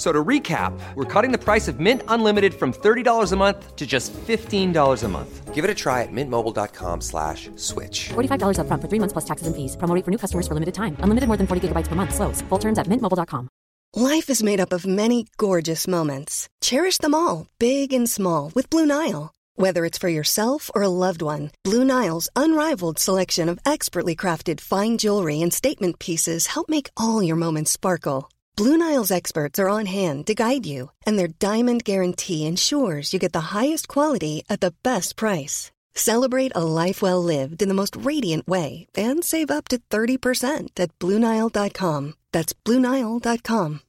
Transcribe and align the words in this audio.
F- 0.00 0.06
So 0.06 0.12
to 0.12 0.24
recap, 0.24 0.72
we're 0.94 1.04
cutting 1.04 1.30
the 1.30 1.44
price 1.44 1.68
of 1.68 1.78
Mint 1.78 2.02
Unlimited 2.08 2.54
from 2.54 2.72
$30 2.72 3.32
a 3.32 3.36
month 3.36 3.76
to 3.76 3.86
just 3.86 4.14
$15 4.14 5.04
a 5.04 5.08
month. 5.08 5.54
Give 5.54 5.62
it 5.62 5.70
a 5.70 5.74
try 5.74 6.02
at 6.02 6.08
mintmobile.com 6.10 7.02
slash 7.02 7.50
switch. 7.56 8.08
$45 8.14 8.56
upfront 8.56 8.80
for 8.80 8.88
three 8.88 8.98
months 8.98 9.12
plus 9.12 9.26
taxes 9.26 9.46
and 9.46 9.54
fees. 9.54 9.76
Promo 9.76 9.94
rate 9.94 10.04
for 10.06 10.10
new 10.10 10.16
customers 10.18 10.48
for 10.48 10.54
limited 10.54 10.74
time. 10.74 10.96
Unlimited 11.04 11.28
more 11.28 11.36
than 11.36 11.46
40 11.46 11.68
gigabytes 11.68 11.88
per 11.88 11.96
month. 11.96 12.14
Slows. 12.14 12.40
Full 12.48 12.58
terms 12.58 12.78
at 12.78 12.86
mintmobile.com. 12.88 13.48
Life 13.94 14.30
is 14.30 14.42
made 14.42 14.60
up 14.60 14.72
of 14.72 14.86
many 14.86 15.26
gorgeous 15.36 15.86
moments. 15.86 16.48
Cherish 16.62 16.98
them 16.98 17.14
all, 17.14 17.46
big 17.58 17.92
and 17.92 18.08
small, 18.08 18.52
with 18.54 18.70
Blue 18.70 18.86
Nile. 18.86 19.32
Whether 19.56 19.84
it's 19.84 19.98
for 20.00 20.08
yourself 20.08 20.70
or 20.74 20.82
a 20.82 20.88
loved 20.88 21.20
one, 21.22 21.50
Blue 21.64 21.84
Nile's 21.84 22.28
unrivaled 22.36 22.98
selection 22.98 23.50
of 23.50 23.58
expertly 23.66 24.16
crafted 24.16 24.60
fine 24.60 24.96
jewelry 24.96 25.42
and 25.42 25.52
statement 25.52 25.98
pieces 25.98 26.46
help 26.54 26.68
make 26.70 26.88
all 26.96 27.22
your 27.22 27.36
moments 27.36 27.70
sparkle. 27.72 28.30
Blue 28.60 28.76
Nile's 28.76 29.10
experts 29.10 29.58
are 29.58 29.70
on 29.70 29.86
hand 29.86 30.26
to 30.26 30.34
guide 30.34 30.66
you, 30.66 30.90
and 31.06 31.18
their 31.18 31.28
diamond 31.38 31.82
guarantee 31.82 32.46
ensures 32.46 33.10
you 33.10 33.18
get 33.18 33.32
the 33.32 33.56
highest 33.56 33.88
quality 33.88 34.44
at 34.50 34.60
the 34.60 34.74
best 34.82 35.16
price. 35.16 35.70
Celebrate 35.94 36.52
a 36.54 36.62
life 36.62 37.00
well 37.00 37.22
lived 37.22 37.62
in 37.62 37.68
the 37.68 37.74
most 37.74 37.96
radiant 38.04 38.46
way 38.46 38.86
and 38.94 39.24
save 39.24 39.50
up 39.50 39.68
to 39.68 39.78
30% 39.88 40.78
at 40.78 40.90
BlueNile.com. 40.98 42.12
That's 42.32 42.52
BlueNile.com. 42.52 43.80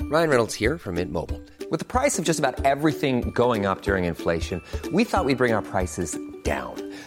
Ryan 0.00 0.30
Reynolds 0.30 0.54
here 0.54 0.78
from 0.78 0.94
Mint 0.94 1.10
Mobile. 1.10 1.42
With 1.72 1.80
the 1.80 1.86
price 1.86 2.20
of 2.20 2.24
just 2.24 2.38
about 2.38 2.64
everything 2.64 3.32
going 3.32 3.66
up 3.66 3.82
during 3.82 4.04
inflation, 4.04 4.62
we 4.92 5.02
thought 5.02 5.24
we'd 5.24 5.38
bring 5.38 5.54
our 5.54 5.60
prices 5.60 6.16
down. 6.44 6.87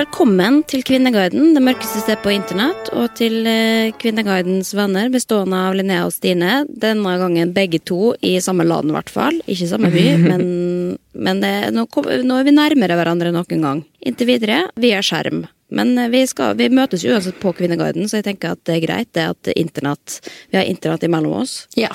Velkommen 0.00 0.62
til 0.64 0.80
Kvinneguiden, 0.86 1.50
det 1.52 1.60
mørkeste 1.60 2.00
stedet 2.00 2.22
på 2.24 2.30
internett, 2.32 2.86
og 2.96 3.10
til 3.18 3.44
eh, 3.44 3.90
Kvinneguidens 4.00 4.70
venner, 4.72 5.10
bestående 5.12 5.58
av 5.60 5.74
Linnea 5.76 6.06
og 6.06 6.14
Stine. 6.14 6.62
Denne 6.72 7.12
gangen 7.20 7.52
begge 7.52 7.82
to 7.84 8.14
i 8.24 8.30
samme 8.40 8.64
land, 8.64 8.88
i 8.88 8.94
hvert 8.96 9.12
fall. 9.12 9.36
Ikke 9.44 9.68
samme 9.68 9.90
by, 9.92 10.06
men, 10.30 10.46
men 11.12 11.42
det, 11.44 11.52
nå, 11.76 11.84
kom, 11.92 12.08
nå 12.08 12.38
er 12.38 12.48
vi 12.48 12.56
nærmere 12.56 12.96
hverandre 12.96 13.34
noen 13.34 13.66
gang. 13.66 13.84
Inntil 14.00 14.30
videre 14.30 14.62
via 14.80 15.02
skjerm. 15.04 15.42
Men 15.68 15.92
eh, 16.00 16.08
vi, 16.14 16.24
skal, 16.30 16.56
vi 16.56 16.70
møtes 16.72 17.04
uansett 17.04 17.36
på 17.42 17.52
Kvinneguiden, 17.60 18.08
så 18.08 18.22
jeg 18.22 18.30
tenker 18.30 18.56
at 18.56 18.64
det 18.70 18.78
er 18.78 18.86
greit 18.86 19.12
det 19.18 19.28
at 19.34 19.52
internett, 19.52 20.22
vi 20.48 20.62
har 20.62 20.70
internett 20.70 21.04
imellom 21.10 21.42
oss. 21.42 21.66
Ja. 21.76 21.92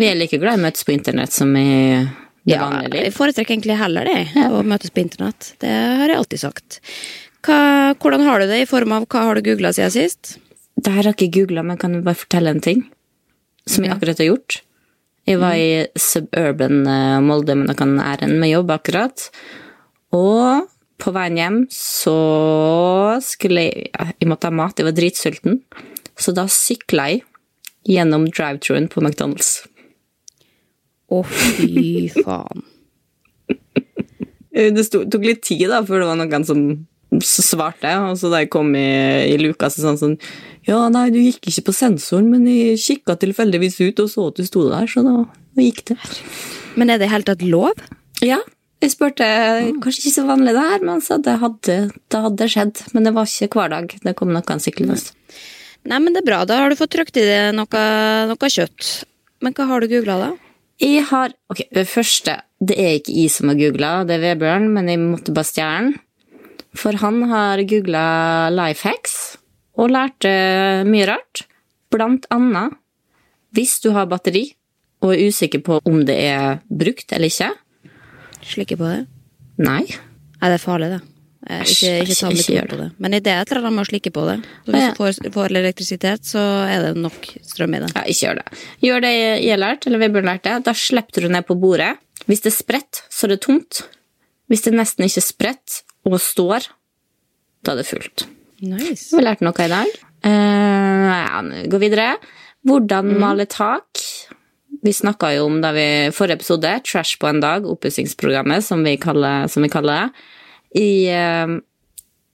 Vi 0.00 0.08
er 0.08 0.16
like 0.16 0.40
glad 0.40 0.56
i 0.56 0.62
å 0.62 0.64
møtes 0.64 0.88
på 0.88 0.96
internett 0.96 1.36
som 1.36 1.52
i 1.60 2.06
det 2.42 2.56
Ja, 2.56 2.64
vanlige 2.66 3.04
jeg 3.06 3.14
foretrekker 3.14 3.54
egentlig 3.54 3.78
heller 3.78 4.08
det, 4.08 4.46
å 4.50 4.62
møtes 4.66 4.90
på 4.90 5.02
internett. 5.04 5.52
Det 5.62 5.70
har 5.70 6.10
jeg 6.10 6.18
alltid 6.18 6.42
sagt. 6.42 6.80
Hva, 7.46 7.58
hvordan 7.98 8.26
har 8.26 8.42
du 8.42 8.50
det 8.50 8.62
i 8.62 8.68
form 8.70 8.94
av 8.96 9.06
hva 9.10 9.28
har 9.28 9.38
du 9.38 9.46
googla 9.46 9.72
siden 9.74 9.94
sist? 9.94 10.36
Det 10.78 10.90
her 10.90 11.04
har 11.04 11.12
jeg 11.12 11.18
ikke 11.18 11.40
googla, 11.40 11.64
men 11.66 11.78
kan 11.78 11.94
du 11.94 12.02
bare 12.02 12.18
fortelle 12.18 12.50
en 12.50 12.62
ting? 12.64 12.84
Som 13.68 13.86
jeg 13.86 13.94
akkurat 13.94 14.18
har 14.18 14.32
gjort. 14.32 14.62
Jeg 15.28 15.38
var 15.38 15.54
i 15.54 15.86
suburban 15.94 16.80
eh, 16.90 17.18
Molde 17.22 17.54
med 17.54 17.70
noen 17.70 17.98
ærend 18.02 18.40
med 18.42 18.50
jobb 18.50 18.72
akkurat. 18.74 19.28
Og 20.18 20.66
på 21.02 21.12
veien 21.14 21.38
hjem 21.38 21.58
så 21.70 22.16
skulle 23.22 23.68
jeg 23.68 23.90
ja, 23.92 24.08
Jeg 24.18 24.30
måtte 24.30 24.50
ha 24.50 24.54
mat, 24.54 24.78
jeg 24.78 24.88
var 24.88 24.96
dritsulten. 24.98 25.60
Så 26.18 26.34
da 26.34 26.48
sykla 26.50 27.08
jeg 27.12 27.22
gjennom 27.88 28.26
drive-truen 28.30 28.88
på 28.90 29.02
McDonald's. 29.02 29.62
Å, 31.12 31.20
fy 31.28 32.08
faen. 32.22 32.62
Eh, 34.52 34.70
Det 34.72 34.86
tok 34.92 35.24
litt 35.24 35.42
tid 35.46 35.68
da, 35.72 35.82
før 35.84 36.02
det 36.02 36.08
var 36.10 36.18
noen 36.20 36.46
som 36.48 36.64
svarte, 37.22 37.90
og 38.08 38.16
så 38.20 38.30
da 38.32 38.40
jeg 38.42 38.50
kom 38.52 38.70
i, 38.78 38.86
i 39.28 39.36
luka, 39.40 39.68
så 39.68 39.84
sånn 39.84 40.00
sånn 40.00 40.16
Ja, 40.68 40.78
nei, 40.92 41.10
du 41.12 41.18
gikk 41.20 41.50
ikke 41.50 41.66
på 41.68 41.74
sensoren, 41.76 42.30
men 42.32 42.46
jeg 42.48 42.80
kikka 42.80 43.18
tilfeldigvis 43.20 43.80
ut 43.82 44.00
og 44.04 44.10
så 44.12 44.26
at 44.30 44.40
du 44.40 44.46
sto 44.48 44.64
der, 44.70 44.88
så 44.88 45.04
da, 45.04 45.14
da 45.56 45.66
gikk 45.66 45.84
det. 45.92 45.98
Men 46.80 46.92
er 46.92 47.00
det 47.02 47.10
i 47.10 47.12
hele 47.12 47.28
tatt 47.28 47.44
lov? 47.44 47.80
Ja, 48.24 48.38
jeg 48.82 48.94
spurte 48.94 49.26
Kanskje 49.82 50.00
ikke 50.02 50.14
så 50.16 50.24
vanlig 50.26 50.54
det 50.56 50.62
her, 50.66 50.80
men 50.82 50.94
han 50.96 51.02
sa 51.04 51.18
det 51.22 51.36
hadde, 51.42 51.76
det 52.10 52.22
hadde 52.24 52.48
skjedd. 52.50 52.80
Men 52.96 53.06
det 53.06 53.12
var 53.14 53.28
ikke 53.30 53.60
hver 53.60 53.70
dag. 53.70 53.92
Det 54.02 54.14
kom 54.18 54.32
noen 54.34 54.62
syklende. 54.62 54.96
Nei, 55.86 55.98
men 56.02 56.14
det 56.14 56.22
er 56.22 56.26
bra. 56.26 56.40
Da 56.48 56.58
har 56.62 56.70
du 56.72 56.78
fått 56.78 56.94
trykt 56.96 57.18
i 57.20 57.26
deg 57.26 57.52
noe, 57.54 57.82
noe 58.30 58.50
kjøtt. 58.50 58.88
Men 59.42 59.54
hva 59.54 59.68
har 59.70 59.82
du 59.82 59.90
googla, 59.90 60.16
da? 60.24 60.30
Jeg 60.80 61.04
har 61.10 61.34
Ok, 61.52 61.66
det 61.74 61.84
første 61.90 62.38
Det 62.62 62.78
er 62.78 62.96
ikke 62.98 63.14
jeg 63.16 63.30
som 63.34 63.50
har 63.50 63.58
googla, 63.58 63.90
det 64.06 64.16
er 64.16 64.22
Vebjørn, 64.22 64.68
men 64.70 64.88
jeg 64.88 65.00
måtte 65.02 65.34
bare 65.34 65.48
stjele. 65.48 65.96
For 66.78 66.94
han 67.02 67.24
har 67.28 67.60
googla 67.68 68.04
life 68.54 68.86
hacks 68.86 69.16
og 69.74 69.90
lærte 69.90 70.30
mye 70.86 71.08
rart. 71.10 71.42
Blant 71.90 72.28
annet 72.30 72.78
hvis 73.52 73.80
du 73.84 73.90
har 73.92 74.06
batteri 74.08 74.46
og 75.02 75.12
er 75.12 75.26
usikker 75.28 75.60
på 75.66 75.80
om 75.84 76.04
det 76.06 76.16
er 76.30 76.62
brukt 76.70 77.12
eller 77.12 77.28
ikke. 77.28 77.50
Slikke 78.46 78.78
på 78.78 78.86
det? 78.86 79.02
Nei. 79.58 79.82
Nei, 79.82 80.46
det 80.48 80.56
er 80.56 80.62
farlig, 80.62 80.88
det. 80.94 81.02
Eh, 81.50 81.62
Ikke, 81.66 81.92
ikke 82.04 82.14
ta 82.20 82.28
mye 82.30 82.60
ord 82.62 82.68
på 82.70 82.76
det. 82.78 82.88
Men 83.02 83.16
det 83.18 83.26
er 83.32 83.40
et 83.42 83.50
eller 83.50 83.64
annet 83.66 83.74
med 83.80 83.82
å 83.82 83.90
slikke 83.90 84.12
på 84.14 84.22
det. 84.28 84.36
Så 84.66 84.74
hvis 84.74 84.84
du 84.92 84.98
får, 85.00 85.16
får 85.34 85.54
elektrisitet, 85.58 86.28
så 86.28 86.42
er 86.70 86.84
det 86.86 86.92
nok 87.02 87.26
strøm 87.42 87.74
i 87.74 87.80
det. 87.82 87.88
Ja, 87.96 88.04
ikke 88.06 88.28
gjør 88.28 88.38
det. 88.38 88.60
Gjør 88.86 89.02
det 89.02 89.12
jeg 89.42 89.58
lært, 89.58 89.86
eller 89.90 90.22
lært 90.22 90.44
det. 90.46 90.54
Da 90.68 90.74
slipper 90.78 91.26
du 91.26 91.28
ned 91.34 91.46
på 91.48 91.56
bordet. 91.58 91.96
Hvis 92.30 92.44
det 92.44 92.52
er 92.52 92.58
spredt, 92.60 93.02
så 93.10 93.26
er 93.26 93.34
det 93.34 93.40
tomt. 93.42 93.82
Hvis 94.52 94.62
det 94.62 94.74
nesten 94.76 95.04
ikke 95.08 95.18
er 95.18 95.26
spredt 95.26 95.80
og 96.06 96.18
står, 96.22 96.68
da 97.66 97.74
er 97.74 97.82
det 97.82 97.88
fullt. 97.90 98.26
Nice. 98.62 99.10
Vi 99.10 99.18
har 99.18 99.26
lært 99.32 99.42
noe 99.42 99.66
i 99.66 99.70
dag. 99.72 99.90
Uh, 100.22 101.08
ja, 101.10 101.42
gå 101.70 101.80
videre. 101.82 102.12
Hvordan 102.62 103.16
male 103.18 103.48
tak. 103.50 103.98
Vi 104.82 104.92
snakka 104.94 105.32
jo 105.36 105.48
om 105.48 105.58
da 105.62 105.72
vi 105.74 105.84
forrige 106.14 106.38
episode, 106.38 106.70
Trash 106.86 107.18
på 107.18 107.26
en 107.30 107.42
dag, 107.42 107.66
oppussingsprogrammet, 107.66 108.62
som, 108.66 108.82
vi 108.86 108.96
kaller- 109.02 109.48
som 109.50 109.62
vi 109.66 109.70
kaller 109.70 110.06
det. 110.06 110.28
Jeg 110.74 111.12
eh, 111.12 111.58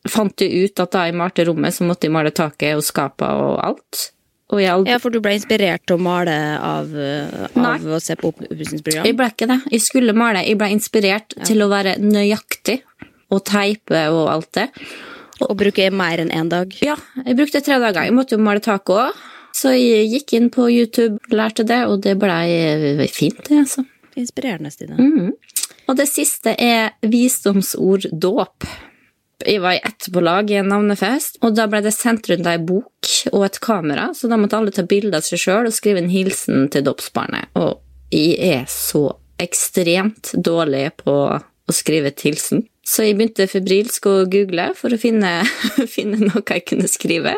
fant 0.08 0.44
jo 0.44 0.64
ut 0.64 0.81
at 0.85 0.93
da 0.94 1.06
jeg 1.08 1.17
malte 1.19 1.44
rommet, 1.49 1.75
så 1.75 1.87
måtte 1.88 2.06
jeg 2.08 2.14
male 2.14 2.31
taket 2.35 2.79
og 2.79 2.85
skapet 2.87 3.29
og 3.29 3.58
alt. 3.64 4.05
Og 4.49 4.62
aldri, 4.64 4.94
Ja, 4.94 4.99
for 5.02 5.12
du 5.12 5.20
ble 5.20 5.35
inspirert 5.37 5.82
til 5.85 5.99
å 5.99 6.00
male 6.00 6.35
av, 6.64 6.94
eh, 6.96 7.49
av 7.58 7.85
å 7.85 7.99
se 8.00 8.17
på 8.17 8.31
oppussingsprogram? 8.32 9.05
jeg 9.05 9.17
ble 9.19 9.26
ikke 9.29 9.49
det. 9.50 9.58
Jeg 9.75 9.82
skulle 9.85 10.14
male. 10.17 10.40
Jeg 10.46 10.56
ble 10.56 10.70
inspirert 10.73 11.35
til 11.44 11.61
å 11.61 11.69
være 11.69 11.99
nøyaktig 12.00 12.81
og 13.31 13.44
teipe 13.44 14.06
og 14.08 14.29
alt 14.32 14.52
det. 14.56 14.69
Og 15.44 15.52
bruke 15.58 15.90
mer 15.93 16.19
enn 16.19 16.32
én 16.32 16.49
dag? 16.49 16.73
Ja, 16.82 16.96
jeg 17.26 17.37
brukte 17.37 17.61
tre 17.62 17.76
dager. 17.79 18.02
Jeg 18.08 18.14
måtte 18.17 18.38
jo 18.38 18.43
male 18.43 18.61
taket 18.64 18.96
òg. 18.96 19.12
Så 19.55 19.73
jeg 19.75 20.08
gikk 20.12 20.32
inn 20.38 20.49
på 20.55 20.69
YouTube, 20.70 21.19
lærte 21.35 21.64
det, 21.67 21.85
og 21.88 22.00
det 22.05 22.17
blei 22.20 23.06
fint, 23.11 23.40
det, 23.49 23.64
altså. 23.64 23.85
Inspirerende, 24.19 24.70
Stine. 24.73 24.96
Mhm. 24.96 25.32
Og 25.88 25.96
det 25.96 26.08
siste 26.11 26.52
er 26.61 26.93
visdomsord 27.00 28.06
dåp. 28.12 28.67
Jeg 29.46 29.62
var 29.62 29.76
i 29.76 29.82
ett 29.87 30.08
på 30.12 30.20
lag 30.20 30.50
i 30.50 30.58
en 30.58 30.69
navnefest, 30.69 31.38
og 31.46 31.55
da 31.56 31.69
ble 31.70 31.81
det 31.85 31.94
sendt 31.94 32.26
rundt 32.29 32.49
ei 32.50 32.58
bok 32.58 33.12
og 33.31 33.44
et 33.46 33.61
kamera, 33.62 34.08
så 34.14 34.29
da 34.29 34.37
måtte 34.40 34.58
alle 34.58 34.75
ta 34.75 34.82
bilde 34.88 35.17
av 35.17 35.25
seg 35.25 35.40
sjøl 35.40 35.70
og 35.70 35.76
skrive 35.76 36.02
en 36.02 36.11
hilsen 36.11 36.67
til 36.75 36.85
dåpsbarnet. 36.88 37.52
Og 37.56 37.79
jeg 38.12 38.35
er 38.58 38.67
så 38.73 39.06
ekstremt 39.38 40.35
dårlig 40.35 40.90
på 41.05 41.14
å 41.38 41.75
skrive 41.75 42.11
et 42.11 42.26
hilsen, 42.26 42.67
så 42.82 43.06
jeg 43.06 43.19
begynte 43.19 43.46
febrilsk 43.49 44.11
å 44.11 44.17
google 44.32 44.73
for 44.76 44.93
å 44.93 45.00
finne, 45.00 45.44
finne 45.96 46.19
noe 46.25 46.43
jeg 46.43 46.67
kunne 46.67 46.90
skrive. 46.90 47.37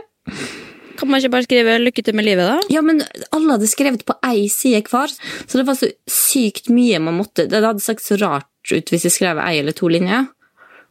Kan 1.01 1.09
man 1.09 1.23
ikke 1.23 1.33
bare 1.33 1.47
skrive 1.47 1.79
'lykke 1.81 2.05
til 2.05 2.15
med 2.15 2.27
livet', 2.29 2.51
da? 2.51 2.61
Ja, 2.69 2.83
men 2.85 3.01
alle 3.33 3.57
hadde 3.57 3.71
skrevet 3.71 4.05
på 4.05 4.19
ei 4.27 4.49
side 4.53 4.85
hver, 4.91 5.09
så 5.47 5.59
det 5.59 5.67
var 5.67 5.79
så 5.79 5.89
sykt 6.07 6.69
mye 6.69 7.01
man 7.01 7.17
måtte 7.17 7.49
Det 7.49 7.65
hadde 7.65 7.81
sagt 7.81 8.05
så 8.05 8.21
rart 8.21 8.47
ut 8.69 8.93
hvis 8.93 9.09
jeg 9.09 9.17
skrev 9.17 9.41
ei 9.41 9.59
eller 9.59 9.73
to 9.73 9.89
linjer. 9.89 10.29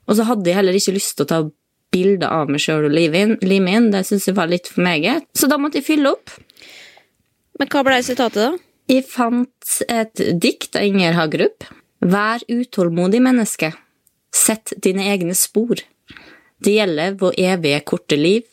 Og 0.10 0.18
så 0.18 0.26
hadde 0.26 0.50
jeg 0.50 0.58
heller 0.58 0.74
ikke 0.74 0.98
lyst 0.98 1.16
til 1.18 1.28
å 1.28 1.30
ta 1.30 1.40
bilde 1.94 2.26
av 2.26 2.50
meg 2.50 2.62
sjøl 2.62 2.88
og 2.88 2.94
lime 2.94 3.76
inn. 3.76 3.92
Det 3.94 4.06
syns 4.08 4.26
jeg 4.26 4.38
var 4.38 4.50
litt 4.50 4.68
for 4.68 4.82
meget. 4.82 5.26
Så 5.38 5.50
da 5.50 5.60
måtte 5.62 5.78
jeg 5.78 5.86
fylle 5.86 6.14
opp. 6.16 6.34
Men 7.60 7.70
hva 7.70 7.84
ble 7.86 8.00
sitatet, 8.06 8.42
da? 8.42 8.58
Jeg 8.90 9.06
fant 9.06 9.76
et 9.86 10.22
dikt 10.42 10.78
av 10.80 10.88
Inger 10.88 11.14
Hagerup. 11.14 11.68
Vær 12.02 12.42
utålmodig, 12.50 13.22
menneske. 13.22 13.74
Sett 14.34 14.74
dine 14.82 15.06
egne 15.12 15.36
spor. 15.38 15.82
Det 16.60 16.74
gjelder 16.74 17.20
vår 17.20 17.38
evige 17.38 17.84
korte 17.86 18.18
liv. 18.18 18.48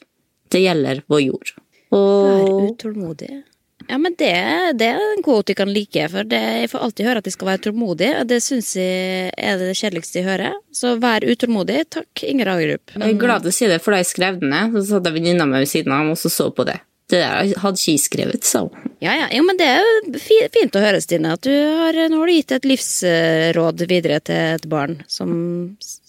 Det 0.52 0.62
gjelder 0.62 1.02
vår 1.10 1.22
jord. 1.26 1.52
Vær 1.90 2.48
Og 2.48 2.64
utålmodig. 2.72 3.42
Ja, 3.86 3.98
men 4.02 4.16
det, 4.18 4.32
det 4.80 4.86
er 4.90 5.02
en 5.12 5.20
quote 5.22 5.52
jeg 5.52 5.58
kan 5.60 5.70
like, 5.70 6.08
for 6.10 6.26
det, 6.26 6.40
jeg 6.62 6.70
får 6.72 6.82
alltid 6.82 7.06
høre 7.06 7.20
at 7.22 7.28
jeg 7.28 7.34
skal 7.36 7.46
være 7.52 7.60
tålmodig, 7.68 8.08
og 8.18 8.26
det 8.32 8.40
syns 8.42 8.72
jeg 8.74 9.30
er 9.38 9.60
det 9.60 9.76
kjedeligste 9.78 10.18
jeg 10.18 10.26
hører. 10.26 10.56
Så 10.74 10.96
vær 10.98 11.22
utålmodig. 11.22 11.84
Takk, 11.94 12.24
Inger 12.26 12.50
Hagerup. 12.50 12.96
jeg 12.96 13.12
er 13.14 13.20
glad 13.20 13.44
til 13.46 13.52
å 13.52 13.54
si 13.54 13.68
det, 13.70 13.78
for 13.84 13.94
da 13.94 14.00
jeg 14.02 14.08
skrev 14.10 14.40
den 14.42 14.50
ned, 14.50 14.74
så 14.74 14.82
satt 14.96 15.06
jeg 15.06 15.14
venninna 15.20 15.46
mi 15.46 15.60
ved 15.62 15.70
siden 15.70 15.94
av 15.94 16.10
og 16.10 16.18
så 16.18 16.32
så 16.34 16.48
på 16.50 16.66
det. 16.66 16.80
Det 17.06 17.20
der 17.22 17.52
hadde 17.62 17.78
ikke 17.78 18.02
skrevet, 18.02 18.42
så 18.42 18.64
Ja, 18.98 19.12
ja, 19.14 19.28
jo, 19.30 19.44
men 19.46 19.60
det 19.60 19.68
er 19.70 19.78
jo 19.78 20.18
fint 20.50 20.74
å 20.74 20.82
høre, 20.82 20.98
Stine, 21.04 21.36
at 21.38 21.46
du 21.46 21.52
har, 21.54 21.94
nå 22.10 22.18
har 22.18 22.26
du 22.26 22.34
gitt 22.34 22.56
et 22.56 22.66
livsråd 22.66 23.86
videre 23.86 24.18
til 24.26 24.56
et 24.56 24.66
barn 24.72 24.98
som 25.06 25.30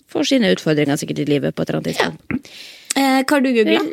får 0.10 0.26
sine 0.32 0.50
utfordringer 0.56 0.98
sikkert 0.98 1.22
i 1.22 1.28
livet 1.30 1.54
på 1.54 1.62
et 1.62 1.70
eller 1.70 1.84
annet 1.84 1.94
tidspunkt. 1.94 2.50
eh, 2.98 3.22
Hva 3.22 3.38
har 3.38 3.46
du 3.46 3.52
googla? 3.54 3.84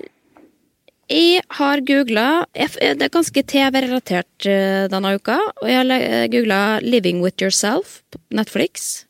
Jeg 1.11 1.43
har 1.59 1.83
googla 1.85 2.47
Det 2.55 3.03
er 3.05 3.12
ganske 3.12 3.43
TV-relatert 3.45 4.47
eh, 4.49 4.85
denne 4.93 5.15
uka. 5.19 5.39
Og 5.62 5.69
jeg 5.69 5.83
har 5.83 6.29
googla 6.33 6.81
'Living 6.81 7.21
with 7.21 7.43
Yourself' 7.43 8.01
på 8.11 8.21
Netflix. 8.31 9.05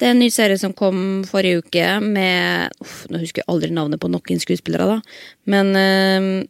Det 0.00 0.06
er 0.08 0.14
en 0.14 0.22
ny 0.22 0.30
serie 0.32 0.56
som 0.56 0.72
kom 0.72 1.24
forrige 1.28 1.60
uke 1.60 2.00
med 2.00 2.72
uff, 2.80 3.04
Nå 3.12 3.20
husker 3.20 3.42
jeg 3.42 3.50
aldri 3.52 3.68
navnet 3.70 4.00
på 4.00 4.08
noen 4.08 4.40
skuespillere, 4.40 4.96
da. 4.96 5.00
Men 5.44 5.76
eh, 5.76 6.46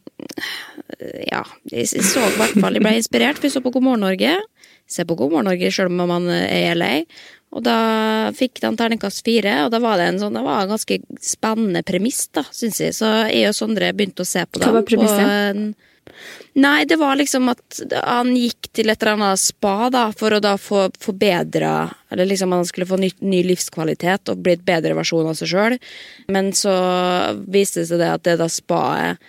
ja. 1.27 1.43
Jeg 1.71 1.87
så 1.87 2.23
i 2.23 2.37
hvert 2.39 2.55
fall 2.59 2.75
Jeg 2.75 2.83
ble 2.83 2.95
inspirert, 2.99 3.39
for 3.39 3.47
jeg 3.47 3.55
så 3.55 3.63
på 3.63 3.73
God 3.75 3.83
morgen 3.83 4.05
Norge. 4.07 4.37
Ser 4.87 5.07
på 5.07 5.15
God 5.19 5.31
morgen 5.31 5.51
Norge 5.51 5.71
selv 5.71 5.91
om 5.91 6.07
man 6.07 6.29
er 6.31 6.71
i 6.71 6.75
LA. 6.75 6.93
Og 7.51 7.63
da 7.65 8.31
fikk 8.35 8.61
han 8.63 8.77
terningkast 8.79 9.25
fire, 9.27 9.65
og 9.65 9.73
da 9.73 9.81
var 9.83 9.99
det 9.99 10.07
en 10.07 10.19
sånn 10.21 10.37
Det 10.37 10.43
var 10.45 10.63
en 10.63 10.71
ganske 10.71 10.97
spennende 11.19 11.83
premiss, 11.83 12.25
da, 12.31 12.45
syns 12.55 12.79
jeg. 12.79 12.95
Så 12.95 13.09
jeg 13.27 13.49
og 13.49 13.57
Sondre 13.57 13.91
begynte 13.95 14.23
å 14.23 14.29
se 14.29 14.45
på 14.47 14.61
det. 14.61 14.67
Hva 14.67 14.77
var 14.79 14.87
premisset? 14.87 15.87
Nei, 16.53 16.83
det 16.85 16.97
var 16.99 17.15
liksom 17.15 17.47
at 17.51 17.81
han 18.03 18.33
gikk 18.35 18.71
til 18.75 18.91
et 18.91 19.03
eller 19.03 19.13
annet 19.15 19.39
spa 19.39 19.89
da, 19.93 20.07
for 20.17 20.35
å 20.35 20.41
da 20.43 20.57
få 20.59 20.89
forbedra 20.99 21.85
Eller 22.11 22.27
liksom 22.27 22.51
han 22.51 22.65
skulle 22.67 22.89
få 22.89 22.99
ny, 22.99 23.11
ny 23.23 23.39
livskvalitet 23.47 24.31
og 24.33 24.41
bli 24.43 24.57
et 24.57 24.65
bedre 24.67 24.97
versjon 24.97 25.29
av 25.31 25.37
seg 25.39 25.51
sjøl. 25.53 25.77
Men 26.31 26.51
så 26.57 26.73
viste 27.47 27.83
det 27.83 27.91
seg 27.91 28.03
det 28.03 28.11
at 28.11 28.25
det 28.27 28.35
da 28.41 28.49
spaet 28.51 29.21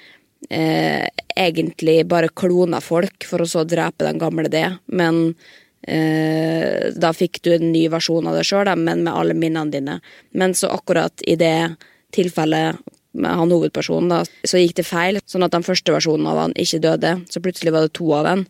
eh, 0.51 1.07
egentlig 1.39 2.01
bare 2.11 2.33
klona 2.35 2.83
folk 2.83 3.27
for 3.29 3.45
å 3.45 3.49
så 3.49 3.63
drepe 3.69 4.07
den 4.09 4.19
gamle 4.23 4.51
det. 4.51 4.69
Men 4.91 5.37
da 5.83 7.11
fikk 7.11 7.41
du 7.43 7.49
en 7.57 7.73
ny 7.73 7.89
versjon 7.91 8.29
av 8.31 8.37
deg 8.39 8.47
sjøl, 8.47 8.69
men 8.79 9.03
med 9.03 9.13
alle 9.13 9.35
minnene 9.35 9.73
dine. 9.73 9.97
Men 10.31 10.55
så 10.55 10.71
akkurat 10.71 11.25
i 11.27 11.35
det 11.41 11.75
tilfellet 12.15 12.79
med 13.13 13.37
han 13.37 13.53
hovedpersonen, 13.53 14.09
da, 14.13 14.23
så 14.49 14.61
gikk 14.61 14.79
det 14.81 14.89
feil. 14.89 15.21
Sånn 15.29 15.45
at 15.45 15.53
den 15.55 15.67
første 15.67 15.95
versjonen 15.95 16.29
av 16.31 16.41
han 16.47 16.57
ikke 16.59 16.81
døde. 16.83 17.17
Så 17.33 17.43
plutselig 17.45 17.75
var 17.75 17.87
det 17.87 17.95
to 17.99 18.09
av 18.17 18.29
den. 18.29 18.45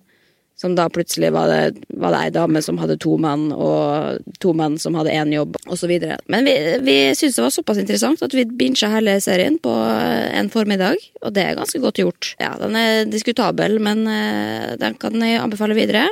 Som 0.62 0.76
da 0.78 0.84
plutselig 0.92 1.32
var 1.34 1.48
det, 1.50 1.86
var 1.98 2.12
det 2.14 2.18
ei 2.22 2.32
dame 2.34 2.60
som 2.62 2.76
hadde 2.78 2.98
to 3.02 3.16
menn, 3.18 3.48
og 3.50 4.20
to 4.42 4.52
menn 4.54 4.76
som 4.78 4.94
hadde 4.94 5.10
én 5.10 5.32
jobb, 5.34 5.56
osv. 5.66 5.90
Men 6.30 6.46
vi, 6.46 6.54
vi 6.84 6.96
syntes 7.16 7.40
det 7.40 7.46
var 7.46 7.54
såpass 7.56 7.80
interessant 7.82 8.22
at 8.22 8.36
vi 8.36 8.44
bincha 8.46 8.92
hele 8.92 9.16
serien 9.24 9.56
på 9.62 9.72
en 9.72 10.52
formiddag, 10.52 11.02
og 11.24 11.34
det 11.34 11.48
er 11.48 11.58
ganske 11.58 11.80
godt 11.82 12.02
gjort. 12.04 12.34
Ja, 12.38 12.52
den 12.60 12.78
er 12.78 13.08
diskutabel, 13.10 13.80
men 13.82 14.04
eh, 14.06 14.76
den 14.78 15.00
kan 15.02 15.18
jeg 15.24 15.40
anbefale 15.40 15.74
videre. 15.78 16.04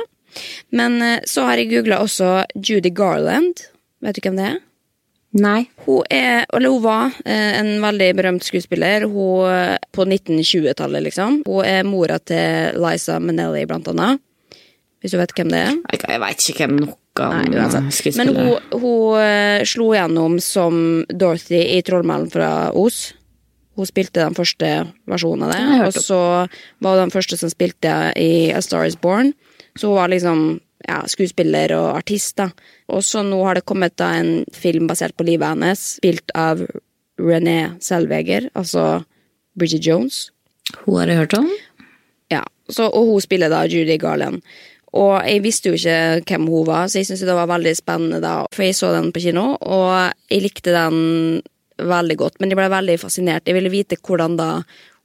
Men 0.69 1.01
eh, 1.01 1.19
så 1.27 1.45
har 1.47 1.59
jeg 1.59 1.71
googla 1.71 2.01
også 2.03 2.33
Judy 2.55 2.91
Garland. 2.95 3.65
Vet 4.01 4.17
du 4.17 4.25
hvem 4.25 4.39
det 4.39 4.49
er? 4.53 4.59
Nei. 5.41 5.59
Hun 5.85 6.03
er, 6.11 6.43
eller 6.51 6.73
hun 6.73 6.83
var, 6.83 7.13
eh, 7.23 7.59
en 7.59 7.77
veldig 7.83 8.09
berømt 8.17 8.47
skuespiller 8.47 9.05
hun, 9.07 9.47
eh, 9.51 9.77
på 9.95 10.05
1920-tallet, 10.07 11.05
liksom. 11.07 11.41
Hun 11.47 11.67
er 11.67 11.87
mora 11.87 12.19
til 12.19 12.75
Liza 12.81 13.19
Minnelli, 13.23 13.63
blant 13.69 13.87
annet. 13.93 14.19
Hvis 15.01 15.15
du 15.15 15.17
vet 15.17 15.31
hvem 15.33 15.49
det 15.49 15.61
er? 15.65 15.77
Jeg, 15.95 16.19
veit 16.21 16.43
ikke 16.49 16.67
hvem 16.67 16.81
noen 16.83 16.97
Nei. 17.11 17.59
Men 18.15 18.29
hun, 18.31 18.77
hun 18.79 19.65
slo 19.67 19.89
gjennom 19.91 20.37
som 20.39 20.77
Dorothy 21.11 21.59
i 21.75 21.81
Trollmannen 21.83 22.29
fra 22.31 22.51
Os. 22.71 23.09
Hun 23.75 23.87
spilte 23.89 24.21
den 24.21 24.35
første 24.37 24.69
versjonen 25.09 25.47
av 25.47 25.51
det. 25.51 25.61
Og 25.87 25.97
så 26.05 26.21
var 26.83 26.95
hun 26.95 27.05
den 27.05 27.13
første 27.13 27.39
som 27.39 27.51
spilte 27.51 27.95
i 28.19 28.51
A 28.55 28.61
Star 28.63 28.87
Is 28.87 28.95
Born. 28.99 29.33
Så 29.77 29.91
hun 29.91 29.99
var 29.99 30.11
liksom 30.11 30.59
ja, 30.87 31.01
skuespiller 31.07 31.73
og 31.77 31.97
artist, 31.99 32.35
da. 32.39 32.49
Og 32.91 33.03
så 33.05 33.23
nå 33.25 33.39
har 33.45 33.59
det 33.59 33.67
kommet 33.69 33.97
da 34.01 34.11
en 34.17 34.41
film 34.55 34.89
basert 34.89 35.15
på 35.17 35.27
livet 35.27 35.53
hennes, 35.53 35.83
spilt 35.99 36.33
av 36.37 36.63
René 37.21 37.75
Selveger, 37.83 38.49
altså 38.57 39.03
Bridget 39.57 39.85
Jones. 39.85 40.29
Hun 40.85 41.01
har 41.01 41.11
jeg 41.11 41.21
hørt 41.23 41.37
om. 41.37 41.49
Ja, 42.31 42.43
så, 42.69 42.87
og 42.87 43.11
hun 43.11 43.23
spiller 43.23 43.51
da 43.51 43.65
Judy 43.69 43.99
Garland. 44.01 44.41
Og 44.97 45.21
jeg 45.23 45.43
visste 45.45 45.71
jo 45.71 45.77
ikke 45.77 46.25
hvem 46.27 46.49
hun 46.51 46.67
var, 46.67 46.89
så 46.89 46.99
jeg 46.99 47.07
syntes 47.07 47.23
det 47.27 47.37
var 47.37 47.49
veldig 47.51 47.73
spennende 47.77 48.19
da. 48.23 48.33
For 48.51 48.65
jeg 48.65 48.75
så 48.75 48.91
den 48.95 49.11
på 49.15 49.23
kino, 49.23 49.53
og 49.55 50.11
jeg 50.31 50.43
likte 50.43 50.73
den 50.75 51.41
veldig 51.81 52.17
godt. 52.19 52.39
Men 52.39 52.51
jeg 52.51 52.59
ble 52.59 52.71
veldig 52.71 52.97
fascinert. 52.99 53.47
Jeg 53.47 53.55
ville 53.57 53.71
vite 53.71 53.99
hvordan 54.03 54.35
da 54.39 54.49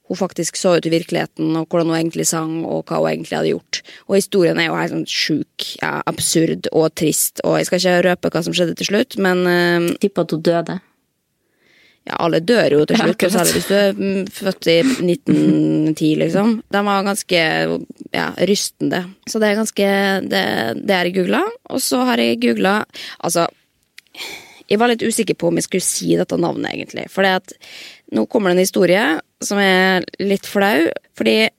hun 0.07 0.19
faktisk 0.19 0.55
så 0.55 0.77
ut 0.77 0.87
i 0.87 0.91
virkeligheten, 0.93 1.55
og 1.59 1.67
hvordan 1.67 1.91
hun 1.91 1.99
egentlig 1.99 2.27
sang, 2.29 2.59
og 2.65 2.85
hva 2.87 3.01
hun 3.01 3.09
egentlig 3.11 3.37
hadde 3.37 3.53
gjort. 3.53 3.81
Og 4.07 4.17
historien 4.19 4.59
er 4.59 4.69
jo 4.69 4.77
helt 4.79 4.93
sånn 4.93 5.07
sjuk, 5.11 5.69
ja, 5.81 5.97
absurd 6.07 6.69
og 6.71 6.93
trist. 6.95 7.43
Og 7.43 7.57
jeg 7.59 7.69
skal 7.69 7.81
ikke 7.81 7.95
røpe 8.11 8.31
hva 8.31 8.43
som 8.45 8.55
skjedde 8.55 8.77
til 8.79 8.91
slutt, 8.91 9.17
men 9.23 9.43
uh, 9.47 9.89
Tipper 9.99 10.27
at 10.27 10.35
hun 10.35 10.45
døde. 10.45 10.77
ja, 12.07 12.15
alle 12.23 12.39
dør 12.39 12.77
jo 12.77 12.85
til 12.87 13.01
slutt, 13.01 13.27
ja, 13.27 13.29
særlig 13.35 13.57
hvis 13.57 13.67
du 13.67 13.75
er 13.75 14.31
født 14.31 14.71
i 14.71 14.79
1910, 14.79 16.11
liksom. 16.23 16.55
De 16.71 16.83
var 16.87 17.07
ganske 17.07 17.43
ja, 18.15 18.31
rystende. 18.47 19.03
Så 19.27 19.43
det 19.43 19.51
er 19.51 19.59
ganske 19.59 19.93
Det, 20.31 20.43
det 20.87 20.95
har 20.95 21.09
jeg 21.09 21.17
googla. 21.19 21.43
Og 21.69 21.83
så 21.83 22.05
har 22.07 22.23
jeg 22.23 22.39
googla 22.41 22.79
Altså, 23.19 23.47
jeg 24.67 24.79
var 24.79 24.91
litt 24.91 25.03
usikker 25.03 25.35
på 25.39 25.49
om 25.49 25.59
jeg 25.59 25.67
skulle 25.67 25.85
si 25.85 26.15
dette 26.19 26.39
navnet, 26.39 26.71
egentlig. 26.73 27.07
For 27.11 27.27
nå 28.15 28.25
kommer 28.31 28.51
det 28.51 28.57
en 28.57 28.65
historie 28.65 29.05
som 29.43 29.59
er 29.61 30.05
litt 30.23 30.45
flau. 30.49 30.87
Fordi 31.17 31.37
jeg, 31.37 31.51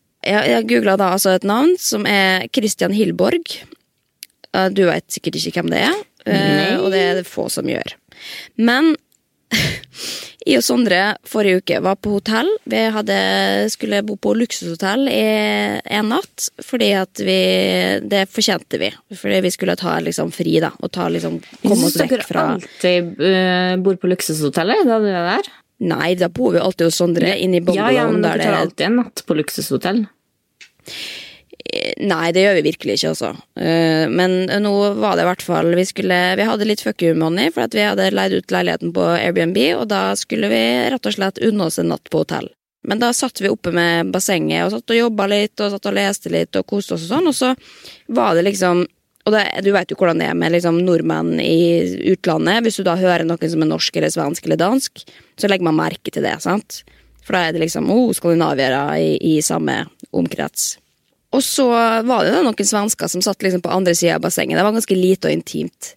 jeg 0.53 0.69
googla 0.71 0.97
da 1.01 1.13
altså 1.15 1.35
et 1.37 1.45
navn 1.47 1.75
som 1.81 2.07
er 2.09 2.49
Christian 2.55 2.95
Hillborg. 2.97 3.59
Eh, 4.55 4.69
Du 4.75 4.87
vet 4.89 5.05
sikkert 5.13 5.37
ikke 5.41 5.61
hvem 5.63 5.71
det 5.75 5.83
er, 5.91 5.99
eh, 6.27 6.49
Nei. 6.57 6.71
og 6.81 6.91
det 6.95 7.03
er 7.05 7.15
det 7.21 7.27
få 7.29 7.49
som 7.53 7.69
gjør. 7.69 7.95
Men 8.59 8.95
jeg 10.49 10.59
og 10.61 10.65
Sondre 10.65 10.99
forrige 11.29 11.61
uke 11.63 11.79
var 11.85 11.97
på 12.01 12.11
hotell. 12.19 12.49
Vi 12.69 12.81
hadde, 12.93 13.17
skulle 13.73 14.03
bo 14.07 14.17
på 14.21 14.35
luksushotell 14.37 15.07
i 15.13 15.21
en 15.99 16.11
natt, 16.13 16.49
fordi 16.65 16.91
at 16.99 17.21
vi 17.25 17.39
Det 18.09 18.25
fortjente 18.33 18.81
vi. 18.81 18.91
Fordi 19.17 19.41
vi 19.45 19.53
skulle 19.55 19.77
ta 19.81 19.99
liksom 20.05 20.33
fri, 20.35 20.59
da. 20.65 20.73
Og 20.81 20.93
ta 20.93 21.09
liksom 21.13 21.39
komme 21.63 21.79
oss 21.89 21.97
Syns 21.97 22.03
fra. 22.03 22.11
dere 22.17 22.27
fra 22.29 22.45
alltid 22.57 23.23
uh, 23.23 23.77
bor 23.85 23.97
på 24.01 24.11
luksushotellet 24.13 24.85
da 24.89 24.99
du 25.01 25.09
er 25.13 25.31
der? 25.33 25.51
Nei, 25.79 26.15
da 26.19 26.29
bor 26.29 26.53
vi 26.57 26.59
alltid 26.59 26.89
hos 26.89 26.99
Sondre, 26.99 27.37
inne 27.39 27.61
i 27.61 27.77
Ja, 27.77 27.91
ja, 27.95 28.09
men 28.11 28.23
der 28.23 28.35
dere 28.35 28.39
det 28.39 28.51
tar 28.51 28.61
alltid 28.65 28.87
en 28.89 28.97
natt 29.05 29.23
på 29.27 29.37
luksushotell. 29.39 30.05
Nei, 31.99 32.31
det 32.33 32.43
gjør 32.43 32.55
vi 32.59 32.65
virkelig 32.71 32.95
ikke, 32.97 33.11
altså. 33.13 33.31
Eh, 33.61 34.09
Men 34.09 34.47
nå 34.63 34.73
var 35.03 35.17
det 35.19 35.25
i 35.25 35.29
hvert 35.29 35.43
fall 35.45 35.75
Vi, 35.77 35.85
skulle, 35.91 36.19
vi 36.39 36.47
hadde 36.49 36.65
litt 36.69 36.81
fuck 36.85 37.03
you 37.05 37.17
money, 37.19 37.51
for 37.53 37.69
vi 37.71 37.85
hadde 37.85 38.11
leid 38.15 38.33
ut 38.33 38.55
leiligheten 38.55 38.95
på 38.97 39.05
Airbnb, 39.19 39.59
og 39.77 39.89
da 39.91 40.15
skulle 40.17 40.49
vi 40.49 40.63
rett 40.89 41.11
og 41.11 41.17
slett 41.19 41.43
unne 41.45 41.69
oss 41.69 41.79
en 41.79 41.93
natt 41.93 42.09
på 42.11 42.23
hotell. 42.23 42.49
Men 42.89 43.03
da 43.03 43.11
satt 43.13 43.43
vi 43.43 43.51
oppe 43.53 43.73
med 43.75 44.13
bassenget 44.15 44.65
og 44.65 44.73
satt 44.73 44.95
og 44.95 45.01
jobba 45.01 45.27
litt 45.29 45.61
og 45.61 45.75
satt 45.75 45.91
og 45.91 45.97
leste 45.99 46.33
litt 46.33 46.57
og 46.57 46.67
koste 46.71 46.95
oss 46.97 47.05
og 47.05 47.13
sånn, 47.13 47.29
og 47.29 47.37
så 47.37 47.53
var 48.17 48.39
det 48.39 48.47
liksom 48.49 48.87
Og 49.29 49.35
det, 49.35 49.45
du 49.61 49.69
vet 49.75 49.91
jo 49.93 49.99
hvordan 50.01 50.23
det 50.23 50.31
er 50.31 50.37
med 50.39 50.55
liksom, 50.55 50.81
nordmenn 50.87 51.37
i 51.43 51.85
utlandet. 52.15 52.63
Hvis 52.65 52.81
du 52.81 52.87
da 52.87 52.97
hører 52.97 53.27
noen 53.29 53.53
som 53.53 53.65
er 53.65 53.69
norsk 53.69 53.99
eller 54.01 54.13
svensk 54.15 54.49
eller 54.49 54.61
dansk, 54.61 55.03
så 55.37 55.51
legger 55.51 55.69
man 55.69 55.77
merke 55.77 56.15
til 56.15 56.25
det. 56.25 56.39
sant? 56.41 56.81
For 57.27 57.37
da 57.37 57.45
er 57.45 57.53
det 57.53 57.67
liksom 57.67 57.91
oh, 57.93 58.09
skandinaviere 58.17 58.83
i, 59.05 59.11
i 59.35 59.39
samme 59.45 59.83
omkrets. 60.17 60.79
Og 61.37 61.45
så 61.45 61.67
var 62.09 62.25
det 62.25 62.33
da 62.33 62.41
noen 62.41 62.71
svensker 62.71 63.11
som 63.13 63.21
satt 63.25 63.45
liksom 63.45 63.61
på 63.65 63.73
andre 63.75 63.93
sida 63.93 64.17
av 64.17 64.25
bassenget. 64.25 64.57
Det 64.57 64.65
var 64.65 64.77
ganske 64.79 64.97
lite 64.97 65.29
og 65.29 65.37
intimt. 65.37 65.93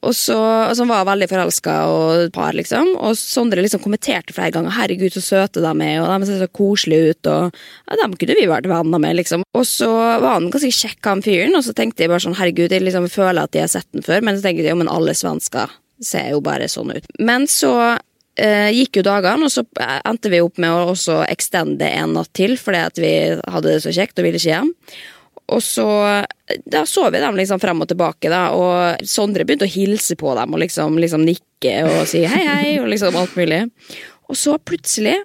Og 0.00 0.14
så, 0.16 0.36
og 0.38 0.72
som 0.78 0.88
var 0.88 1.04
veldig 1.04 1.28
forelska 1.28 1.74
og 1.92 2.30
par, 2.32 2.56
liksom. 2.56 2.94
Og 2.96 3.18
Sondre 3.20 3.60
liksom 3.64 3.82
kommenterte 3.84 4.32
flere 4.32 4.54
ganger 4.54 4.72
'herregud, 4.72 5.12
så 5.12 5.20
søte 5.20 5.60
de 5.60 5.72
er', 5.84 6.00
og 6.00 6.08
de 6.08 6.26
ser 6.26 6.40
så 6.40 6.48
koselige 6.48 7.10
ut, 7.10 7.26
og 7.26 7.52
ja, 7.52 7.96
dem 8.00 8.16
kunne 8.16 8.36
vi 8.38 8.48
vært 8.48 8.68
venner 8.70 8.98
med, 8.98 9.16
liksom. 9.16 9.44
Og 9.54 9.66
så 9.68 9.90
var 9.90 10.38
han 10.38 10.50
ganske 10.50 10.72
kjekk, 10.72 11.04
han 11.04 11.22
fyren, 11.22 11.56
og 11.56 11.64
så 11.64 11.76
tenkte 11.76 12.04
jeg 12.04 12.08
bare 12.08 12.24
sånn 12.24 12.38
'herregud, 12.38 12.72
jeg 12.72 12.82
liksom 12.82 13.10
føler 13.12 13.42
at 13.44 13.52
jeg 13.52 13.68
har 13.68 13.74
sett 13.76 13.92
den 13.92 14.02
før', 14.02 14.22
men 14.24 14.36
så 14.36 14.42
tenkte 14.42 14.64
jeg 14.64 14.72
jo, 14.72 14.80
men 14.80 14.88
alle 14.88 15.12
svensker 15.12 15.68
ser 16.00 16.30
jo 16.32 16.40
bare 16.40 16.68
sånn 16.68 16.96
ut. 16.96 17.04
Men 17.18 17.46
så 17.46 17.98
eh, 18.40 18.72
gikk 18.72 19.00
jo 19.00 19.02
dagene, 19.06 19.44
og 19.44 19.52
så 19.52 19.64
endte 20.04 20.32
vi 20.32 20.40
opp 20.40 20.56
med 20.56 20.72
å 20.72 20.92
også 20.94 21.20
extende 21.28 21.88
en 21.92 22.14
natt 22.16 22.32
til, 22.32 22.56
fordi 22.56 22.84
at 22.88 23.00
vi 23.00 23.14
hadde 23.36 23.68
det 23.68 23.82
så 23.84 23.92
kjekt 23.92 24.18
og 24.18 24.24
ville 24.24 24.40
ikke 24.40 24.54
hjem. 24.54 24.72
Og 25.50 25.62
så 25.64 25.86
da 26.64 26.84
så 26.86 27.08
vi 27.10 27.22
dem 27.22 27.38
liksom 27.38 27.60
frem 27.62 27.82
og 27.82 27.88
tilbake, 27.90 28.30
da, 28.30 28.50
og 28.54 29.02
Sondre 29.06 29.46
begynte 29.46 29.66
å 29.68 29.72
hilse 29.72 30.16
på 30.18 30.34
dem 30.38 30.54
og 30.54 30.62
liksom, 30.62 30.98
liksom 31.02 31.26
nikke 31.26 31.74
og 31.88 32.06
si 32.10 32.22
hei, 32.26 32.44
hei, 32.46 32.70
og 32.82 32.88
liksom 32.90 33.18
alt 33.18 33.36
mulig. 33.38 33.64
Og 34.30 34.38
så 34.38 34.56
plutselig, 34.62 35.16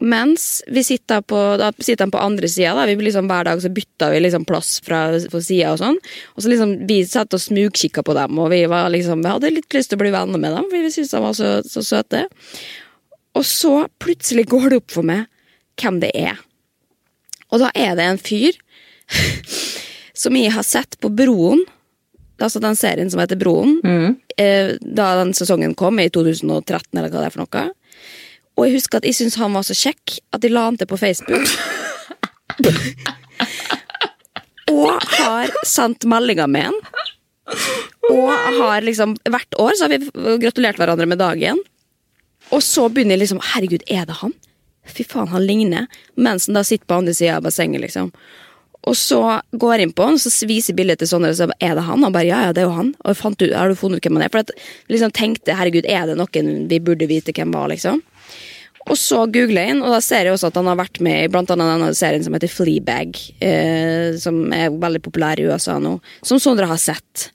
mens 0.00 0.62
vi 0.72 0.84
sitter 0.86 1.24
på, 1.26 1.38
da 1.60 1.70
sitter 1.76 2.06
de 2.06 2.14
på 2.14 2.22
andre 2.22 2.48
sida, 2.50 2.86
liksom, 2.88 3.28
hver 3.30 3.48
dag 3.50 3.62
så 3.62 3.72
bytta 3.74 4.10
vi 4.14 4.22
liksom 4.24 4.46
plass 4.48 4.78
fra, 4.84 5.02
fra 5.28 5.42
sida 5.44 5.74
og 5.74 5.80
sånn, 5.82 5.98
og 6.34 6.44
så 6.44 6.52
liksom 6.52 6.74
vi 6.88 7.00
satt 7.08 7.36
og 7.36 7.44
smugkikka 7.44 8.04
på 8.06 8.16
dem, 8.16 8.40
og 8.40 8.52
vi, 8.54 8.62
var 8.70 8.88
liksom, 8.94 9.24
vi 9.24 9.34
hadde 9.34 9.54
litt 9.56 9.76
lyst 9.76 9.92
til 9.92 10.00
å 10.00 10.04
bli 10.04 10.14
venner 10.14 10.40
med 10.40 10.54
dem, 10.54 10.68
for 10.70 10.86
vi 10.86 10.94
syntes 10.94 11.12
de 11.16 11.24
var 11.26 11.36
så, 11.36 11.54
så 11.66 11.84
søte. 11.84 12.24
Og 13.36 13.44
så 13.46 13.74
plutselig 14.00 14.48
går 14.48 14.70
det 14.70 14.80
opp 14.82 14.96
for 14.96 15.06
meg 15.06 15.26
hvem 15.78 16.00
det 16.02 16.14
er. 16.16 16.40
Og 17.52 17.62
da 17.62 17.70
er 17.76 17.94
det 17.96 18.06
en 18.08 18.20
fyr 18.20 18.56
som 20.22 20.36
jeg 20.36 20.52
har 20.54 20.66
sett 20.66 20.98
på 21.02 21.10
Broen. 21.12 21.64
Altså 22.38 22.62
den 22.62 22.76
serien 22.78 23.10
som 23.10 23.20
heter 23.22 23.38
Broen. 23.40 23.80
Mm. 23.84 24.16
Eh, 24.38 24.76
da 24.80 25.10
den 25.22 25.34
sesongen 25.34 25.74
kom, 25.78 25.98
i 25.98 26.08
2013, 26.14 26.92
eller 26.94 27.10
hva 27.10 27.24
det 27.24 27.30
er 27.30 27.34
for 27.34 27.44
noe. 27.44 27.64
Og 28.58 28.66
jeg 28.66 28.78
husker 28.78 28.98
at 28.98 29.06
jeg 29.06 29.18
syntes 29.18 29.38
han 29.38 29.54
var 29.54 29.66
så 29.66 29.76
kjekk 29.78 30.18
at 30.34 30.44
jeg 30.44 30.54
la 30.54 30.66
han 30.66 30.78
til 30.78 30.90
på 30.90 30.98
Facebook. 30.98 31.46
og 34.74 35.04
har 35.18 35.54
sendt 35.66 36.06
meldinger 36.10 36.50
med 36.50 36.70
han. 36.70 36.78
Og 38.08 38.32
har 38.58 38.84
liksom 38.84 39.14
Hvert 39.24 39.56
år 39.60 39.76
så 39.76 39.86
har 39.86 39.94
vi 39.94 40.38
gratulert 40.42 40.80
hverandre 40.80 41.06
med 41.08 41.20
dagen. 41.20 41.60
Og 42.54 42.62
så 42.64 42.88
begynner 42.88 43.16
jeg 43.16 43.26
liksom 43.26 43.42
Herregud, 43.52 43.84
er 43.86 44.08
det 44.08 44.18
han? 44.22 44.34
Fy 44.88 45.04
faen, 45.04 45.28
han 45.28 45.44
ligner. 45.44 45.86
Mens 46.16 46.48
han 46.48 46.58
da 46.58 46.64
sitter 46.64 46.88
på 46.88 46.98
andre 47.02 47.14
sida 47.14 47.36
av 47.38 47.46
bassenget, 47.46 47.82
liksom. 47.84 48.10
Og 48.86 48.94
så 48.96 49.20
går 49.52 49.74
jeg 49.74 49.88
inn 49.88 49.94
på 49.96 50.06
han, 50.06 50.20
så 50.22 50.30
viser 50.48 50.76
bildet 50.76 51.02
til 51.02 51.10
Sondre, 51.10 51.32
og 51.34 51.40
så 51.40 51.48
er 51.58 51.74
det 51.76 51.84
han? 51.84 52.04
Og 52.06 52.14
bare 52.14 52.28
ja, 52.28 52.44
ja, 52.46 52.52
det 52.54 52.62
er 52.62 52.68
jo 52.68 52.76
han. 52.76 52.92
Og 53.04 53.18
fant 53.18 53.40
ut, 53.42 53.50
har 53.52 53.68
du 53.68 53.78
funnet 53.78 53.98
ut 53.98 54.06
hvem 54.06 54.20
han 54.20 54.26
er? 54.28 54.32
For 54.32 54.44
jeg 54.44 54.94
liksom 54.94 55.14
tenkte 55.16 55.56
herregud, 55.58 55.88
er 55.88 56.08
det 56.08 56.16
noen 56.20 56.68
vi 56.70 56.80
burde 56.84 57.10
vite 57.10 57.34
hvem 57.36 57.52
var, 57.54 57.68
liksom? 57.72 58.00
Og 58.88 58.96
så 58.96 59.24
googler 59.28 59.66
jeg 59.66 59.74
inn, 59.74 59.82
og 59.84 59.92
da 59.92 59.98
ser 60.00 60.24
jeg 60.24 60.32
også 60.32 60.48
at 60.48 60.56
han 60.56 60.70
har 60.70 60.78
vært 60.78 61.02
med 61.04 61.26
i 61.26 61.28
blant 61.32 61.50
annet 61.52 61.74
denne 61.74 61.90
serien 61.98 62.24
som 62.24 62.32
heter 62.32 62.48
Fleabag, 62.48 63.18
eh, 63.44 64.14
som 64.16 64.46
er 64.56 64.72
veldig 64.72 65.02
populær 65.04 65.40
i 65.40 65.44
USA 65.50 65.76
nå, 65.82 65.98
som 66.24 66.40
Sondre 66.40 66.70
har 66.70 66.80
sett 66.80 67.28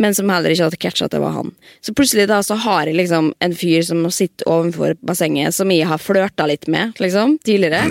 men 0.00 0.14
som 0.14 0.30
heller 0.30 0.52
ikke 0.54 0.68
hadde 0.68 0.80
catcha 0.80 1.06
at 1.08 1.14
det 1.14 1.20
var 1.20 1.34
han. 1.34 1.50
Så 1.84 1.92
plutselig 1.96 2.28
da 2.30 2.38
så 2.46 2.56
har 2.62 2.88
jeg 2.88 2.96
liksom 2.96 3.32
en 3.42 3.56
fyr 3.58 3.82
som 3.84 4.06
sitter 4.14 4.48
ovenfor 4.48 4.94
bassenget, 5.04 5.54
som 5.56 5.70
jeg 5.74 5.88
har 5.90 6.00
flørta 6.00 6.46
litt 6.48 6.68
med 6.70 6.96
liksom, 7.02 7.36
tidligere. 7.44 7.82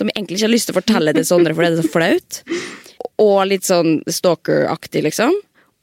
Som 0.00 0.10
egentlig 0.14 0.38
ikke 0.38 0.48
har 0.48 0.54
lyst 0.54 0.70
til 0.70 0.76
å 0.76 0.80
fortelle 0.80 1.14
til 1.16 1.26
Sondre, 1.28 1.54
for 1.56 1.66
det 1.66 1.74
er 1.74 1.82
så 1.84 1.92
flaut. 1.92 2.40
Og 3.20 3.38
litt 3.50 3.68
sånn 3.68 3.98
stalker-aktig, 4.08 5.04
liksom. 5.04 5.34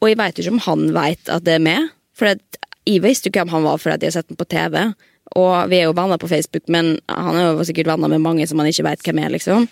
Og 0.02 0.10
jeg 0.10 0.18
veit 0.18 0.40
ikke 0.42 0.56
om 0.56 0.64
han 0.66 0.88
veit 0.96 1.30
at 1.34 1.46
det 1.46 1.58
er 1.58 1.64
meg. 1.64 1.92
For 2.18 2.34
jeg 2.34 3.04
visste 3.04 3.30
jo 3.30 3.38
hvem 3.38 3.54
han 3.54 3.66
var 3.66 3.78
fordi 3.82 4.08
jeg 4.08 4.14
har 4.14 4.20
sett 4.20 4.34
ham 4.34 4.40
på 4.40 4.50
TV. 4.50 4.80
Og 5.38 5.54
vi 5.70 5.80
er 5.80 5.90
jo 5.90 5.96
venner 5.98 6.20
på 6.22 6.30
Facebook, 6.32 6.66
men 6.72 6.96
han 7.12 7.38
er 7.38 7.52
jo 7.52 7.66
sikkert 7.68 7.92
venner 7.92 8.10
med 8.10 8.24
mange 8.24 8.48
som 8.50 8.62
han 8.62 8.70
ikke 8.70 8.88
veit 8.88 9.06
hvem 9.06 9.22
er, 9.22 9.34
liksom. 9.36 9.68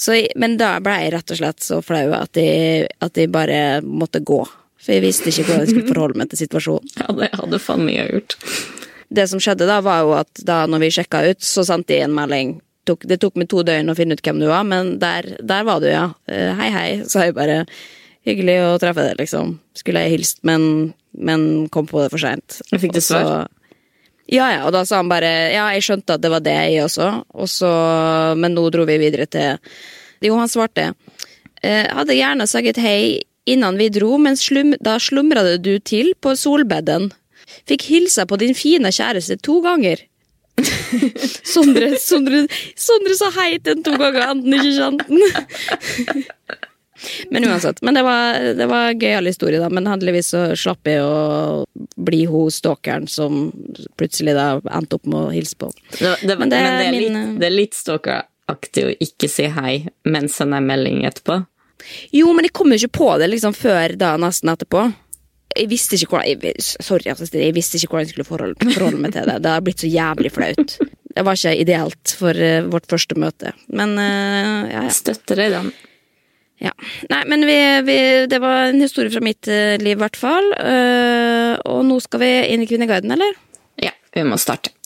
Så, 0.00 0.16
men 0.40 0.56
da 0.60 0.78
ble 0.80 0.96
jeg 0.96 1.12
rett 1.12 1.32
og 1.34 1.38
slett 1.42 1.64
så 1.64 1.82
flau 1.84 2.06
at 2.16 2.38
jeg, 2.40 2.88
at 3.04 3.20
jeg 3.20 3.32
bare 3.32 3.80
måtte 3.84 4.22
gå. 4.24 4.40
For 4.80 4.96
jeg 4.96 5.04
visste 5.04 5.28
ikke 5.28 5.44
hvordan 5.44 5.66
jeg 5.66 5.74
skulle 5.74 5.92
forholde 5.92 6.20
meg 6.20 6.30
til 6.32 6.40
situasjonen. 6.40 6.92
Ja, 6.96 7.08
det 7.18 7.28
hadde 7.36 7.60
faen 7.60 7.84
mye 7.84 8.06
gjort. 8.08 8.36
Det 9.12 9.26
som 9.28 9.42
skjedde 9.42 9.68
da, 9.68 9.80
var 9.84 10.04
jo 10.06 10.14
at 10.16 10.40
da 10.46 10.62
når 10.70 10.86
vi 10.86 10.92
sjekka 10.96 11.20
ut, 11.28 11.44
så 11.44 11.66
sendte 11.68 11.96
jeg 11.96 12.08
en 12.08 12.16
melding. 12.16 12.56
Tok, 12.88 13.04
det 13.04 13.20
tok 13.20 13.36
meg 13.36 13.50
to 13.52 13.62
døgn 13.66 13.92
å 13.92 13.96
finne 13.98 14.16
ut 14.16 14.22
hvem 14.24 14.40
du 14.40 14.48
var, 14.48 14.64
men 14.66 14.94
der, 15.02 15.34
der 15.44 15.66
var 15.68 15.82
du, 15.82 15.88
ja. 15.90 16.06
Uh, 16.30 16.52
hei, 16.60 16.70
hei, 16.74 16.88
sa 17.08 17.26
jeg 17.26 17.36
bare. 17.36 17.62
Hyggelig 18.28 18.56
å 18.66 18.74
treffe 18.80 19.04
deg, 19.04 19.16
liksom. 19.20 19.54
Skulle 19.76 20.04
jeg 20.04 20.18
hilst, 20.18 20.42
men, 20.48 20.92
men 21.16 21.46
kom 21.72 21.88
på 21.88 22.02
det 22.02 22.10
for 22.12 22.20
seint. 22.20 22.60
Fikk 22.72 22.96
du 22.96 23.00
svar? 23.04 23.48
Ja, 24.30 24.46
ja, 24.52 24.60
og 24.68 24.74
da 24.76 24.84
sa 24.86 25.00
han 25.00 25.08
bare 25.10 25.30
ja, 25.50 25.64
jeg 25.74 25.82
skjønte 25.82 26.14
at 26.14 26.22
det 26.22 26.30
var 26.30 26.42
det, 26.44 26.54
jeg 26.70 26.84
også. 26.84 27.08
Og 27.34 27.48
så, 27.50 27.70
men 28.38 28.54
nå 28.54 28.68
dro 28.70 28.84
vi 28.86 29.00
videre 29.02 29.26
til 29.26 29.58
Jo, 30.22 30.36
han 30.38 30.52
svarte. 30.52 30.92
Eh, 31.64 31.88
hadde 31.88 32.16
gjerne 32.16 32.46
sagt 32.48 32.78
hei 32.80 33.24
innan 33.50 33.80
vi 33.80 33.88
dro, 33.90 34.14
men 34.22 34.36
slum, 34.38 34.76
da 34.84 34.98
slumra 35.02 35.42
du 35.58 35.72
til 35.82 36.12
på 36.20 36.36
solbeden. 36.38 37.08
Fikk 37.66 37.88
hilsa 37.90 38.26
på 38.28 38.38
din 38.38 38.54
fine 38.54 38.92
kjæreste 38.94 39.40
to 39.42 39.58
ganger. 39.64 40.04
Sondre, 41.54 41.92
Sondre, 42.00 42.44
Sondre 42.78 43.16
sa 43.18 43.30
hei 43.38 43.52
til 43.58 43.78
den 43.78 43.86
to 43.86 43.96
ganger, 44.00 44.26
enten 44.32 44.58
ikke 44.58 44.74
kjente 44.76 45.06
den. 45.10 46.58
Men 47.30 47.46
uansett. 47.48 47.82
Men 47.82 47.94
det 47.96 48.02
var, 48.02 48.38
det 48.54 48.66
var 48.68 48.90
en 48.90 48.98
gøyal 49.00 49.26
historie, 49.26 49.60
da. 49.60 49.70
Men 49.72 49.88
heldigvis 49.88 50.32
så 50.34 50.42
slapp 50.58 50.88
jeg 50.88 51.00
å 51.04 51.64
bli 51.96 52.24
hun 52.28 52.50
stalkeren 52.52 53.08
som 53.08 53.46
plutselig 54.00 54.34
da 54.36 54.50
endte 54.68 54.98
opp 54.98 55.08
med 55.08 55.20
å 55.20 55.30
hilse 55.34 55.56
på. 55.60 55.70
Det, 55.96 56.16
det, 56.22 56.36
men, 56.36 56.52
det, 56.52 56.60
men 56.60 56.76
det, 56.76 56.88
er 56.88 56.92
min, 56.92 57.00
litt, 57.06 57.38
det 57.40 57.48
er 57.48 57.56
litt 57.56 57.78
stalkeraktig 57.78 58.86
å 58.86 58.96
ikke 59.06 59.30
si 59.32 59.48
hei, 59.54 59.74
mens 60.08 60.36
han 60.42 60.56
er 60.56 60.66
melding 60.66 61.06
etterpå. 61.08 61.40
Jo, 62.12 62.32
men 62.36 62.44
jeg 62.44 62.52
kom 62.56 62.72
jo 62.74 62.82
ikke 62.82 62.98
på 63.00 63.12
det 63.22 63.30
liksom 63.32 63.56
før 63.56 63.96
da, 64.00 64.16
nesten 64.20 64.52
etterpå. 64.52 64.90
Jeg 65.50 65.66
visste 65.70 65.98
ikke 65.98 66.14
hvordan 66.14 66.46
jeg, 66.46 66.62
Sorry, 66.62 67.10
jeg 67.10 67.54
visste 67.56 67.78
ikke 67.78 67.90
hvordan 67.90 68.06
jeg 68.06 68.14
skulle 68.14 68.28
forholde, 68.28 68.72
forholde 68.76 69.02
meg 69.02 69.14
til 69.16 69.26
det. 69.26 69.40
Det 69.42 69.52
har 69.52 69.62
blitt 69.66 69.82
så 69.82 69.90
jævlig 69.90 70.32
flaut. 70.34 70.78
Det 71.10 71.24
var 71.26 71.38
ikke 71.38 71.54
ideelt 71.58 72.12
for 72.14 72.38
uh, 72.38 72.70
vårt 72.70 72.86
første 72.90 73.18
møte. 73.18 73.54
Men 73.74 73.96
uh, 73.98 74.70
ja, 74.70 74.84
ja. 74.86 74.92
Støtter 74.94 75.42
deg 75.42 75.56
den. 75.56 75.72
Ja. 76.62 76.70
Nei, 77.10 77.22
men 77.32 77.46
vi, 77.48 77.58
vi, 77.88 77.98
det 78.30 78.38
var 78.42 78.68
en 78.68 78.82
historie 78.84 79.10
fra 79.10 79.22
mitt 79.24 79.48
uh, 79.50 79.74
liv, 79.82 79.96
i 79.96 80.00
hvert 80.00 80.18
fall. 80.20 80.52
og 81.66 81.80
nå 81.88 81.98
skal 82.04 82.22
vi 82.22 82.34
inn 82.54 82.62
i 82.62 82.68
Kvinneguiden, 82.70 83.10
eller? 83.16 83.34
Ja, 83.80 83.96
vi 84.14 84.26
må 84.28 84.38
starte. 84.38 84.76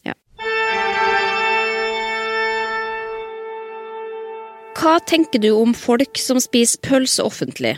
Hva 4.85 4.99
tenker 5.07 5.41
du 5.41 5.53
om 5.55 5.71
folk 5.73 6.19
som 6.21 6.37
spiser 6.43 6.81
pølse 6.85 7.25
offentlig? 7.25 7.77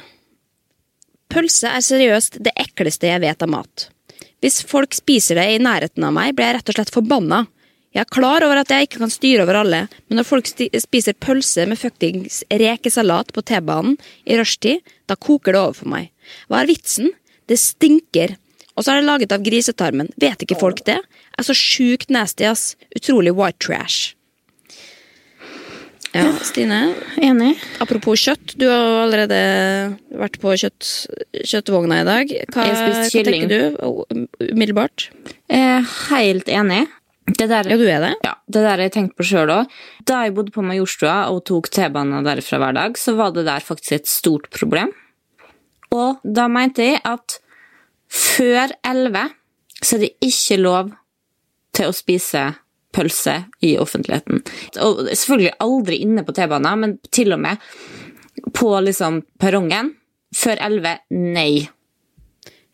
Pølse 1.32 1.70
er 1.72 1.84
seriøst 1.84 2.40
det 2.44 2.54
ekleste 2.58 3.10
jeg 3.10 3.22
vet 3.24 3.42
av 3.42 3.50
mat. 3.52 3.88
Hvis 4.44 4.60
folk 4.68 4.94
spiser 4.94 5.40
det 5.40 5.46
i 5.54 5.60
nærheten 5.62 6.04
av 6.06 6.14
meg, 6.14 6.34
blir 6.36 6.50
jeg 6.50 6.58
rett 6.58 6.72
og 6.72 6.78
slett 6.78 6.94
forbanna. 6.94 7.44
Jeg 7.96 8.04
er 8.04 8.12
klar 8.12 8.44
over 8.44 8.60
at 8.60 8.72
jeg 8.72 8.86
ikke 8.86 9.00
kan 9.00 9.12
styre 9.12 9.46
over 9.46 9.56
alle, 9.62 9.78
men 10.06 10.20
når 10.20 10.26
folk 10.28 10.48
spiser 10.50 11.16
pølse 11.16 11.64
med 11.68 11.80
fuckings 11.80 12.42
rekesalat 12.52 13.32
på 13.32 13.44
T-banen 13.48 13.96
i 14.28 14.36
rushtid, 14.36 14.84
da 15.08 15.16
koker 15.16 15.56
det 15.56 15.62
over 15.62 15.78
for 15.78 15.92
meg. 15.94 16.10
Hva 16.50 16.60
er 16.60 16.68
vitsen? 16.68 17.14
Det 17.48 17.56
stinker. 17.62 18.36
Og 18.76 18.84
så 18.84 18.92
er 18.92 19.00
det 19.00 19.08
laget 19.08 19.32
av 19.32 19.44
grisetarmen. 19.46 20.12
Vet 20.20 20.44
ikke 20.44 20.58
folk 20.60 20.84
det? 20.84 20.98
Er 21.36 21.46
så 21.46 21.56
sjukt 21.56 22.12
nasty, 22.12 22.44
ass. 22.44 22.74
Utrolig 22.92 23.32
white 23.32 23.62
trash. 23.64 24.15
Ja, 26.16 26.26
Stine. 26.46 26.80
Enig. 27.20 27.54
Apropos 27.82 28.20
kjøtt, 28.24 28.54
du 28.56 28.66
har 28.70 29.02
allerede 29.04 29.40
vært 30.16 30.38
på 30.40 30.54
kjøtt, 30.56 30.90
kjøttvogna 31.44 32.00
i 32.02 32.06
dag. 32.08 32.36
Hva, 32.54 32.66
hva 32.72 33.08
tenker 33.12 33.50
du 33.50 33.58
umiddelbart? 34.48 35.10
Er 35.52 35.84
helt 36.08 36.48
enig. 36.48 36.86
Det 37.26 37.48
der, 37.50 37.66
ja, 37.66 37.76
du 37.76 37.88
er 37.90 38.04
det? 38.04 38.12
Ja, 38.22 38.36
det 38.54 38.62
der 38.62 38.84
jeg 38.84 38.92
tenkte 38.94 39.18
på 39.18 39.26
sjøl 39.26 39.50
òg. 39.50 39.72
Da 40.06 40.20
jeg 40.24 40.36
bodde 40.36 40.54
på 40.54 40.62
Majorstua 40.62 41.24
og 41.34 41.42
tok 41.48 41.68
T-banen 41.74 42.24
derfra 42.26 42.60
hver 42.62 42.76
dag, 42.76 43.00
så 43.00 43.16
var 43.18 43.34
det 43.34 43.48
der 43.48 43.64
faktisk 43.66 43.96
et 43.98 44.10
stort 44.10 44.46
problem. 44.54 44.92
Og 45.94 46.22
da 46.22 46.46
mente 46.50 46.86
jeg 46.86 47.02
at 47.06 47.40
før 48.06 48.72
elleve 48.86 49.26
så 49.82 49.96
er 49.96 50.06
det 50.06 50.14
ikke 50.24 50.60
lov 50.62 50.94
til 51.76 51.90
å 51.90 51.96
spise 51.96 52.46
pølse 52.96 53.36
i 53.66 53.74
offentligheten. 53.82 54.42
Og 54.82 55.04
selvfølgelig 55.12 55.54
aldri 55.62 56.00
inne 56.06 56.24
på 56.26 56.34
T-banen, 56.36 56.82
men 56.82 56.96
til 57.12 57.36
og 57.36 57.42
med 57.44 57.62
på 58.56 58.72
liksom 58.84 59.22
perrongen. 59.40 59.94
Før 60.36 60.58
elleve, 60.66 60.96
nei. 61.14 61.66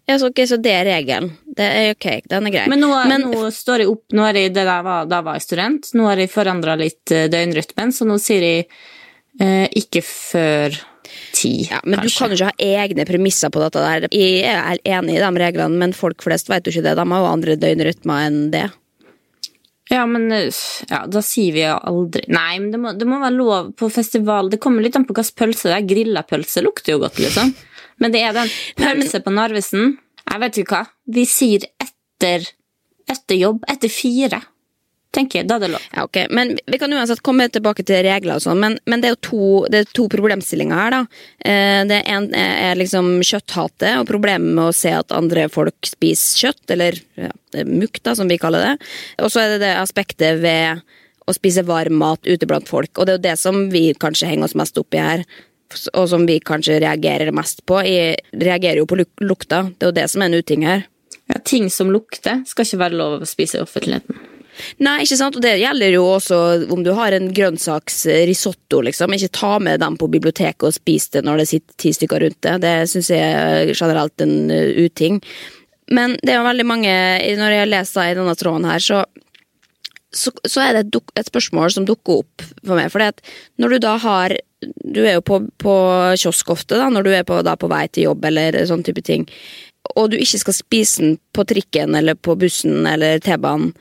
Ja, 0.09 0.17
så, 0.19 0.33
okay, 0.33 0.49
så 0.51 0.57
det 0.59 0.73
er 0.75 0.89
regelen. 0.89 1.29
Det 1.57 1.67
er 1.67 1.93
ok, 1.95 2.07
den 2.31 2.49
er 2.49 2.55
grei. 2.55 2.65
Men 2.73 2.81
nå, 2.83 2.89
Men- 3.09 3.29
nå 3.31 3.51
står 3.55 3.85
jeg 3.85 3.91
opp 3.93 4.17
Nå 4.17 4.25
jeg 4.33 4.55
det 4.55 4.65
da 4.67 4.81
var, 4.83 5.07
da 5.07 5.21
var 5.23 5.39
jeg 5.39 5.45
student. 5.47 5.93
Nå 5.95 6.09
har 6.09 6.17
jeg 6.19 6.31
forandra 6.33 6.75
litt 6.81 7.13
eh, 7.15 7.29
døgnrytmen, 7.31 7.93
så 7.95 8.09
nå 8.09 8.19
sier 8.21 8.43
jeg 8.43 8.67
eh, 9.41 9.69
ikke 9.79 10.03
før 10.03 10.75
ti, 11.33 11.69
Ja, 11.71 11.81
men 11.85 12.01
du 12.01 12.09
kan 12.11 12.31
jo 12.33 12.37
ikke 12.39 12.51
ha 12.51 12.83
egne 12.83 13.05
premisser 13.07 13.51
på 13.53 13.61
dette 13.63 13.81
der. 13.83 14.09
Jeg 14.11 14.43
er 14.49 14.79
enig 14.99 15.17
i 15.19 15.23
de 15.23 15.31
reglene, 15.45 15.79
men 15.79 15.93
folk 15.97 16.23
flest 16.25 16.49
vet 16.51 16.67
jo 16.67 16.73
ikke 16.75 16.87
det. 16.89 16.97
De 16.99 17.07
har 17.13 17.23
jo 17.25 17.31
andre 17.31 17.57
døgnrytmer 17.61 18.27
enn 18.27 18.41
det. 18.53 18.67
Ja, 19.93 20.07
men 20.09 20.33
eh, 20.33 20.49
ja, 20.89 21.03
da 21.07 21.21
sier 21.25 21.53
vi 21.53 21.65
jo 21.67 21.75
aldri 21.77 22.25
Nei, 22.33 22.57
men 22.63 22.71
det 22.73 22.81
må, 22.81 22.95
det 22.97 23.09
må 23.09 23.19
være 23.21 23.37
lov 23.37 23.73
på 23.77 23.91
festival. 23.93 24.49
Det 24.53 24.61
kommer 24.63 24.85
litt 24.85 24.97
an 24.97 25.05
på 25.09 25.13
hvilken 25.17 25.37
pølse 25.37 25.69
det 25.69 25.77
er. 25.77 25.89
Grilla 25.91 26.23
pølse 26.25 26.63
lukter 26.65 26.95
jo 26.95 27.03
godt, 27.03 27.21
liksom. 27.21 27.53
Men 28.01 28.15
det 28.15 28.23
er 28.25 28.37
den 28.37 28.53
pølse 28.79 29.21
på 29.23 29.35
Narvesen. 29.35 29.97
Jeg 30.23 30.43
vet 30.43 30.63
ikke 30.63 30.79
hva. 30.79 30.87
Vi 31.13 31.27
sier 31.29 31.67
etter, 31.83 32.49
etter 33.11 33.39
jobb. 33.39 33.67
Etter 33.69 33.93
fire. 33.93 34.41
Tenker 35.13 35.43
jeg. 35.43 35.49
Da 35.51 35.59
er 35.59 35.65
det 35.67 35.69
lov. 35.75 35.83
Ja, 35.93 36.07
ok. 36.07 36.19
Men 36.33 36.55
vi 36.73 36.79
kan 36.81 36.93
uansett 36.97 37.21
komme 37.25 37.45
tilbake 37.53 37.85
til 37.85 38.01
regler 38.07 38.39
og 38.39 38.45
sånn, 38.47 38.61
men, 38.63 38.79
men 38.89 39.03
det 39.03 39.11
er 39.11 39.13
jo 39.13 39.21
to, 39.29 39.49
det 39.73 39.83
er 39.83 39.91
to 39.93 40.07
problemstillinger 40.13 40.79
her, 40.79 40.95
da. 40.95 41.03
Eh, 41.45 41.83
Det 41.91 41.99
ene 42.09 42.47
er 42.71 42.81
liksom 42.81 43.11
kjøtthatet 43.21 43.99
og 43.99 44.09
problemet 44.09 44.57
med 44.57 44.71
å 44.71 44.73
se 44.77 44.95
at 44.97 45.13
andre 45.13 45.51
folk 45.53 45.77
spiser 45.91 46.47
kjøtt, 46.47 46.65
eller 46.73 46.97
ja, 47.21 47.29
det 47.53 47.67
mukk, 47.69 48.01
da, 48.01 48.17
som 48.17 48.31
vi 48.31 48.41
kaller 48.41 48.65
det. 48.65 48.91
Og 49.21 49.29
så 49.35 49.45
er 49.45 49.55
det 49.55 49.63
det 49.67 49.75
aspektet 49.83 50.41
ved 50.41 50.81
å 51.29 51.37
spise 51.37 51.63
varm 51.69 52.01
mat 52.01 52.25
ute 52.25 52.49
blant 52.49 52.73
folk, 52.73 52.97
og 52.97 53.05
det 53.07 53.13
er 53.13 53.21
jo 53.21 53.27
det 53.29 53.37
som 53.45 53.61
vi 53.71 53.91
kanskje 53.93 54.33
henger 54.33 54.49
oss 54.49 54.57
mest 54.59 54.81
opp 54.81 54.97
i 54.97 55.05
her. 55.05 55.27
Og 55.97 56.09
som 56.09 56.25
vi 56.29 56.41
kanskje 56.41 56.81
reagerer 56.83 57.31
mest 57.33 57.63
på. 57.69 57.79
Jeg 57.85 58.19
reagerer 58.37 58.83
jo 58.83 58.89
på 58.89 58.99
luk 59.01 59.23
lukta. 59.25 59.63
Det 59.77 59.87
er 59.87 59.89
jo 59.93 59.97
det 59.97 60.09
som 60.13 60.21
er 60.21 60.29
en 60.29 60.41
uting 60.41 60.67
her. 60.69 60.83
Ja, 61.33 61.39
ting 61.41 61.71
som 61.73 61.89
lukter, 61.93 62.43
skal 62.45 62.67
ikke 62.67 62.81
være 62.83 62.99
lov 62.99 63.23
å 63.23 63.29
spise 63.29 63.57
i 63.57 63.65
offentligheten. 63.65 64.19
Nei, 64.83 64.99
ikke 65.05 65.19
sant, 65.21 65.39
og 65.39 65.45
det 65.45 65.55
gjelder 65.61 65.95
jo 65.95 66.05
også 66.17 66.39
om 66.73 66.85
du 66.85 66.93
har 66.97 67.15
en 67.17 67.31
grønnsaksrisotto, 67.35 68.83
liksom. 68.89 69.17
Ikke 69.17 69.33
ta 69.39 69.57
med 69.63 69.83
dem 69.83 69.97
på 70.01 70.11
biblioteket 70.13 70.69
og 70.69 70.77
spis 70.77 71.09
det 71.15 71.25
når 71.27 71.43
det 71.43 71.49
sitter 71.53 71.81
ti 71.83 71.95
stykker 71.97 72.25
rundt 72.27 72.41
det. 72.45 72.59
Det 72.65 72.77
syns 72.93 73.11
jeg 73.13 73.33
er 73.33 73.75
generelt 73.75 74.25
en 74.25 74.37
uh, 74.53 74.85
uting. 74.85 75.23
Men 75.93 76.17
det 76.23 76.33
er 76.33 76.39
jo 76.39 76.47
veldig 76.47 76.65
mange 76.65 76.93
Når 77.37 77.53
jeg 77.53 77.69
leser 77.69 78.13
i 78.13 78.15
denne 78.17 78.37
tråden 78.39 78.69
her, 78.69 78.81
så 78.81 79.03
så, 80.13 80.31
så 80.45 80.61
er 80.61 80.77
det 80.77 80.83
et, 80.87 81.13
et 81.17 81.29
spørsmål 81.29 81.73
som 81.73 81.87
dukker 81.89 82.23
opp 82.23 82.45
for 82.61 82.77
meg. 82.77 82.91
For 82.93 83.01
når 83.63 83.75
du 83.75 83.79
da 83.81 83.97
har 84.03 84.37
Du 84.93 85.01
er 85.03 85.17
jo 85.17 85.23
på, 85.27 85.41
på 85.59 85.75
kiosk 86.21 86.53
ofte 86.53 86.77
da, 86.79 86.91
når 86.93 87.07
du 87.07 87.11
er 87.17 87.25
på, 87.27 87.41
da, 87.43 87.57
på 87.59 87.71
vei 87.73 87.87
til 87.89 88.11
jobb 88.11 88.29
eller 88.29 88.61
sånn 88.69 88.85
type 88.87 89.03
ting, 89.03 89.25
og 89.99 90.13
du 90.13 90.17
ikke 90.21 90.39
skal 90.39 90.55
spise 90.55 91.03
den 91.03 91.17
på 91.35 91.43
trikken 91.51 91.97
eller 91.99 92.15
på 92.15 92.37
bussen 92.39 92.87
eller 92.87 93.19
T-banen. 93.19 93.73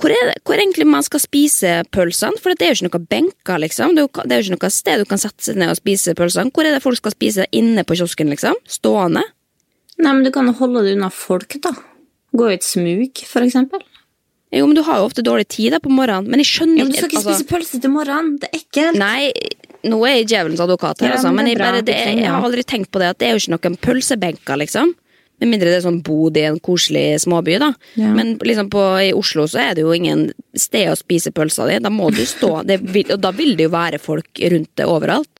Hvor 0.00 0.08
er, 0.14 0.30
det, 0.30 0.40
hvor 0.48 0.56
egentlig 0.56 0.86
man 0.88 1.04
skal 1.04 1.20
spise 1.20 1.72
pølsene? 1.92 2.38
For 2.40 2.54
det 2.56 2.64
er 2.64 2.72
jo 2.72 2.78
ikke 2.78 2.88
noe 2.88 3.06
benker, 3.12 3.58
liksom. 3.60 3.92
Det 3.96 4.00
er 4.00 4.06
jo, 4.08 4.24
det 4.24 4.32
er 4.32 4.40
jo 4.40 4.46
ikke 4.48 4.56
noe 4.64 4.72
sted 4.72 5.02
du 5.02 5.08
kan 5.10 5.20
sette 5.20 5.44
seg 5.44 5.58
ned 5.60 5.72
og 5.74 5.76
spise 5.76 6.14
pølsene. 6.16 6.52
Hvor 6.56 6.64
er 6.64 6.72
det 6.76 6.82
folk 6.84 6.96
skal 6.96 7.12
spise 7.12 7.44
inne 7.52 7.84
på 7.84 7.98
kiosken, 8.00 8.32
liksom? 8.32 8.56
Stående? 8.64 9.26
Nei, 10.00 10.12
men 10.16 10.24
du 10.24 10.30
kan 10.32 10.48
holde 10.56 10.86
det 10.86 10.96
unna 10.96 11.10
folk, 11.12 11.58
da. 11.60 11.74
Gå 12.32 12.48
i 12.48 12.56
et 12.56 12.64
smug, 12.64 13.20
for 13.28 13.44
eksempel. 13.44 13.82
Jo, 14.54 14.64
men 14.66 14.74
du 14.74 14.80
har 14.86 14.98
jo 14.98 15.10
ofte 15.10 15.22
dårlig 15.22 15.46
tid 15.52 15.76
da 15.76 15.78
på 15.84 15.92
morgenen. 15.92 16.26
Men 16.32 16.40
jeg 16.42 16.48
skjønner 16.48 16.80
Ja, 16.80 16.86
men 16.88 16.94
du 16.94 16.98
skal 16.98 17.10
ikke 17.10 17.20
altså- 17.20 17.36
spise 17.38 17.50
pølse 17.52 17.80
til 17.84 17.92
morgenen. 17.94 18.38
Det 18.40 18.48
er 18.48 18.58
ekkelt. 18.58 18.98
Nei, 18.98 19.30
nå 19.84 20.00
er 20.08 20.16
jeg 20.22 20.26
djevelens 20.32 20.64
advokat 20.64 21.04
her, 21.04 21.08
Ja, 21.12 21.14
altså, 21.18 21.28
men 21.34 21.44
men, 21.44 21.44
det 21.44 21.52
er 21.52 21.58
jeg, 21.58 21.66
bare, 21.66 21.82
det, 21.84 21.94
det 22.16 22.24
jeg. 22.24 22.30
har 22.32 22.42
aldri 22.48 22.64
tenkt 22.64 22.90
på 22.90 22.98
det 22.98 23.08
at 23.12 23.18
det 23.20 23.28
er 23.28 23.36
jo 23.36 23.42
ikke 23.44 23.54
noen 23.58 23.76
pølsebenker, 23.84 24.56
liksom. 24.64 24.94
Med 25.40 25.54
mindre 25.54 25.70
det 25.70 25.80
er 25.80 25.86
sånn 25.86 26.02
bod 26.04 26.36
i 26.36 26.44
en 26.48 26.60
koselig 26.62 27.22
småby, 27.24 27.56
da. 27.62 27.72
Ja. 27.96 28.12
Men 28.16 28.34
liksom 28.44 28.70
på, 28.72 28.84
i 29.00 29.12
Oslo 29.16 29.46
så 29.50 29.62
er 29.64 29.76
det 29.76 29.86
jo 29.86 29.94
ingen 29.96 30.28
sted 30.52 30.90
å 30.92 30.98
spise 30.98 31.32
pølsa 31.34 31.68
di. 31.70 31.78
Da 31.82 31.92
må 31.92 32.10
du 32.14 32.22
stå, 32.28 32.60
det 32.68 32.80
vil, 32.84 33.08
og 33.14 33.22
da 33.24 33.32
vil 33.34 33.56
det 33.56 33.68
jo 33.70 33.74
være 33.74 34.02
folk 34.02 34.42
rundt 34.52 34.72
det 34.76 34.88
overalt. 34.88 35.30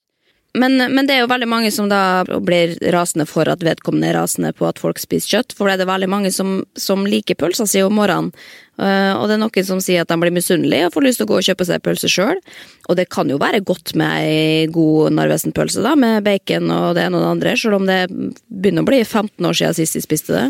Men, 0.53 0.75
men 0.91 1.07
det 1.07 1.15
er 1.15 1.21
jo 1.23 1.29
veldig 1.31 1.47
mange 1.47 1.69
som 1.71 1.87
da 1.87 2.23
blir 2.43 2.73
rasende 2.91 3.23
for 3.29 3.47
at 3.47 3.63
vedkommende 3.63 4.09
er 4.09 4.17
rasende 4.19 4.51
på 4.55 4.65
at 4.67 4.81
folk 4.81 4.99
spiser 4.99 5.37
kjøtt. 5.37 5.55
For 5.55 5.69
det 5.69 5.77
er 5.77 5.83
det 5.83 5.91
veldig 5.91 6.09
mange 6.11 6.31
som, 6.35 6.59
som 6.75 7.05
liker 7.07 7.39
pølsa 7.39 7.67
si 7.69 7.83
om 7.85 7.95
morgenen. 7.95 8.33
Eh, 8.81 9.13
og 9.15 9.29
det 9.29 9.37
er 9.37 9.41
noen 9.43 9.67
som 9.67 9.79
sier 9.83 10.03
at 10.03 10.11
de 10.11 10.17
blir 10.19 10.33
misunnelige 10.35 10.89
og 10.89 10.95
får 10.95 11.05
lyst 11.05 11.21
til 11.21 11.27
å 11.27 11.31
gå 11.31 11.37
og 11.39 11.47
kjøpe 11.47 11.67
seg 11.69 11.85
pølse 11.85 12.11
sjøl. 12.11 12.41
Og 12.89 12.99
det 12.99 13.07
kan 13.13 13.31
jo 13.31 13.39
være 13.39 13.63
godt 13.63 13.95
med 13.99 14.25
ei 14.25 14.67
god 14.73 15.15
Narvesen-pølse, 15.15 15.85
da, 15.85 15.95
med 15.95 16.25
bacon 16.27 16.67
og 16.73 16.97
det 16.97 17.07
ene 17.07 17.21
og 17.21 17.23
det 17.23 17.31
andre, 17.37 17.55
sjøl 17.59 17.79
om 17.79 17.87
det 17.87 18.01
begynner 18.09 18.83
å 18.83 18.91
bli 18.91 19.03
15 19.05 19.47
år 19.47 19.61
siden 19.61 19.79
sist 19.79 19.99
de 19.99 20.03
spiste 20.03 20.35
det. 20.35 20.49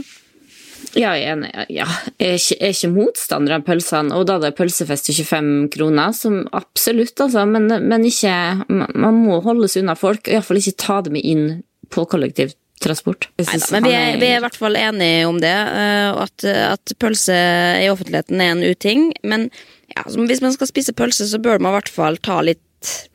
Ja, 0.97 1.13
jeg 1.15 1.25
er 1.25 1.33
enig. 1.35 1.51
Ja, 1.71 1.87
jeg 2.19 2.27
er 2.27 2.39
ikke, 2.39 2.55
jeg 2.57 2.67
er 2.67 2.75
ikke 2.75 2.91
motstander 2.93 3.55
av 3.57 3.65
pølsene, 3.67 4.15
og 4.17 4.25
da 4.29 4.37
det 4.41 4.51
er 4.51 4.57
pølsefest 4.57 5.07
til 5.07 5.19
25 5.21 5.69
kroner, 5.75 6.15
som 6.17 6.39
absolutt, 6.57 7.15
altså, 7.23 7.45
men, 7.49 7.69
men 7.87 8.07
ikke 8.07 8.33
Man 8.69 9.21
må 9.23 9.39
holde 9.45 9.69
seg 9.71 9.85
unna 9.85 9.95
folk, 9.99 10.25
og 10.25 10.35
iallfall 10.35 10.59
ikke 10.61 10.79
ta 10.81 10.99
dem 11.05 11.17
inn 11.19 11.45
på 11.91 12.05
kollektivtransport. 12.11 13.29
Neida, 13.39 13.71
men 13.75 13.87
vi 13.87 13.95
er, 13.95 14.17
vi 14.21 14.29
er 14.29 14.39
i 14.39 14.43
hvert 14.45 14.59
fall 14.59 14.79
enige 14.79 15.27
om 15.29 15.39
det, 15.43 15.51
eh, 15.51 16.23
at, 16.25 16.47
at 16.47 16.95
pølse 17.01 17.37
i 17.81 17.89
offentligheten 17.91 18.43
er 18.43 18.55
en 18.55 18.65
uting. 18.65 19.09
Men 19.27 19.49
ja, 19.95 20.05
hvis 20.07 20.43
man 20.43 20.55
skal 20.55 20.69
spise 20.69 20.95
pølse, 20.95 21.27
så 21.27 21.41
bør 21.41 21.59
man 21.59 21.73
i 21.73 21.79
hvert 21.79 21.91
fall 21.91 22.19
ta 22.23 22.39
litt 22.45 22.59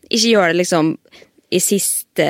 Ikke 0.06 0.36
gjøre 0.36 0.52
det 0.52 0.60
liksom 0.60 0.92
i 1.54 1.60
siste 1.62 2.26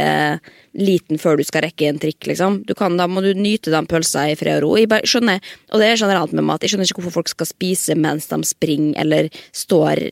liten 0.76 1.20
før 1.20 1.38
du 1.40 1.44
skal 1.46 1.64
rekke 1.64 1.88
en 1.88 2.00
trikk, 2.00 2.26
liksom. 2.28 2.60
Du 2.68 2.74
kan, 2.76 2.98
da 3.00 3.06
må 3.08 3.22
du 3.24 3.30
nyte 3.36 3.72
den 3.72 3.88
pølsa 3.88 4.26
i 4.28 4.36
fred 4.36 4.60
og 4.60 4.64
ro. 4.66 4.72
Jeg 4.80 5.08
skjønner, 5.08 5.40
og 5.72 5.80
det 5.80 5.88
er 5.88 6.00
generelt 6.02 6.34
med 6.36 6.44
mat, 6.48 6.64
jeg 6.64 6.74
skjønner 6.74 6.90
ikke 6.90 7.00
hvorfor 7.00 7.22
folk 7.22 7.32
skal 7.32 7.48
spise 7.48 7.96
mens 7.96 8.28
de 8.32 8.40
springer 8.44 9.00
eller 9.00 9.30
står 9.56 10.04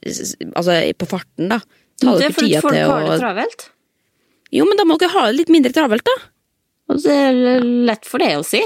altså, 0.55 0.79
på 0.97 1.11
farten, 1.11 1.53
da. 1.53 1.61
Ta 2.01 2.17
Det 2.19 2.31
er 2.31 2.37
fordi 2.37 2.57
folk 2.64 2.75
til 2.75 2.90
har 2.90 3.09
det 3.11 3.19
travelt. 3.21 3.69
Jo, 4.55 4.64
men 4.69 4.79
da 4.79 4.87
må 4.88 4.97
dere 5.01 5.14
ha 5.14 5.27
det 5.29 5.38
litt 5.43 5.53
mindre 5.53 5.75
travelt, 5.75 6.07
da. 6.07 6.17
Og 6.93 7.05
det 7.05 7.14
er 7.29 7.69
lett 7.90 8.09
for 8.09 8.23
det 8.23 8.33
å 8.38 8.47
si. 8.47 8.62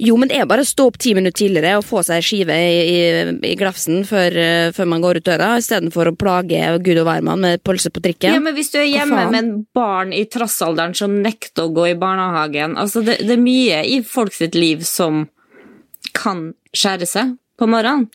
Jo, 0.00 0.16
men 0.16 0.30
det 0.30 0.38
er 0.40 0.46
bare 0.48 0.64
å 0.64 0.68
stå 0.68 0.86
opp 0.88 0.96
ti 1.00 1.12
minutter 1.16 1.42
tidligere 1.42 1.76
og 1.78 1.84
få 1.84 2.00
seg 2.06 2.20
ei 2.20 2.24
skive 2.24 2.56
i, 2.56 2.76
i, 2.88 3.52
i 3.52 4.04
før, 4.08 4.36
eh, 4.40 4.70
før 4.76 4.88
man 4.88 5.04
går 5.04 5.20
ut 5.20 5.26
døra, 5.28 5.50
istedenfor 5.60 6.08
å 6.08 6.16
plage 6.16 6.62
gud 6.80 7.02
og 7.02 7.08
hvermann 7.08 7.42
med 7.44 7.62
pølse 7.66 7.92
på 7.92 8.02
trikken. 8.04 8.32
Ja, 8.32 8.40
men 8.40 8.56
Hvis 8.56 8.72
du 8.72 8.78
er 8.80 8.88
hjemme 8.88 9.26
med 9.28 9.38
en 9.38 9.52
barn 9.76 10.14
i 10.16 10.24
trassalderen 10.24 10.96
som 10.96 11.20
nekter 11.20 11.68
å 11.68 11.74
gå 11.76 11.90
i 11.90 11.98
barnehagen 12.00 12.78
altså 12.80 13.04
det, 13.04 13.20
det 13.26 13.36
er 13.36 13.42
mye 13.42 13.82
i 13.84 14.00
folk 14.06 14.32
sitt 14.36 14.56
liv 14.56 14.86
som 14.88 15.26
kan 16.16 16.50
skjære 16.76 17.08
seg 17.08 17.36
på 17.60 17.68
morgenen. 17.70 18.08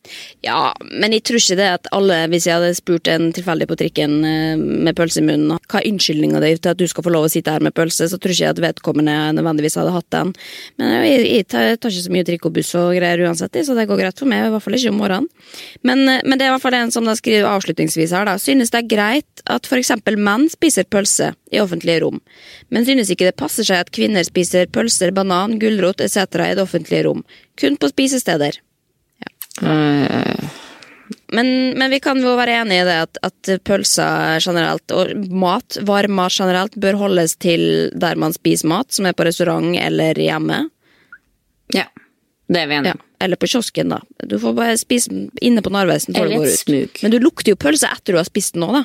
Ja, 0.45 0.73
men 0.89 1.13
jeg 1.15 1.23
tror 1.27 1.39
ikke 1.39 1.57
det 1.59 1.67
at 1.77 1.89
alle, 1.95 2.17
hvis 2.31 2.47
jeg 2.49 2.57
hadde 2.57 2.73
spurt 2.77 3.09
en 3.11 3.29
tilfeldig 3.35 3.67
på 3.69 3.77
trikken 3.79 4.17
eh, 4.25 4.55
med 4.57 4.97
pølse 4.97 5.21
i 5.21 5.25
munnen, 5.27 5.53
hva 5.69 5.81
er 5.81 5.89
unnskyldninga 5.91 6.41
di 6.43 6.51
til 6.57 6.73
at 6.73 6.81
du 6.81 6.85
skal 6.89 7.05
få 7.05 7.13
lov 7.13 7.27
å 7.27 7.31
sitte 7.31 7.53
her 7.53 7.63
med 7.65 7.75
pølse, 7.77 8.09
så 8.09 8.19
tror 8.19 8.33
ikke 8.33 8.47
jeg 8.47 8.55
at 8.55 8.63
vedkommende 8.63 9.15
nødvendigvis 9.37 9.77
hadde 9.79 9.93
hatt 9.95 10.09
den. 10.15 10.33
Men 10.81 10.95
jeg, 11.05 11.23
jeg 11.29 11.47
tar, 11.53 11.71
ikke 11.77 12.05
så 12.07 12.15
mye 12.15 12.27
trikk 12.27 12.49
og 12.49 12.55
buss 12.57 12.73
og 12.79 12.91
greier 12.97 13.25
uansett, 13.27 13.61
så 13.67 13.77
det 13.77 13.87
går 13.89 14.01
greit 14.01 14.21
for 14.21 14.31
meg, 14.31 14.47
i 14.47 14.53
hvert 14.53 14.65
fall 14.65 14.79
ikke 14.79 14.93
om 14.93 15.01
morgenen. 15.03 15.29
Men, 15.85 16.03
eh, 16.09 16.21
men 16.25 16.37
det 16.39 16.47
er 16.47 16.53
i 16.53 16.55
hvert 16.57 16.65
fall 16.65 16.79
en 16.81 16.93
som 16.95 17.07
da 17.07 17.15
skriver 17.17 17.49
avslutningsvis 17.51 18.15
her, 18.17 18.27
da. 18.29 18.37
Synes 18.41 18.73
det 18.73 18.81
er 18.81 18.91
greit 18.95 19.45
at 19.45 19.69
eksempel 19.75 20.17
menn 20.17 20.47
spiser 20.49 20.87
pølse 20.89 21.33
i 21.53 21.61
offentlige 21.61 22.01
rom, 22.03 22.21
men 22.73 22.87
synes 22.87 23.11
ikke 23.11 23.27
det 23.29 23.37
passer 23.39 23.67
seg 23.67 23.83
at 23.83 23.91
kvinner 23.95 24.25
spiser 24.25 24.69
pølser, 24.71 25.13
banan, 25.15 25.59
gulrot 25.61 26.01
etc. 26.01 26.23
i 26.41 26.55
det 26.57 26.63
offentlige 26.63 27.05
rom. 27.07 27.25
Kun 27.59 27.77
på 27.77 27.91
spisesteder. 27.91 28.57
Men, 29.61 31.47
men 31.77 31.91
vi 31.91 31.99
kan 32.03 32.19
jo 32.21 32.33
være 32.37 32.61
enige 32.63 32.81
i 32.83 32.85
det 32.87 32.95
at, 33.05 33.17
at 33.27 33.49
pølser 33.67 34.39
generelt, 34.43 34.91
og 34.95 35.11
mat, 35.31 35.77
varm 35.85 36.15
mat 36.17 36.33
generelt, 36.37 36.75
bør 36.81 36.97
holdes 37.01 37.35
til 37.41 37.63
der 37.95 38.17
man 38.19 38.33
spiser 38.35 38.69
mat, 38.71 38.91
som 38.95 39.05
er 39.09 39.15
på 39.17 39.25
restaurant 39.27 39.75
eller 39.79 40.17
hjemme. 40.21 40.63
Ja, 41.75 41.85
det 42.51 42.61
er 42.61 42.69
vi 42.69 42.77
enige 42.79 42.93
Ja, 42.93 42.97
om. 42.99 43.03
eller 43.25 43.39
på 43.41 43.49
kiosken, 43.51 43.89
da. 43.95 43.99
Du 44.25 44.37
får 44.41 44.53
bare 44.57 44.77
spise 44.81 45.13
inne 45.41 45.63
på 45.65 45.71
Narvesen 45.73 46.15
før 46.17 46.29
du 46.29 46.37
går 46.39 46.49
ut. 46.51 46.59
Smuk. 46.61 47.01
Men 47.03 47.15
du 47.15 47.19
lukter 47.23 47.53
jo 47.55 47.59
pølse 47.59 47.89
etter 47.89 48.15
du 48.15 48.21
har 48.21 48.27
spist 48.29 48.53
den 48.57 48.67
òg, 48.67 48.79
da. 48.81 48.83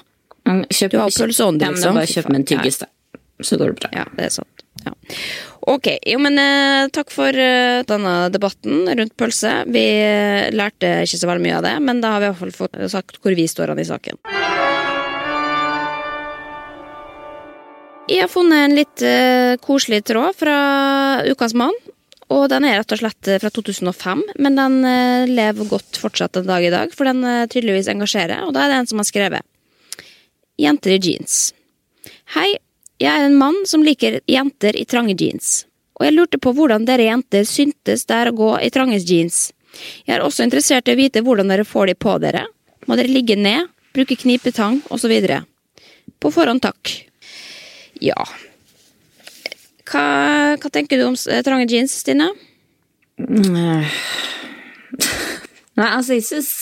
Mm, 0.49 0.63
Kjøp, 0.73 0.91
Du 0.95 0.99
har 1.03 1.11
pølseånde, 1.13 1.61
ja, 1.67 1.71
men 1.71 1.77
liksom. 1.81 1.99
bare 2.01 2.13
kjøp 2.15 2.29
med 2.33 2.41
en 2.41 2.49
tyggis, 2.49 2.81
da. 2.81 2.89
Så 3.45 3.57
går 3.61 3.75
det 3.75 3.81
bra. 3.83 3.91
Ja, 4.01 4.07
det 4.17 4.25
er 4.31 4.33
sant. 4.41 4.60
Ja. 4.85 4.93
Ok, 5.69 5.91
jo, 6.07 6.19
men 6.23 6.39
eh, 6.41 6.89
takk 6.95 7.13
for 7.13 7.37
eh, 7.37 7.83
denne 7.89 8.15
debatten 8.33 8.89
rundt 8.89 9.17
pølse. 9.21 9.53
Vi 9.69 9.85
eh, 10.01 10.49
lærte 10.55 11.03
ikke 11.05 11.21
så 11.21 11.29
veldig 11.29 11.45
mye 11.45 11.59
av 11.59 11.67
det, 11.67 11.75
men 11.85 12.01
da 12.01 12.15
har 12.15 12.23
vi 12.23 12.31
i 12.31 12.33
hvert 12.33 12.41
fall 12.41 12.57
fått 12.57 12.81
sagt 12.93 13.21
hvor 13.21 13.37
vi 13.37 13.47
står 13.51 13.75
an 13.75 13.83
i 13.83 13.89
saken. 13.89 14.21
Jeg 18.11 18.25
har 18.25 18.33
funnet 18.33 18.65
en 18.65 18.75
litt 18.75 19.03
koselig 19.63 20.01
tråd 20.09 20.35
fra 20.35 20.57
Ukas 21.31 21.55
mann. 21.55 21.77
Og 22.31 22.49
den 22.51 22.65
er 22.67 22.81
rett 22.81 22.93
og 22.95 22.99
slett 23.01 23.29
fra 23.43 23.51
2005, 23.51 24.21
men 24.43 24.59
den 24.59 24.77
lever 25.31 25.67
godt 25.71 25.99
fortsatt 25.99 26.39
en 26.39 26.47
dag 26.47 26.63
i 26.63 26.71
dag, 26.71 26.93
for 26.95 27.07
den 27.07 27.23
tydeligvis 27.51 27.91
engasjerer, 27.91 28.45
og 28.47 28.55
da 28.55 28.65
er 28.65 28.71
det 28.71 28.77
en 28.81 28.91
som 28.91 29.03
har 29.03 29.09
skrevet. 29.09 29.47
Jenter 30.63 30.95
i 30.95 31.01
jeans. 31.03 31.41
Hei, 32.35 32.53
Jeg 33.01 33.09
er 33.17 33.25
en 33.25 33.39
mann 33.41 33.63
som 33.65 33.81
liker 33.85 34.19
jenter 34.29 34.77
i 34.77 34.85
trange 34.85 35.15
jeans, 35.17 35.65
og 35.97 36.05
jeg 36.05 36.17
lurte 36.19 36.41
på 36.43 36.53
hvordan 36.57 36.85
dere 36.89 37.07
jenter 37.09 37.47
syntes 37.49 38.05
det 38.05 38.17
er 38.17 38.29
å 38.29 38.37
gå 38.37 38.51
i 38.61 38.69
trange 38.73 38.99
jeans. 39.01 39.53
Jeg 40.05 40.19
er 40.19 40.25
også 40.25 40.45
interessert 40.45 40.89
i 40.89 40.93
å 40.93 40.99
vite 40.99 41.23
hvordan 41.25 41.49
dere 41.49 41.65
får 41.65 41.87
de 41.89 41.95
på 41.97 42.19
dere. 42.21 42.45
Må 42.85 42.99
dere 43.01 43.09
ligge 43.09 43.37
ned, 43.41 43.71
bruke 43.97 44.19
knipetang 44.21 44.83
osv. 44.93 45.15
På 46.21 46.33
forhånd 46.35 46.61
takk. 46.65 46.93
Ja. 48.05 48.21
Hva, 49.89 50.05
hva 50.61 50.69
tenker 50.73 51.01
du 51.01 51.07
om 51.09 51.17
eh, 51.17 51.43
trange 51.47 51.67
jeans, 51.73 51.97
Stine? 52.03 52.29
Nei, 55.81 55.89
altså, 55.89 56.19
jeg 56.19 56.27
syns 56.29 56.53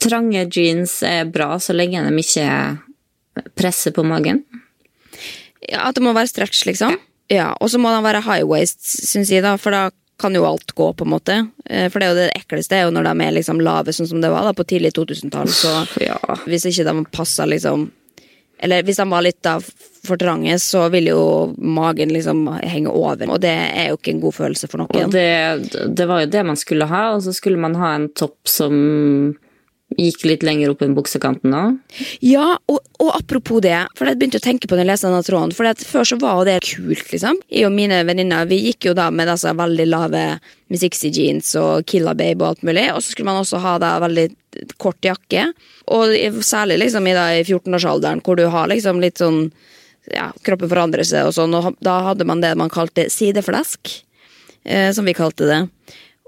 trange 0.00 0.48
jeans 0.48 1.02
er 1.04 1.28
bra 1.28 1.58
så 1.60 1.76
lenge 1.76 2.00
de 2.08 2.24
ikke 2.24 2.48
presser 3.58 3.92
på 3.92 4.04
magen. 4.06 4.44
Ja, 5.70 5.88
At 5.88 5.94
det 5.96 6.02
må 6.04 6.12
være 6.14 6.28
stretch, 6.30 6.64
liksom? 6.66 6.96
Ja, 7.32 7.54
Og 7.60 7.70
så 7.72 7.78
må 7.80 7.88
den 7.94 8.04
være 8.04 8.20
high 8.22 8.44
waist, 8.46 8.80
syns 8.84 9.30
jeg, 9.32 9.42
da, 9.42 9.56
for 9.56 9.70
da 9.74 9.90
kan 10.20 10.34
jo 10.36 10.44
alt 10.46 10.74
gå, 10.78 10.92
på 10.94 11.02
en 11.06 11.10
måte. 11.10 11.36
Eh, 11.68 11.88
For 11.90 11.98
det 11.98 12.06
er 12.06 12.12
jo 12.12 12.20
det 12.20 12.36
ekleste 12.38 12.76
er 12.76 12.84
jo 12.84 12.92
når 12.94 13.08
de 13.08 13.24
er 13.24 13.32
liksom 13.34 13.58
lave, 13.60 13.90
sånn 13.96 14.06
som 14.06 14.20
det 14.22 14.30
var 14.30 14.44
da 14.46 14.52
på 14.54 14.64
tidlig 14.68 14.92
2000-tall. 14.94 15.48
Så 15.50 15.72
Ja. 16.04 16.18
hvis 16.46 16.66
ikke 16.70 16.84
de 16.86 17.04
passa 17.10 17.46
liksom 17.46 17.90
Eller 18.62 18.82
hvis 18.84 18.96
de 18.96 19.04
var 19.10 19.20
litt 19.22 19.42
da 19.42 19.58
for 19.58 20.16
trange, 20.16 20.54
så 20.62 20.88
vil 20.90 21.06
jo 21.10 21.54
magen 21.58 22.08
liksom 22.14 22.46
henge 22.62 22.88
over. 22.88 23.26
Og 23.28 23.40
det 23.40 23.50
er 23.50 23.88
jo 23.90 23.96
ikke 23.98 24.12
en 24.14 24.20
god 24.20 24.32
følelse 24.34 24.68
for 24.70 24.80
Og 24.84 24.92
noen. 24.94 25.10
det, 25.10 25.94
det 25.96 26.06
var 26.06 26.20
jo 26.22 26.26
det 26.30 26.44
man 26.46 26.56
skulle 26.56 26.86
ha, 26.86 27.14
og 27.16 27.22
så 27.22 27.34
skulle 27.34 27.58
man 27.58 27.74
ha 27.74 27.94
en 27.96 28.08
topp 28.14 28.36
som 28.46 29.36
gikk 29.98 30.24
litt 30.28 30.44
lenger 30.46 30.72
opp 30.72 30.82
enn 30.84 30.96
buksekanten 30.96 31.54
da? 31.54 31.62
Ja, 32.24 32.54
og, 32.70 32.80
og 33.02 33.10
apropos 33.14 33.62
det, 33.64 33.76
for 33.98 34.08
jeg 34.08 34.18
begynte 34.20 34.40
å 34.40 34.44
tenke 34.44 34.68
på 34.68 34.76
når 34.76 34.84
jeg 34.84 34.90
leste 34.90 35.08
denne 35.10 35.26
tråden, 35.26 35.54
for 35.56 35.84
før 35.90 36.08
så 36.08 36.18
var 36.22 36.38
jo 36.38 36.46
det 36.48 36.56
kult, 36.66 37.06
liksom. 37.12 37.40
Jeg 37.50 37.68
og 37.68 37.74
mine 37.76 38.00
venninner, 38.08 38.48
vi 38.50 38.60
gikk 38.68 38.90
jo 38.90 38.96
da 38.96 39.10
med 39.14 39.30
disse 39.30 39.52
veldig 39.56 39.88
lave 39.90 40.24
Missixi 40.72 41.10
jeans 41.14 41.52
og 41.60 41.84
Killa 41.90 42.14
Babe 42.18 42.42
og 42.42 42.54
alt 42.54 42.64
mulig, 42.66 42.86
og 42.92 43.02
så 43.02 43.12
skulle 43.12 43.30
man 43.30 43.42
også 43.42 43.60
ha 43.62 43.76
da 43.82 43.94
veldig 44.04 44.28
kort 44.80 45.04
jakke, 45.04 45.48
og 45.94 46.14
særlig 46.46 46.80
liksom 46.84 47.06
i, 47.10 47.14
da, 47.16 47.28
i 47.36 47.44
14-årsalderen, 47.44 48.24
hvor 48.24 48.38
du 48.40 48.46
har 48.52 48.70
liksom 48.70 49.02
litt 49.02 49.20
sånn, 49.22 49.48
ja, 50.12 50.30
kroppen 50.46 50.70
forandrer 50.72 51.06
seg 51.08 51.28
og 51.28 51.36
sånn, 51.36 51.54
og 51.58 51.74
da 51.84 52.00
hadde 52.10 52.26
man 52.28 52.42
det 52.44 52.54
man 52.58 52.72
kalte 52.72 53.08
sideflesk, 53.12 53.98
eh, 54.64 54.90
som 54.96 55.06
vi 55.06 55.16
kalte 55.16 55.48
det. 55.50 55.62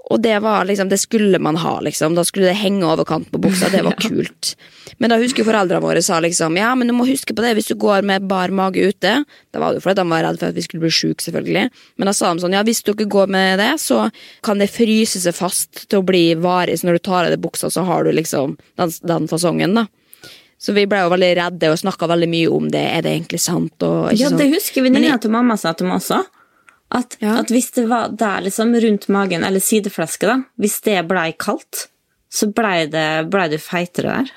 Og 0.09 0.21
det 0.23 0.37
var 0.39 0.65
liksom, 0.65 0.89
det 0.89 0.99
skulle 1.01 1.39
man 1.43 1.57
ha, 1.59 1.79
liksom. 1.83 2.15
Da 2.15 2.23
skulle 2.23 2.47
det 2.47 2.59
henge 2.61 2.85
over 2.87 3.03
kanten 3.07 3.31
på 3.33 3.41
buksa. 3.43 3.67
Det 3.73 3.83
var 3.83 3.97
kult. 4.07 4.53
Men 4.97 5.11
da 5.11 5.17
husker 5.19 5.45
foreldrene 5.45 5.83
våre 5.83 6.01
sa 6.01 6.21
liksom 6.23 6.55
ja, 6.57 6.69
men 6.79 6.87
du 6.87 6.95
må 6.95 7.05
huske 7.09 7.35
på 7.35 7.43
det 7.43 7.51
hvis 7.57 7.67
du 7.69 7.75
går 7.79 8.05
med 8.07 8.27
bar 8.29 8.53
mage 8.55 8.87
ute. 8.87 9.17
Da 9.51 9.61
var 9.61 9.73
det 9.73 9.81
jo 9.81 9.85
fordi 9.85 9.99
de 9.99 10.07
var 10.13 10.23
redd 10.23 10.39
for 10.39 10.49
at 10.49 10.57
vi 10.57 10.63
skulle 10.63 10.85
bli 10.85 10.93
sjuke, 10.95 11.23
selvfølgelig. 11.25 11.67
Men 11.99 12.09
da 12.09 12.15
sa 12.15 12.31
de 12.31 12.43
sånn 12.45 12.55
ja, 12.55 12.63
hvis 12.67 12.81
dere 12.87 13.09
går 13.17 13.33
med 13.35 13.59
det, 13.61 13.73
så 13.83 14.07
kan 14.47 14.63
det 14.63 14.71
fryse 14.71 15.21
seg 15.21 15.35
fast 15.35 15.85
til 15.89 15.99
å 15.99 16.07
bli 16.07 16.25
varig. 16.39 16.79
Så 16.79 16.87
når 16.87 17.01
du 17.01 17.05
tar 17.09 17.27
av 17.27 17.35
deg 17.35 17.43
buksa, 17.43 17.69
så 17.73 17.83
har 17.89 18.07
du 18.07 18.13
liksom 18.15 18.55
den, 18.79 18.95
den 19.11 19.27
fasongen, 19.27 19.75
da. 19.81 19.87
Så 20.57 20.73
vi 20.73 20.87
ble 20.89 21.03
jo 21.03 21.11
veldig 21.13 21.33
redde 21.37 21.69
og 21.69 21.77
snakka 21.77 22.07
veldig 22.09 22.29
mye 22.31 22.47
om 22.49 22.71
det. 22.73 22.81
Er 22.95 23.03
det 23.05 23.11
egentlig 23.13 23.43
sant? 23.43 23.75
Og, 23.85 24.07
ikke 24.09 24.23
Ja, 24.23 24.31
det 24.39 24.47
husker 24.55 24.87
venninna 24.87 25.19
til 25.21 25.35
mamma 25.35 25.57
sa 25.59 25.75
til 25.77 25.89
meg 25.89 25.99
også. 25.99 26.23
At, 26.91 27.17
Ja. 27.19 27.39
at 27.41 27.49
hvis 27.51 27.71
det 27.75 27.87
var 27.89 28.09
der 28.15 28.41
liksom 28.45 28.71
rundt 28.79 29.09
magen, 29.11 29.43
eller 29.43 29.59
sideflesket, 29.59 30.27
da, 30.29 30.37
hvis 30.57 30.79
det 30.85 31.01
blei 31.09 31.33
kaldt, 31.37 31.87
så 32.31 32.47
blei 32.53 32.85
det, 32.91 33.29
ble 33.31 33.47
du 33.51 33.57
feitere 33.59 34.13
der. 34.21 34.31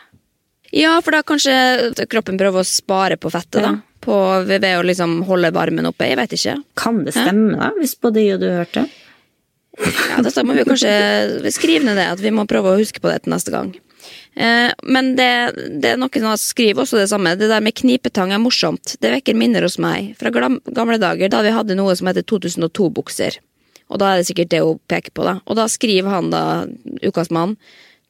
Ja, 0.73 0.97
for 1.03 1.11
da 1.15 1.23
kanskje 1.27 2.07
kroppen 2.11 2.39
prøver 2.39 2.63
å 2.63 2.67
spare 2.67 3.17
på 3.19 3.31
fettet, 3.31 3.63
Ja. 3.63 3.71
da. 3.73 3.81
På, 4.01 4.15
ved, 4.47 4.63
ved 4.63 4.79
å 4.79 4.83
liksom 4.87 5.19
holde 5.29 5.51
varmen 5.53 5.85
oppe. 5.87 6.07
Jeg 6.09 6.17
vet 6.17 6.33
ikke. 6.33 6.55
Kan 6.75 7.05
det 7.05 7.13
stemme, 7.13 7.59
da, 7.59 7.71
hvis 7.79 7.95
både 8.01 8.23
jeg 8.25 8.35
og 8.39 8.41
du 8.41 8.49
hørte? 8.49 8.87
Ja, 9.81 10.23
Dette 10.25 10.43
må 10.45 10.55
vi 10.57 10.65
kanskje 10.65 11.51
skrive 11.53 11.85
ned 11.85 11.97
det, 12.01 12.07
at 12.15 12.21
vi 12.25 12.31
må 12.35 12.47
prøve 12.49 12.73
å 12.73 12.79
huske 12.81 13.01
på 13.01 13.11
det 13.13 13.23
til 13.25 13.33
neste 13.35 13.53
gang. 13.55 13.75
Eh, 14.35 14.71
men 14.83 15.15
det, 15.19 15.31
det 15.83 15.93
er 15.93 16.01
noen 16.01 16.25
som 16.25 16.39
skriver 16.41 16.85
også 16.85 17.01
det 17.01 17.11
samme. 17.11 17.35
Det 17.39 17.51
der 17.51 17.65
med 17.65 17.77
knipetang 17.79 18.33
er 18.35 18.43
morsomt. 18.43 18.97
Det 19.03 19.13
vekker 19.17 19.39
minner 19.39 19.67
hos 19.67 19.79
meg 19.83 20.15
fra 20.21 20.33
gamle 20.33 20.99
dager 21.03 21.33
da 21.33 21.43
vi 21.47 21.55
hadde 21.55 21.79
noe 21.79 21.97
som 21.99 22.11
heter 22.11 22.27
2002-bukser. 22.31 23.41
Og 23.91 23.99
da 23.99 24.13
er 24.13 24.21
det 24.21 24.29
sikkert 24.31 24.53
det 24.53 24.63
hun 24.63 24.79
peker 24.91 25.15
på, 25.17 25.27
da. 25.27 25.41
Og 25.51 25.59
da 25.59 25.67
skriver 25.71 26.15
han 26.15 26.31
da, 26.31 26.43
ukas 27.03 27.33
mann, 27.35 27.57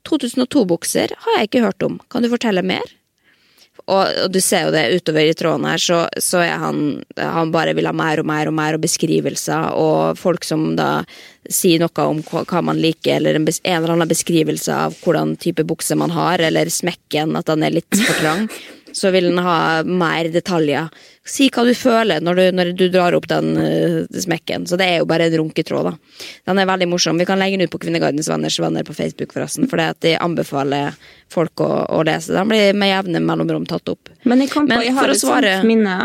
2002-bukser 0.09 1.15
har 1.25 1.39
jeg 1.39 1.49
ikke 1.49 1.65
hørt 1.65 1.85
om. 1.87 1.99
Kan 2.13 2.25
du 2.25 2.31
fortelle 2.33 2.65
mer? 2.65 2.85
Og, 3.91 4.21
og 4.25 4.31
du 4.31 4.39
ser 4.45 4.69
jo 4.69 4.75
det 4.75 4.85
utover 5.01 5.27
i 5.27 5.35
tråden 5.35 5.67
her, 5.67 5.83
så, 5.83 6.05
så 6.23 6.45
er 6.45 6.63
han 6.63 6.81
Han 7.19 7.51
bare 7.55 7.75
vil 7.75 7.89
ha 7.89 7.95
mer 7.97 8.23
og 8.23 8.29
mer 8.29 8.51
og 8.51 8.55
mer 8.55 8.79
og 8.79 8.85
beskrivelser, 8.85 9.75
og 9.75 10.19
folk 10.21 10.47
som 10.47 10.75
da 10.79 11.03
sier 11.51 11.81
noe 11.83 12.05
om 12.07 12.21
hva, 12.23 12.61
man 12.63 12.79
liker, 12.79 13.17
eller 13.17 13.39
en, 13.39 13.49
en 13.49 13.77
eller 13.77 13.95
annen 13.97 14.11
beskrivelse 14.11 14.75
av 14.75 14.99
hvordan 15.03 15.35
type 15.41 15.65
bukse 15.67 15.97
man 15.99 16.13
har, 16.15 16.43
eller 16.51 16.71
smekken, 16.71 17.35
at 17.39 17.51
han 17.51 17.65
er 17.67 17.81
litt 17.81 17.97
for 17.97 18.21
trang, 18.21 18.47
så 18.97 19.11
vil 19.15 19.29
den 19.31 19.39
ha 19.45 19.83
mer 19.87 20.29
detaljer. 20.33 20.89
Si 21.31 21.47
hva 21.53 21.63
du 21.69 21.73
føler 21.77 22.23
når 22.25 22.39
du, 22.39 22.43
når 22.57 22.71
du 22.79 22.85
drar 22.91 23.15
opp 23.15 23.27
den 23.31 23.51
uh, 23.57 24.05
smekken. 24.11 24.65
Så 24.67 24.79
det 24.81 24.87
er 24.89 24.97
jo 25.03 25.09
bare 25.11 25.29
en 25.29 25.37
runketråd, 25.43 25.91
da. 25.91 26.23
Den 26.51 26.59
er 26.63 26.69
veldig 26.71 26.89
morsom. 26.91 27.19
Vi 27.21 27.27
kan 27.29 27.39
legge 27.39 27.59
den 27.61 27.69
ut 27.69 27.73
på 27.75 27.81
Kvinnegardens 27.83 28.29
venners 28.33 28.59
venner 28.63 28.87
på 28.87 28.97
Facebook, 28.97 29.35
forresten, 29.37 29.69
for 29.71 29.83
de 30.03 30.15
anbefaler 30.19 30.97
folk 31.31 31.63
å, 31.63 31.69
å 31.99 32.01
lese. 32.09 32.33
Den 32.35 32.49
blir 32.51 32.73
med 32.75 32.91
jevne 32.93 33.23
mellomrom 33.23 33.69
tatt 33.71 33.93
opp. 33.93 34.11
Men 34.25 34.43
jeg 34.43 34.51
på, 34.55 34.65
Men 34.67 34.83
jeg 34.87 34.97
har 34.97 35.13
et 35.15 35.21
svare- 35.23 35.57
sånt 35.61 35.71
minne. 35.71 35.99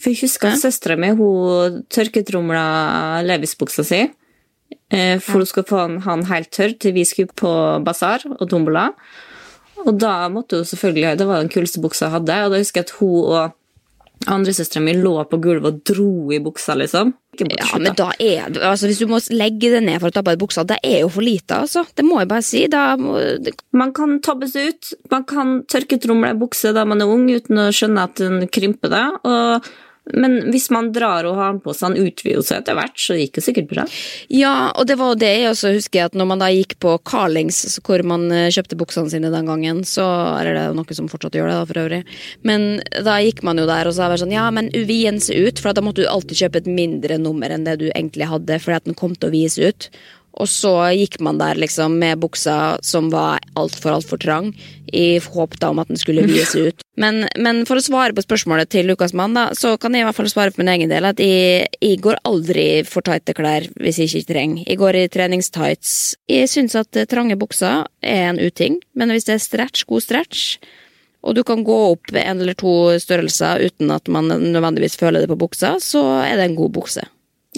For 0.00 0.14
jeg 0.14 0.22
husker 0.24 0.54
at 0.54 0.62
søstera 0.62 0.96
mi 0.96 1.10
hun 1.12 1.82
tørketromla 1.92 3.20
Levis-buksa 3.28 3.84
si. 3.84 3.98
eh, 4.90 5.18
For 5.20 5.42
hun 5.42 5.46
skulle 5.46 5.68
få 5.68 5.82
han, 5.84 5.98
ha 6.00 6.16
helt 6.38 6.50
tørr 6.56 6.72
til 6.80 6.94
vi 6.96 7.04
skulle 7.04 7.28
på 7.36 7.50
basar 7.84 8.24
og 8.38 8.48
tombola. 8.48 8.86
Og 9.86 9.96
da 10.00 10.28
måtte 10.32 10.60
hun 10.60 10.68
selvfølgelig 10.68 11.18
Det 11.18 11.26
var 11.28 11.40
den 11.40 11.52
kuleste 11.52 11.80
buksa 11.80 12.06
jeg 12.06 12.18
hadde. 12.18 12.42
Og 12.44 12.52
da 12.52 12.60
husker 12.60 12.82
jeg 12.82 12.88
at 12.90 12.98
hun 12.98 13.16
og 13.30 13.56
andresøstera 14.28 14.82
mi 14.84 14.92
lå 14.98 15.14
på 15.30 15.38
gulvet 15.40 15.68
og 15.70 15.78
dro 15.88 16.32
i 16.34 16.40
buksa, 16.44 16.74
liksom. 16.76 17.14
Ja, 17.40 17.78
men 17.78 17.94
da 17.96 18.10
er 18.20 18.50
altså 18.66 18.88
Hvis 18.90 18.98
du 19.00 19.06
må 19.08 19.20
legge 19.32 19.70
det 19.72 19.80
ned 19.86 20.00
for 20.02 20.10
å 20.10 20.12
ta 20.12 20.20
på 20.20 20.34
deg 20.34 20.42
buksa, 20.42 20.64
det 20.68 20.80
er 20.84 20.98
jo 21.04 21.12
for 21.14 21.24
lite, 21.24 21.62
altså. 21.64 21.86
Det 21.96 22.04
må 22.04 22.18
jeg 22.20 22.28
bare 22.28 22.44
si. 22.44 22.64
Må, 23.00 23.14
det, 23.40 23.54
Man 23.72 23.94
kan 23.96 24.18
tabbe 24.24 24.50
seg 24.50 24.74
ut. 24.74 24.90
Man 25.12 25.24
kan 25.30 25.54
tørketromle 25.70 26.34
en 26.34 26.42
bukse 26.42 26.74
da 26.76 26.84
man 26.88 27.00
er 27.00 27.12
ung 27.12 27.30
uten 27.30 27.64
å 27.64 27.70
skjønne 27.72 28.08
at 28.10 28.20
den 28.20 28.44
krymper 28.52 28.92
det. 28.92 29.06
Og, 29.24 29.70
men 30.16 30.36
hvis 30.50 30.70
man 30.72 30.90
drar 30.94 31.26
og 31.28 31.36
har 31.38 31.52
den 31.52 31.60
på 31.62 31.74
seg, 31.76 31.90
han 31.90 32.08
utvider 32.08 32.44
seg 32.44 32.62
etter 32.62 32.76
hvert, 32.78 32.96
så 32.98 33.16
gikk 33.18 33.36
det 33.36 33.44
sikkert 33.44 33.68
bra. 33.70 33.84
ja, 34.32 34.54
og 34.72 34.88
det 34.88 34.96
var 34.98 35.12
jo 35.12 35.20
det 35.20 35.30
jeg 35.30 35.50
også 35.50 35.72
husker, 35.76 36.08
at 36.08 36.16
når 36.18 36.30
man 36.32 36.42
da 36.42 36.48
gikk 36.52 36.78
på 36.82 36.96
Carlings, 37.06 37.62
hvor 37.86 38.02
man 38.06 38.26
eh, 38.34 38.48
kjøpte 38.54 38.78
buksene 38.80 39.12
sine 39.12 39.32
den 39.32 39.50
gangen, 39.50 39.82
så 39.86 40.08
Eller 40.40 40.56
det 40.56 40.62
er 40.64 40.76
noe 40.76 40.96
som 40.96 41.08
fortsatt 41.10 41.36
gjør 41.36 41.50
det, 41.50 41.56
da, 41.58 41.66
for 41.68 41.82
øvrig. 41.82 42.00
Men 42.46 42.68
da 43.06 43.18
gikk 43.22 43.44
man 43.46 43.60
jo 43.60 43.66
der 43.68 43.90
og 43.90 43.96
det 43.96 44.20
sånn 44.22 44.34
Ja, 44.34 44.48
men 44.54 44.70
vien 44.88 45.20
seg 45.22 45.50
ut, 45.50 45.60
for 45.60 45.76
da 45.76 45.84
måtte 45.84 46.04
du 46.04 46.10
alltid 46.10 46.44
kjøpe 46.44 46.62
et 46.62 46.70
mindre 46.70 47.18
nummer 47.20 47.52
enn 47.52 47.66
det 47.68 47.78
du 47.82 47.88
egentlig 47.90 48.30
hadde, 48.30 48.58
fordi 48.62 48.80
at 48.80 48.88
den 48.88 48.98
kom 48.98 49.14
til 49.14 49.30
å 49.30 49.34
vise 49.34 49.70
ut. 49.70 49.90
Og 50.38 50.48
så 50.48 50.72
gikk 50.94 51.18
man 51.24 51.40
der 51.40 51.58
liksom 51.58 51.98
med 52.00 52.20
buksa 52.22 52.78
som 52.86 53.10
var 53.12 53.42
altfor, 53.58 53.96
altfor 53.98 54.20
trang, 54.22 54.52
i 54.92 55.18
håp 55.22 55.56
da 55.62 55.70
om 55.70 55.80
at 55.82 55.90
den 55.90 55.98
skulle 56.00 56.26
vies 56.26 56.54
ut. 56.54 56.84
Men, 57.00 57.22
men 57.40 57.62
for 57.64 57.80
å 57.80 57.80
svare 57.80 58.12
på 58.12 58.20
spørsmålet 58.20 58.68
til 58.74 58.90
Lukas 58.90 59.14
Mann, 59.16 59.32
da, 59.32 59.46
så 59.56 59.70
kan 59.80 59.94
jeg 59.96 60.02
i 60.02 60.04
hvert 60.04 60.18
fall 60.18 60.26
svare 60.28 60.52
for 60.52 60.60
min 60.60 60.68
egen 60.68 60.90
del 60.90 61.06
at 61.08 61.22
jeg, 61.22 61.70
jeg 61.80 62.00
går 62.04 62.18
aldri 62.28 62.64
for 62.84 63.00
tighte 63.06 63.32
klær 63.38 63.64
hvis 63.80 64.02
jeg 64.02 64.10
ikke 64.10 64.28
trenger. 64.34 64.66
Jeg 64.66 64.80
går 64.82 64.98
i 64.98 65.06
treningstights. 65.08 65.94
Jeg 66.28 66.50
syns 66.52 66.76
at 66.76 66.98
eh, 67.00 67.08
trange 67.08 67.38
bukser 67.40 67.86
er 68.04 68.26
en 68.26 68.42
uting, 68.42 68.76
men 68.92 69.14
hvis 69.14 69.30
det 69.30 69.38
er 69.38 69.40
stretch, 69.46 69.86
god 69.88 70.04
stretch, 70.04 70.44
og 71.24 71.38
du 71.38 71.42
kan 71.46 71.64
gå 71.64 71.78
opp 71.94 72.12
en 72.12 72.40
eller 72.40 72.58
to 72.58 72.74
størrelser 73.00 73.64
uten 73.64 73.96
at 73.96 74.12
man 74.12 74.28
nødvendigvis 74.28 75.00
føler 75.00 75.24
det 75.24 75.32
på 75.32 75.40
buksa, 75.40 75.78
så 75.80 76.04
er 76.26 76.36
det 76.36 76.50
en 76.50 76.60
god 76.60 76.76
bukse. 76.76 77.06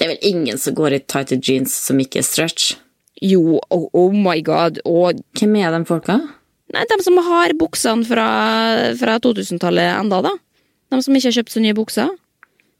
Det 0.03 0.09
er 0.09 0.17
vel 0.17 0.31
ingen 0.33 0.59
som 0.59 0.75
går 0.75 0.97
i 0.97 1.03
tighte 1.07 1.37
jeans 1.39 1.75
som 1.87 2.01
ikke 2.03 2.19
er 2.19 2.27
stretch. 2.27 2.73
Jo, 3.23 3.61
oh, 3.71 3.85
oh 3.95 4.11
my 4.11 4.41
god, 4.43 4.81
og 4.83 5.21
Hvem 5.39 5.61
er 5.61 5.71
de 5.71 5.85
folka? 5.87 6.17
Nei, 6.75 6.83
de 6.91 6.97
som 7.05 7.21
har 7.23 7.55
buksene 7.55 8.03
fra, 8.09 8.27
fra 8.99 9.19
2000-tallet 9.23 9.93
enda, 9.93 10.19
da. 10.27 10.33
De 10.91 10.99
som 11.05 11.15
ikke 11.15 11.31
har 11.31 11.37
kjøpt 11.39 11.55
så 11.55 11.63
nye 11.63 11.77
bukser. 11.77 12.11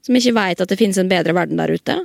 Som 0.03 0.17
ikke 0.19 0.33
veit 0.35 0.59
at 0.59 0.67
det 0.67 0.79
finnes 0.81 0.99
en 0.99 1.11
bedre 1.11 1.35
verden 1.37 1.61
der 1.61 1.71
ute. 1.71 1.95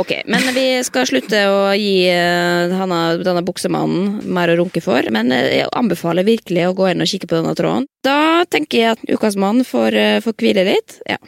Ok, 0.00 0.14
men 0.26 0.48
vi 0.56 0.64
skal 0.88 1.06
slutte 1.06 1.44
å 1.52 1.58
gi 1.76 2.08
eh, 2.08 2.72
denne, 2.72 3.02
denne 3.20 3.44
buksemannen 3.46 4.24
mer 4.24 4.54
å 4.54 4.56
runke 4.62 4.80
for. 4.82 5.04
Men 5.14 5.34
eh, 5.36 5.60
jeg 5.60 5.70
anbefaler 5.76 6.26
virkelig 6.26 6.70
å 6.70 6.74
gå 6.80 6.88
inn 6.94 7.04
og 7.04 7.12
kikke 7.12 7.28
på 7.28 7.42
denne 7.42 7.54
tråden. 7.58 7.90
Da 8.06 8.48
tenker 8.48 8.80
jeg 8.80 8.96
at 8.96 9.06
ukas 9.12 9.36
mann 9.36 9.62
får, 9.68 10.00
eh, 10.00 10.18
får 10.24 10.40
hvile 10.40 10.66
litt. 10.72 10.98
Ja. 11.12 11.20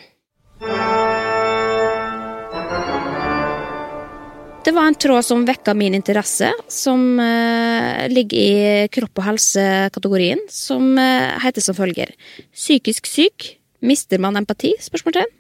Det 4.67 4.73
var 4.75 4.89
en 4.89 4.97
tråd 4.99 5.23
som 5.23 5.45
vekka 5.47 5.75
min 5.79 5.95
interesse, 5.95 6.49
som 6.69 7.21
eh, 7.23 8.09
ligger 8.11 8.39
i 8.41 8.89
kropp 8.91 9.21
og 9.21 9.27
helse-kategorien, 9.29 10.41
som 10.51 10.97
eh, 10.99 11.37
heter 11.45 11.63
som 11.63 11.77
følger 11.79 12.11
Psykisk 12.51 13.07
syk, 13.07 13.47
Mister 13.87 14.19
man 14.19 14.35
empati? 14.41 14.73
Spørsmålstegn. 14.83 15.31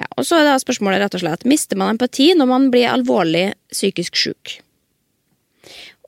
Ja, 0.00 0.08
og 0.16 0.24
så 0.24 0.38
er 0.40 0.48
da 0.48 0.56
spørsmålet 0.56 1.02
rett 1.02 1.18
og 1.18 1.20
slett 1.26 1.44
mister 1.44 1.76
man 1.76 1.92
empati 1.92 2.30
når 2.32 2.48
man 2.48 2.68
blir 2.72 2.88
alvorlig 2.88 3.50
psykisk 3.68 4.16
syk. 4.16 4.56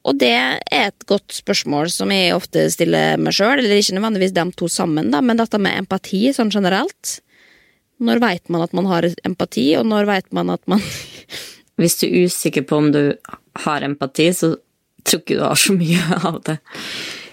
Og 0.09 0.17
det 0.17 0.33
er 0.33 0.63
et 0.73 1.05
godt 1.11 1.29
spørsmål 1.43 1.93
som 1.93 2.09
jeg 2.15 2.33
ofte 2.33 2.71
stiller 2.73 3.21
meg 3.21 3.37
sjøl, 3.37 3.59
eller 3.61 3.83
ikke 3.83 3.99
nødvendigvis 3.99 4.33
dem 4.37 4.55
to 4.57 4.71
sammen, 4.73 5.13
da, 5.13 5.21
men 5.21 5.37
dette 5.37 5.61
med 5.61 5.77
empati 5.85 6.31
sånn 6.33 6.53
generelt. 6.55 7.19
Når 8.01 8.25
veit 8.25 8.49
man 8.49 8.65
at 8.65 8.73
man 8.73 8.89
har 8.89 9.13
empati, 9.29 9.75
og 9.77 9.85
når 9.93 10.09
veit 10.09 10.33
man 10.33 10.57
at 10.57 10.65
man 10.73 10.81
Hvis 11.81 11.99
du 12.01 12.07
er 12.07 12.29
usikker 12.29 12.67
på 12.69 12.79
om 12.79 12.93
du 12.95 13.03
har 13.65 13.87
empati, 13.87 14.31
så 14.37 14.55
tror 15.05 15.21
ikke 15.23 15.39
du 15.39 15.45
har 15.45 15.61
så 15.61 15.77
mye 15.77 16.19
av 16.31 16.41
det. 16.47 16.59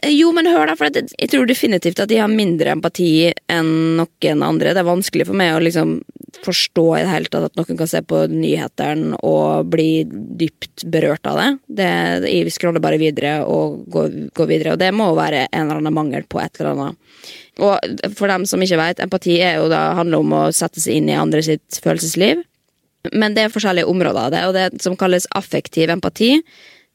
Jo, 0.09 0.31
men 0.33 0.49
hør 0.49 0.65
da, 0.65 0.73
for 0.73 0.89
jeg, 0.89 1.29
tror 1.29 1.45
definitivt 1.45 1.99
at 2.01 2.09
de 2.09 2.17
har 2.17 2.31
mindre 2.31 2.71
empati 2.73 3.29
enn 3.51 3.99
noen 3.99 4.41
andre. 4.41 4.73
Det 4.73 4.81
er 4.81 4.87
vanskelig 4.87 5.27
for 5.29 5.37
meg 5.37 5.53
å 5.53 5.61
liksom 5.61 5.99
forstå 6.41 6.85
i 6.97 7.03
det 7.03 7.11
hele 7.11 7.29
tatt 7.29 7.45
at 7.51 7.59
noen 7.59 7.77
kan 7.77 7.89
se 7.91 8.01
på 8.01 8.23
nyhetene 8.31 9.19
og 9.27 9.69
bli 9.69 10.01
dypt 10.09 10.87
berørt 10.89 11.29
av 11.29 11.37
det. 11.37 11.49
det 11.77 11.91
jeg 12.31 12.53
scroller 12.55 12.81
bare 12.81 12.97
videre 13.01 13.41
og 13.45 13.83
går, 13.93 14.15
går 14.33 14.49
videre, 14.49 14.73
og 14.73 14.81
det 14.81 14.89
må 14.95 15.11
være 15.17 15.45
en 15.51 15.67
eller 15.67 15.83
annen 15.83 15.99
mangel 15.99 16.25
på 16.25 16.41
et 16.41 16.57
eller 16.57 16.73
annet. 16.73 16.97
Og 17.61 18.13
for 18.17 18.31
dem 18.31 18.47
som 18.49 18.63
ikke 18.63 18.79
vet, 18.79 19.03
empati 19.05 19.37
er 19.43 19.59
jo 19.59 19.69
da, 19.69 19.91
handler 19.99 20.23
om 20.23 20.33
å 20.33 20.45
sette 20.55 20.81
seg 20.81 20.97
inn 20.97 21.11
i 21.11 21.19
andre 21.19 21.43
sitt 21.45 21.77
følelsesliv. 21.83 22.41
Men 23.13 23.33
det 23.33 23.45
er 23.45 23.53
forskjellige 23.53 23.89
områder 23.89 24.27
av 24.27 24.33
det, 24.33 24.43
og 24.47 24.53
det 24.57 24.83
som 24.83 24.97
kalles 24.99 25.29
affektiv 25.37 25.89
empati, 25.89 26.35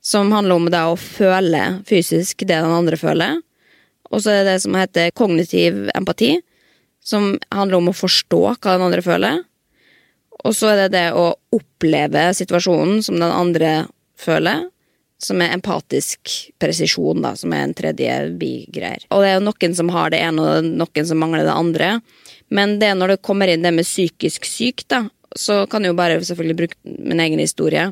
som 0.07 0.31
handler 0.31 0.61
om 0.61 0.69
det 0.71 0.83
å 0.87 0.99
føle 1.01 1.63
fysisk 1.89 2.45
det 2.45 2.55
den 2.55 2.75
andre 2.77 2.99
føler. 3.01 3.41
Og 4.13 4.23
så 4.23 4.31
er 4.31 4.45
det 4.45 4.53
det 4.53 4.63
som 4.63 4.77
heter 4.79 5.11
kognitiv 5.19 5.89
empati, 5.97 6.37
som 7.03 7.35
handler 7.55 7.81
om 7.81 7.91
å 7.91 7.97
forstå 7.97 8.43
hva 8.53 8.77
den 8.77 8.87
andre 8.87 9.03
føler. 9.03 9.43
Og 10.45 10.55
så 10.55 10.73
er 10.73 10.85
det 10.85 10.95
det 10.95 11.09
å 11.17 11.33
oppleve 11.57 12.29
situasjonen 12.39 13.03
som 13.03 13.19
den 13.19 13.33
andre 13.33 13.73
føler, 14.21 14.67
som 15.23 15.41
er 15.41 15.55
empatisk 15.57 16.31
presisjon, 16.61 17.23
da, 17.25 17.33
som 17.39 17.55
er 17.57 17.65
en 17.65 17.75
tredje 17.77 18.17
bigreier. 18.37 19.07
Og 19.11 19.25
det 19.25 19.31
er 19.31 19.39
jo 19.39 19.47
noen 19.49 19.77
som 19.79 19.91
har 19.95 20.13
det 20.13 20.21
ene, 20.23 20.45
og 20.45 20.69
noen 20.69 21.09
som 21.09 21.23
mangler 21.23 21.47
det 21.47 21.57
andre. 21.57 21.91
Men 22.53 22.77
det 22.79 22.93
er 22.93 22.99
når 22.99 23.15
det 23.15 23.25
kommer 23.27 23.51
inn 23.51 23.65
det 23.65 23.73
med 23.75 23.89
psykisk 23.89 24.47
syk, 24.47 24.85
da, 24.93 25.07
så 25.41 25.65
kan 25.71 25.85
jeg 25.85 25.93
jo 25.93 25.99
bare 25.99 26.21
selvfølgelig 26.25 26.59
bruke 26.59 26.97
min 27.07 27.21
egen 27.23 27.43
historie. 27.43 27.89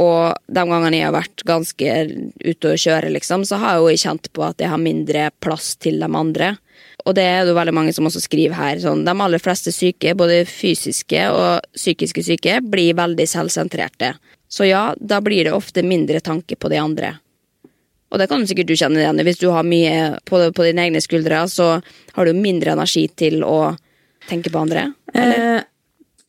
Og 0.00 0.34
de 0.46 0.66
gangene 0.70 0.98
jeg 0.98 1.08
har 1.08 1.16
vært 1.16 1.44
ganske 1.48 1.96
ute 2.44 2.72
å 2.72 2.80
kjøre, 2.80 3.12
liksom, 3.14 3.46
så 3.48 3.60
har 3.62 3.76
jeg 3.76 3.84
jo 3.84 4.04
kjent 4.04 4.30
på 4.34 4.44
at 4.46 4.62
jeg 4.62 4.72
har 4.72 4.82
mindre 4.82 5.28
plass 5.44 5.74
til 5.80 6.00
de 6.02 6.10
andre. 6.10 6.54
Og 7.04 7.16
det 7.16 7.24
er 7.28 7.42
det 7.42 7.52
jo 7.52 7.58
veldig 7.58 7.74
mange 7.76 7.92
som 7.96 8.06
også 8.08 8.22
skriver 8.24 8.56
her. 8.56 8.78
Sånn, 8.80 9.04
de 9.04 9.12
aller 9.12 9.42
fleste 9.42 9.72
syke, 9.74 10.14
både 10.16 10.44
fysiske 10.48 11.26
og 11.34 11.66
psykiske 11.76 12.24
syke, 12.24 12.60
blir 12.64 12.96
veldig 12.96 13.26
selvsentrerte. 13.28 14.14
Så 14.48 14.68
ja, 14.68 14.86
da 14.98 15.20
blir 15.24 15.48
det 15.48 15.54
ofte 15.56 15.84
mindre 15.84 16.22
tanke 16.24 16.56
på 16.56 16.70
de 16.72 16.80
andre. 16.80 17.16
Og 18.14 18.20
det 18.20 18.28
kan 18.30 18.40
du 18.40 18.46
sikkert 18.46 18.68
du 18.70 18.76
kjenne 18.78 19.00
igjen 19.00 19.18
Hvis 19.26 19.40
du 19.40 19.48
har 19.50 19.66
mye 19.66 20.20
på, 20.28 20.38
på 20.54 20.66
dine 20.68 20.84
egne 20.86 21.00
skuldre, 21.02 21.40
så 21.50 21.80
har 22.14 22.28
du 22.28 22.38
mindre 22.38 22.76
energi 22.76 23.08
til 23.10 23.42
å 23.42 23.74
tenke 24.28 24.52
på 24.54 24.60
andre. 24.62 24.92
Eh, 25.12 25.60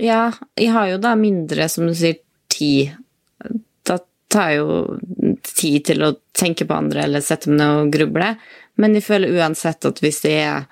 ja, 0.02 0.32
jeg 0.60 0.72
har 0.76 0.90
jo 0.92 1.02
da 1.02 1.16
mindre, 1.20 1.68
som 1.72 1.88
du 1.88 1.96
sier, 1.96 2.20
tid. 2.52 2.96
Da 3.88 4.00
tar 4.32 4.54
jeg 4.54 4.62
jo 4.62 5.38
tid 5.56 5.86
til 5.90 6.04
å 6.06 6.14
tenke 6.36 6.68
på 6.68 6.76
andre 6.76 7.06
eller 7.06 7.24
sette 7.24 7.52
meg 7.52 7.60
ned 7.60 7.82
og 7.82 7.94
gruble. 7.96 8.34
Men 8.82 8.98
jeg 8.98 9.06
føler 9.08 9.38
uansett 9.40 9.88
at 9.88 10.02
hvis 10.04 10.24
jeg 10.28 10.44
er 10.44 10.66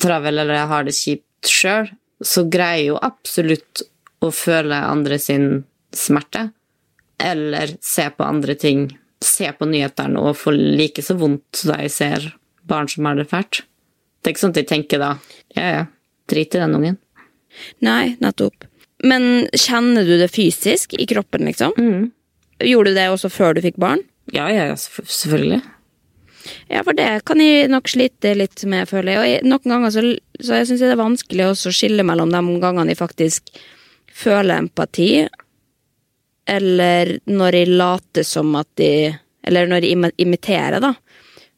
travel 0.00 0.40
eller 0.42 0.58
jeg 0.58 0.70
har 0.70 0.86
det 0.86 0.96
kjipt 0.96 1.50
sjøl, 1.50 1.90
så 2.24 2.44
greier 2.50 2.80
jeg 2.80 2.90
jo 2.92 3.00
absolutt 3.02 3.84
å 4.24 4.30
føle 4.34 4.76
andre 4.86 5.18
sin 5.20 5.48
smerte. 5.94 6.48
Eller 7.22 7.76
se 7.84 8.08
på 8.10 8.26
andre 8.26 8.56
ting. 8.58 8.88
Se 9.22 9.50
på 9.56 9.68
nyhetene 9.68 10.20
og 10.20 10.38
få 10.38 10.54
like 10.54 11.02
så 11.04 11.16
vondt 11.18 11.62
da 11.68 11.78
jeg 11.84 11.94
ser 11.94 12.26
barn 12.66 12.90
som 12.90 13.06
har 13.08 13.18
det 13.18 13.28
fælt. 13.30 13.62
Det 14.20 14.30
er 14.30 14.34
ikke 14.34 14.44
sånn 14.46 14.54
at 14.54 14.62
jeg 14.62 14.70
tenker 14.70 15.02
da 15.02 15.10
ja, 15.54 15.66
ja, 15.68 15.82
drit 16.30 16.54
i 16.56 16.62
den 16.62 16.78
ungen. 16.78 17.00
Nei, 17.84 18.16
nettopp. 18.22 18.66
Men 19.04 19.46
kjenner 19.52 20.06
du 20.06 20.16
det 20.20 20.30
fysisk 20.32 20.94
i 20.98 21.06
kroppen, 21.06 21.44
liksom? 21.48 21.74
Mm. 21.78 22.10
Gjorde 22.64 22.92
du 22.92 22.98
det 22.98 23.08
også 23.12 23.30
før 23.32 23.56
du 23.56 23.62
fikk 23.64 23.78
barn? 23.82 24.02
Ja, 24.32 24.48
ja, 24.52 24.70
ja, 24.70 24.76
selvfølgelig. 24.78 25.60
Ja, 26.68 26.82
for 26.84 26.96
det 26.96 27.08
kan 27.28 27.40
jeg 27.40 27.70
nok 27.72 27.88
slite 27.88 28.34
litt 28.36 28.62
med, 28.68 28.88
føler 28.88 29.16
jeg. 29.16 29.40
Og 29.44 29.48
noen 29.48 29.74
ganger 29.74 29.92
så, 29.92 30.04
så 30.40 30.60
jeg 30.60 30.68
syns 30.70 30.84
det 30.84 30.92
er 30.92 31.00
vanskelig 31.00 31.48
også 31.50 31.70
å 31.70 31.76
skille 31.76 32.06
mellom 32.06 32.32
de 32.32 32.42
gangene 32.62 32.92
jeg 32.92 33.00
faktisk 33.00 33.54
føler 34.14 34.60
empati, 34.62 35.26
eller 36.48 37.16
når 37.24 37.56
jeg 37.56 37.72
later 37.72 38.26
som 38.26 38.50
at 38.60 38.68
de 38.76 39.14
Eller 39.44 39.66
når 39.68 39.84
jeg 39.84 40.12
imiterer, 40.24 40.80
da. 40.80 40.94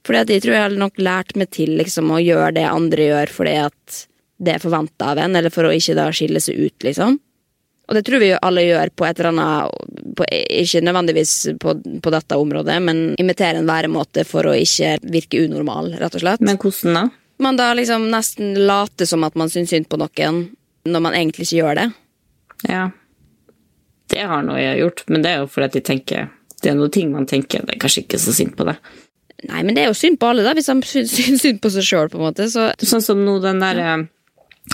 Fordi 0.03 0.19
at 0.19 0.31
jeg 0.31 0.43
tror 0.43 0.55
jeg 0.57 0.63
har 0.65 0.73
nok 0.75 0.97
lært 0.99 1.37
meg 1.39 1.53
til 1.55 1.77
liksom 1.79 2.11
å 2.11 2.19
gjøre 2.19 2.57
det 2.57 2.65
andre 2.67 3.05
gjør 3.13 3.31
fordi 3.31 3.53
at 3.63 3.99
det 4.37 4.57
er 4.57 4.62
forventa 4.62 5.12
av 5.12 5.20
en, 5.22 5.37
eller 5.38 5.53
for 5.53 5.68
å 5.68 5.72
ikke 5.72 5.96
da 5.96 6.11
skille 6.14 6.42
seg 6.42 6.59
ut, 6.61 6.77
liksom. 6.85 7.16
Og 7.87 7.94
det 7.94 8.03
tror 8.07 8.18
vi 8.18 8.33
jo 8.33 8.38
alle 8.42 8.64
gjør 8.66 8.90
på 8.99 9.07
et 9.07 9.20
eller 9.20 9.31
annet 9.31 10.16
på, 10.18 10.27
Ikke 10.33 10.83
nødvendigvis 10.83 11.35
på, 11.62 11.77
på, 12.03 12.12
dette 12.12 12.38
området, 12.38 12.81
men 12.83 13.03
imitere 13.22 13.61
en 13.61 13.68
væremåte 13.68 14.25
for 14.27 14.49
å 14.49 14.57
ikke 14.59 14.96
virke 15.07 15.44
unormal, 15.46 15.92
rett 16.01 16.18
og 16.18 16.25
slett. 16.25 16.42
Men 16.42 16.59
hvordan 16.59 16.99
da? 16.99 17.05
Man 17.46 17.59
da 17.59 17.68
liksom 17.77 18.09
nesten 18.11 18.57
later 18.66 19.07
som 19.07 19.25
at 19.27 19.37
man 19.37 19.53
syns 19.53 19.70
synd 19.70 19.90
på 19.92 20.01
noen, 20.01 20.46
når 20.88 21.05
man 21.05 21.14
egentlig 21.14 21.46
ikke 21.46 21.61
gjør 21.61 21.79
det. 21.79 21.87
Ja. 22.66 22.88
Det 24.11 24.25
har 24.31 24.42
nå 24.46 24.57
jeg 24.59 24.81
gjort, 24.81 25.05
men 25.12 25.22
det 25.22 25.35
er 25.35 25.42
jo 25.42 25.51
fordi 25.51 25.66
at 25.66 25.77
jeg 25.77 25.85
tenker 25.85 26.29
Det 26.62 26.70
er 26.70 26.77
noe 26.79 26.88
ting 26.88 27.11
man 27.12 27.27
tenker, 27.27 27.64
det 27.66 27.75
er 27.75 27.81
kanskje 27.83 28.07
ikke 28.07 28.18
så 28.18 28.33
synd 28.33 28.55
på 28.57 28.64
det. 28.66 28.79
Nei, 29.46 29.61
men 29.61 29.77
det 29.77 29.83
er 29.85 29.90
jo 29.90 29.99
synd 29.99 30.16
på 30.18 30.31
alle, 30.31 30.42
da, 30.46 30.55
hvis 30.57 30.70
de 30.72 31.07
syns 31.12 31.44
synd 31.44 31.61
på 31.62 31.70
seg 31.70 31.85
sjøl, 31.87 32.09
på 32.11 32.18
en 32.18 32.25
måte. 32.31 32.49
Så. 32.51 32.70
Sånn 32.81 33.05
som 33.05 33.20
nå 33.22 33.37
den 33.44 33.62
derre 33.62 33.87
ja 33.87 33.96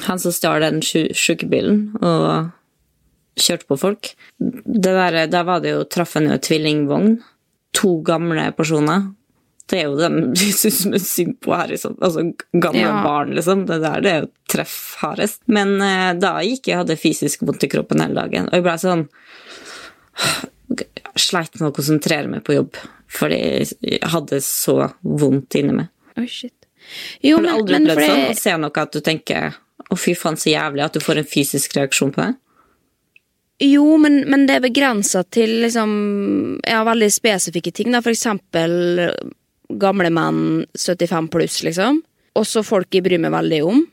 han 0.00 0.20
som 0.20 0.32
stjal 0.32 0.62
den 0.64 0.80
sjukebilen 0.82 1.90
og 2.00 2.52
kjørte 3.40 3.68
på 3.68 3.78
folk. 3.80 4.12
Der, 4.38 5.24
da 5.30 5.42
var 5.48 5.62
det 5.64 5.74
jo, 5.74 5.82
traff 5.88 6.16
han 6.18 6.30
jo 6.30 6.38
tvillingvogn. 6.42 7.18
To 7.80 7.96
gamle 8.04 8.50
personer. 8.56 9.10
Det 9.70 9.78
er 9.80 9.88
jo 9.88 9.96
dem 10.00 10.16
vi 10.38 10.50
syns 10.52 11.06
synd 11.08 11.38
på 11.44 11.54
her. 11.56 11.70
Liksom. 11.72 11.96
Altså 12.00 12.26
gamle 12.52 12.84
ja. 12.84 13.02
barn, 13.04 13.34
liksom. 13.36 13.66
Det 13.68 13.80
der 13.84 14.04
det 14.04 14.14
er 14.14 14.24
jo 14.24 14.32
treff 14.52 14.78
hardest. 15.02 15.42
Men 15.52 15.76
eh, 15.80 16.12
da 16.20 16.38
gikk 16.44 16.72
jeg 16.72 16.82
hadde 16.82 17.00
fysisk 17.00 17.44
vondt 17.46 17.68
i 17.68 17.70
kroppen 17.72 18.02
hele 18.04 18.18
dagen. 18.18 18.50
Og 18.50 18.58
jeg 18.58 18.66
ble 18.68 18.78
sånn 18.80 19.06
Sleit 21.20 21.58
med 21.58 21.66
å 21.68 21.74
konsentrere 21.76 22.30
meg 22.32 22.44
på 22.46 22.54
jobb. 22.56 22.78
Fordi 23.12 23.38
jeg 23.60 24.08
hadde 24.08 24.38
så 24.44 24.78
vondt 25.04 25.58
inni 25.60 25.74
meg. 25.82 25.90
Oh, 26.16 26.24
shit. 26.24 26.54
Jo, 27.20 27.36
Har 27.36 27.44
du 27.44 27.50
aldri 27.52 27.76
opplevd 27.82 28.00
sånn? 28.06 28.22
Å 28.32 28.38
se 28.38 28.54
noe 28.60 28.84
at 28.84 28.96
du 28.96 29.02
tenker 29.04 29.58
å, 29.90 29.98
fy 29.98 30.14
faen, 30.18 30.38
så 30.38 30.52
jævlig 30.52 30.84
at 30.84 30.96
du 30.96 31.02
får 31.02 31.22
en 31.22 31.28
fysisk 31.28 31.76
reaksjon 31.78 32.12
på 32.14 32.22
det? 32.22 32.32
Jo, 33.62 33.96
men, 34.00 34.22
men 34.30 34.46
det 34.48 34.58
er 34.58 34.64
begrensa 34.64 35.22
til 35.30 35.60
liksom 35.62 35.92
Ja, 36.66 36.82
veldig 36.86 37.10
spesifikke 37.14 37.70
ting. 37.74 37.92
Da. 37.94 38.02
For 38.02 38.14
eksempel 38.14 38.72
gamle 39.82 40.10
menn 40.12 40.64
75 40.76 41.30
pluss, 41.32 41.60
liksom. 41.66 42.02
Også 42.38 42.64
folk 42.66 42.92
jeg 42.94 43.04
bryr 43.06 43.20
meg 43.22 43.34
veldig 43.34 43.60
om. 43.68 43.84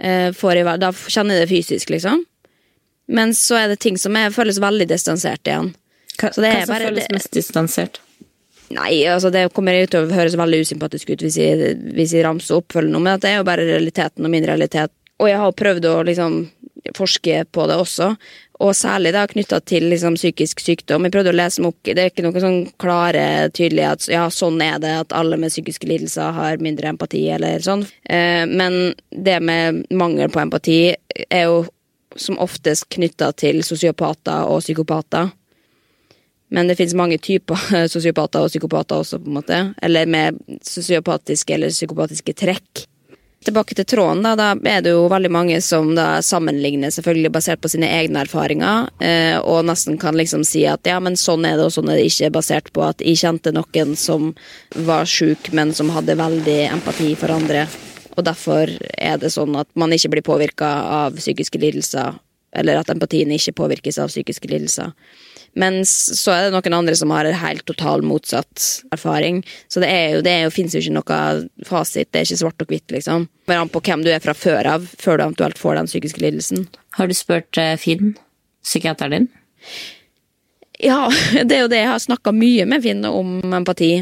Eh, 0.00 0.30
jeg, 0.30 0.66
da 0.82 0.92
kjenner 0.92 1.36
jeg 1.36 1.44
det 1.44 1.50
fysisk, 1.50 1.94
liksom. 1.94 2.24
Men 3.10 3.34
så 3.34 3.58
er 3.58 3.72
det 3.72 3.80
ting 3.82 3.98
som 3.98 4.16
er, 4.18 4.30
føles 4.34 4.60
veldig 4.62 4.86
distansert 4.90 5.46
igjen. 5.48 5.72
Hva, 6.20 6.30
hva 6.30 6.34
som 6.36 6.44
bare, 6.74 6.90
føles 6.90 7.10
mest 7.14 7.32
distansert? 7.34 8.00
Nei, 8.70 9.02
altså 9.10 9.32
det 9.34 9.48
kommer 9.54 9.80
til 9.90 10.04
å 10.04 10.14
høres 10.14 10.36
veldig 10.38 10.62
usympatisk 10.62 11.10
ut 11.10 11.24
hvis 11.24 11.40
jeg, 11.40 11.74
hvis 11.96 12.14
jeg 12.14 12.22
ramser 12.26 12.60
opp, 12.60 12.76
men 12.78 13.08
det 13.18 13.32
er 13.32 13.40
jo 13.40 13.48
bare 13.48 13.66
realiteten 13.66 14.26
og 14.26 14.30
min 14.30 14.46
realitet. 14.46 14.92
Og 15.20 15.28
jeg 15.28 15.40
har 15.42 15.56
prøvd 15.58 15.88
å 15.90 15.96
liksom 16.06 16.44
forske 16.96 17.42
på 17.52 17.66
det 17.68 17.76
også, 17.76 18.12
og 18.60 18.76
særlig 18.76 19.12
da 19.16 19.24
knytta 19.28 19.60
til 19.64 19.86
liksom 19.90 20.16
psykisk 20.18 20.60
sykdom. 20.62 21.06
Jeg 21.06 21.14
prøvde 21.14 21.32
å 21.32 21.36
lese 21.36 21.64
meg 21.64 21.76
Det 21.84 21.96
er 21.96 22.12
ikke 22.12 22.24
noe 22.26 22.42
sånn 22.42 22.60
klare, 22.80 23.24
tydelig 23.56 23.86
at 23.88 24.08
ja, 24.12 24.26
sånn 24.32 24.60
er 24.64 24.78
det, 24.82 24.92
at 25.04 25.16
alle 25.16 25.38
med 25.40 25.52
psykiske 25.52 25.88
lidelser 25.88 26.34
har 26.36 26.62
mindre 26.62 26.92
empati, 26.92 27.24
eller 27.32 27.64
sånn. 27.64 27.86
Eh, 28.04 28.44
men 28.46 28.94
det 29.10 29.38
med 29.40 29.84
mangel 29.90 30.32
på 30.32 30.42
empati 30.44 30.80
er 31.28 31.46
jo 31.48 31.64
som 32.16 32.40
oftest 32.42 32.88
knytta 32.92 33.30
til 33.38 33.62
sosiopater 33.64 34.48
og 34.50 34.60
psykopater. 34.64 35.30
Men 36.50 36.68
det 36.68 36.76
finnes 36.76 36.96
mange 36.98 37.18
typer 37.22 37.88
sosiopater 37.92 38.44
og 38.44 38.52
psykopater 38.52 39.02
også, 39.02 39.20
på 39.22 39.30
en 39.30 39.40
måte. 39.40 39.60
Eller 39.82 40.06
med 40.10 40.40
sosiopatiske 40.66 41.54
eller 41.54 41.74
psykopatiske 41.74 42.34
trekk. 42.34 42.86
Tilbake 43.40 43.72
til 43.72 43.86
tråden, 43.88 44.20
da. 44.20 44.34
Da 44.36 44.50
er 44.68 44.82
det 44.84 44.92
jo 44.92 45.06
veldig 45.08 45.30
mange 45.32 45.60
som 45.64 45.94
da 45.96 46.18
sammenligner, 46.24 46.92
selvfølgelig 46.92 47.30
basert 47.32 47.62
på 47.64 47.70
sine 47.72 47.88
egne 47.88 48.26
erfaringer, 48.26 48.90
eh, 49.00 49.38
og 49.40 49.62
nesten 49.64 49.96
kan 50.00 50.18
liksom 50.18 50.42
si 50.44 50.66
at 50.68 50.84
ja, 50.84 50.98
men 51.00 51.16
sånn 51.16 51.46
er 51.48 51.56
det, 51.56 51.70
og 51.70 51.72
sånn 51.72 51.88
er 51.88 51.96
det 51.96 52.10
ikke, 52.10 52.34
basert 52.34 52.68
på 52.76 52.84
at 52.84 53.00
jeg 53.00 53.16
kjente 53.22 53.54
noen 53.56 53.94
som 53.96 54.34
var 54.90 55.08
sjuk, 55.08 55.48
men 55.56 55.72
som 55.72 55.88
hadde 55.94 56.18
veldig 56.20 56.58
empati 56.66 57.14
for 57.16 57.32
andre. 57.32 57.64
Og 58.18 58.26
derfor 58.28 58.68
er 58.98 59.16
det 59.22 59.32
sånn 59.32 59.56
at 59.56 59.70
man 59.78 59.96
ikke 59.96 60.12
blir 60.12 60.26
påvirka 60.26 60.74
av 61.00 61.16
psykiske 61.16 61.62
lidelser, 61.64 62.20
eller 62.52 62.82
at 62.82 62.92
empatien 62.92 63.32
ikke 63.32 63.56
påvirkes 63.56 64.02
av 64.04 64.12
psykiske 64.12 64.52
lidelser. 64.52 64.92
Mens 65.58 65.90
så 66.20 66.32
er 66.32 66.44
det 66.46 66.54
noen 66.54 66.76
andre 66.78 66.94
som 66.98 67.10
har 67.10 67.26
en 67.26 67.38
helt 67.40 67.64
total 67.66 68.04
motsatt 68.06 68.84
erfaring. 68.94 69.40
Så 69.68 69.82
det, 69.82 69.90
er 69.90 70.14
jo, 70.14 70.24
det 70.26 70.32
er 70.32 70.44
jo, 70.44 70.52
finnes 70.54 70.76
jo 70.76 70.82
ikke 70.82 70.94
noe 70.94 71.20
fasit, 71.66 72.10
det 72.10 72.20
er 72.20 72.28
ikke 72.28 72.40
svart 72.44 72.64
og 72.64 72.70
hvitt, 72.70 72.86
liksom. 72.94 73.26
Bare 73.50 73.64
an 73.64 73.72
på 73.72 73.82
hvem 73.86 74.04
du 74.06 74.12
er 74.14 74.22
fra 74.22 74.34
før 74.36 74.68
av, 74.76 74.86
før 75.00 75.18
du 75.18 75.24
eventuelt 75.26 75.58
får 75.58 75.80
den 75.80 75.90
psykiske 75.90 76.22
lidelsen. 76.22 76.68
Har 76.98 77.10
du 77.10 77.16
spurt 77.18 77.58
eh, 77.58 77.74
Finn, 77.80 78.14
psykiateren 78.62 79.16
din? 79.16 79.30
Ja, 80.80 81.08
det 81.46 81.56
er 81.56 81.64
jo 81.66 81.72
det. 81.72 81.82
Jeg 81.82 81.92
har 81.92 82.02
snakka 82.06 82.34
mye 82.36 82.68
med 82.70 82.86
Finn 82.86 83.02
om 83.08 83.40
empati, 83.50 83.94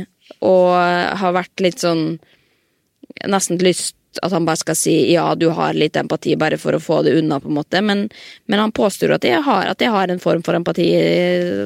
og 0.45 0.75
har 1.19 1.37
vært 1.37 1.65
litt 1.65 1.81
sånn 1.85 2.19
Nesten 3.27 3.57
lyst 3.65 3.97
at 4.23 4.33
han 4.33 4.47
bare 4.49 4.57
skal 4.57 4.77
si 4.77 4.95
ja, 5.13 5.35
du 5.35 5.49
har 5.55 5.77
litt 5.77 5.97
empati, 5.97 6.35
bare 6.37 6.59
for 6.59 6.75
å 6.75 6.81
få 6.83 7.03
det 7.07 7.15
unna, 7.21 7.41
på 7.41 7.51
en 7.51 7.59
måte. 7.59 7.83
Men, 7.85 8.07
men 8.47 8.63
han 8.63 8.75
påstår 8.75 9.17
at 9.19 9.27
jeg, 9.27 9.43
har, 9.45 9.69
at 9.71 9.83
jeg 9.85 9.93
har 9.95 10.11
en 10.11 10.23
form 10.23 10.43
for 10.47 10.59
empati, 10.59 10.89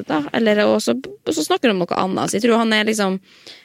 da. 0.09 0.23
Eller, 0.37 0.65
og, 0.67 0.81
så, 0.83 0.97
og 0.99 1.33
så 1.33 1.47
snakker 1.47 1.71
han 1.71 1.79
om 1.79 1.85
noe 1.87 1.99
annet. 2.05 2.31
Så 2.31 2.39
jeg 2.39 2.47
tror 2.47 2.65
han 2.65 2.75
er 2.77 2.89
liksom 2.89 3.21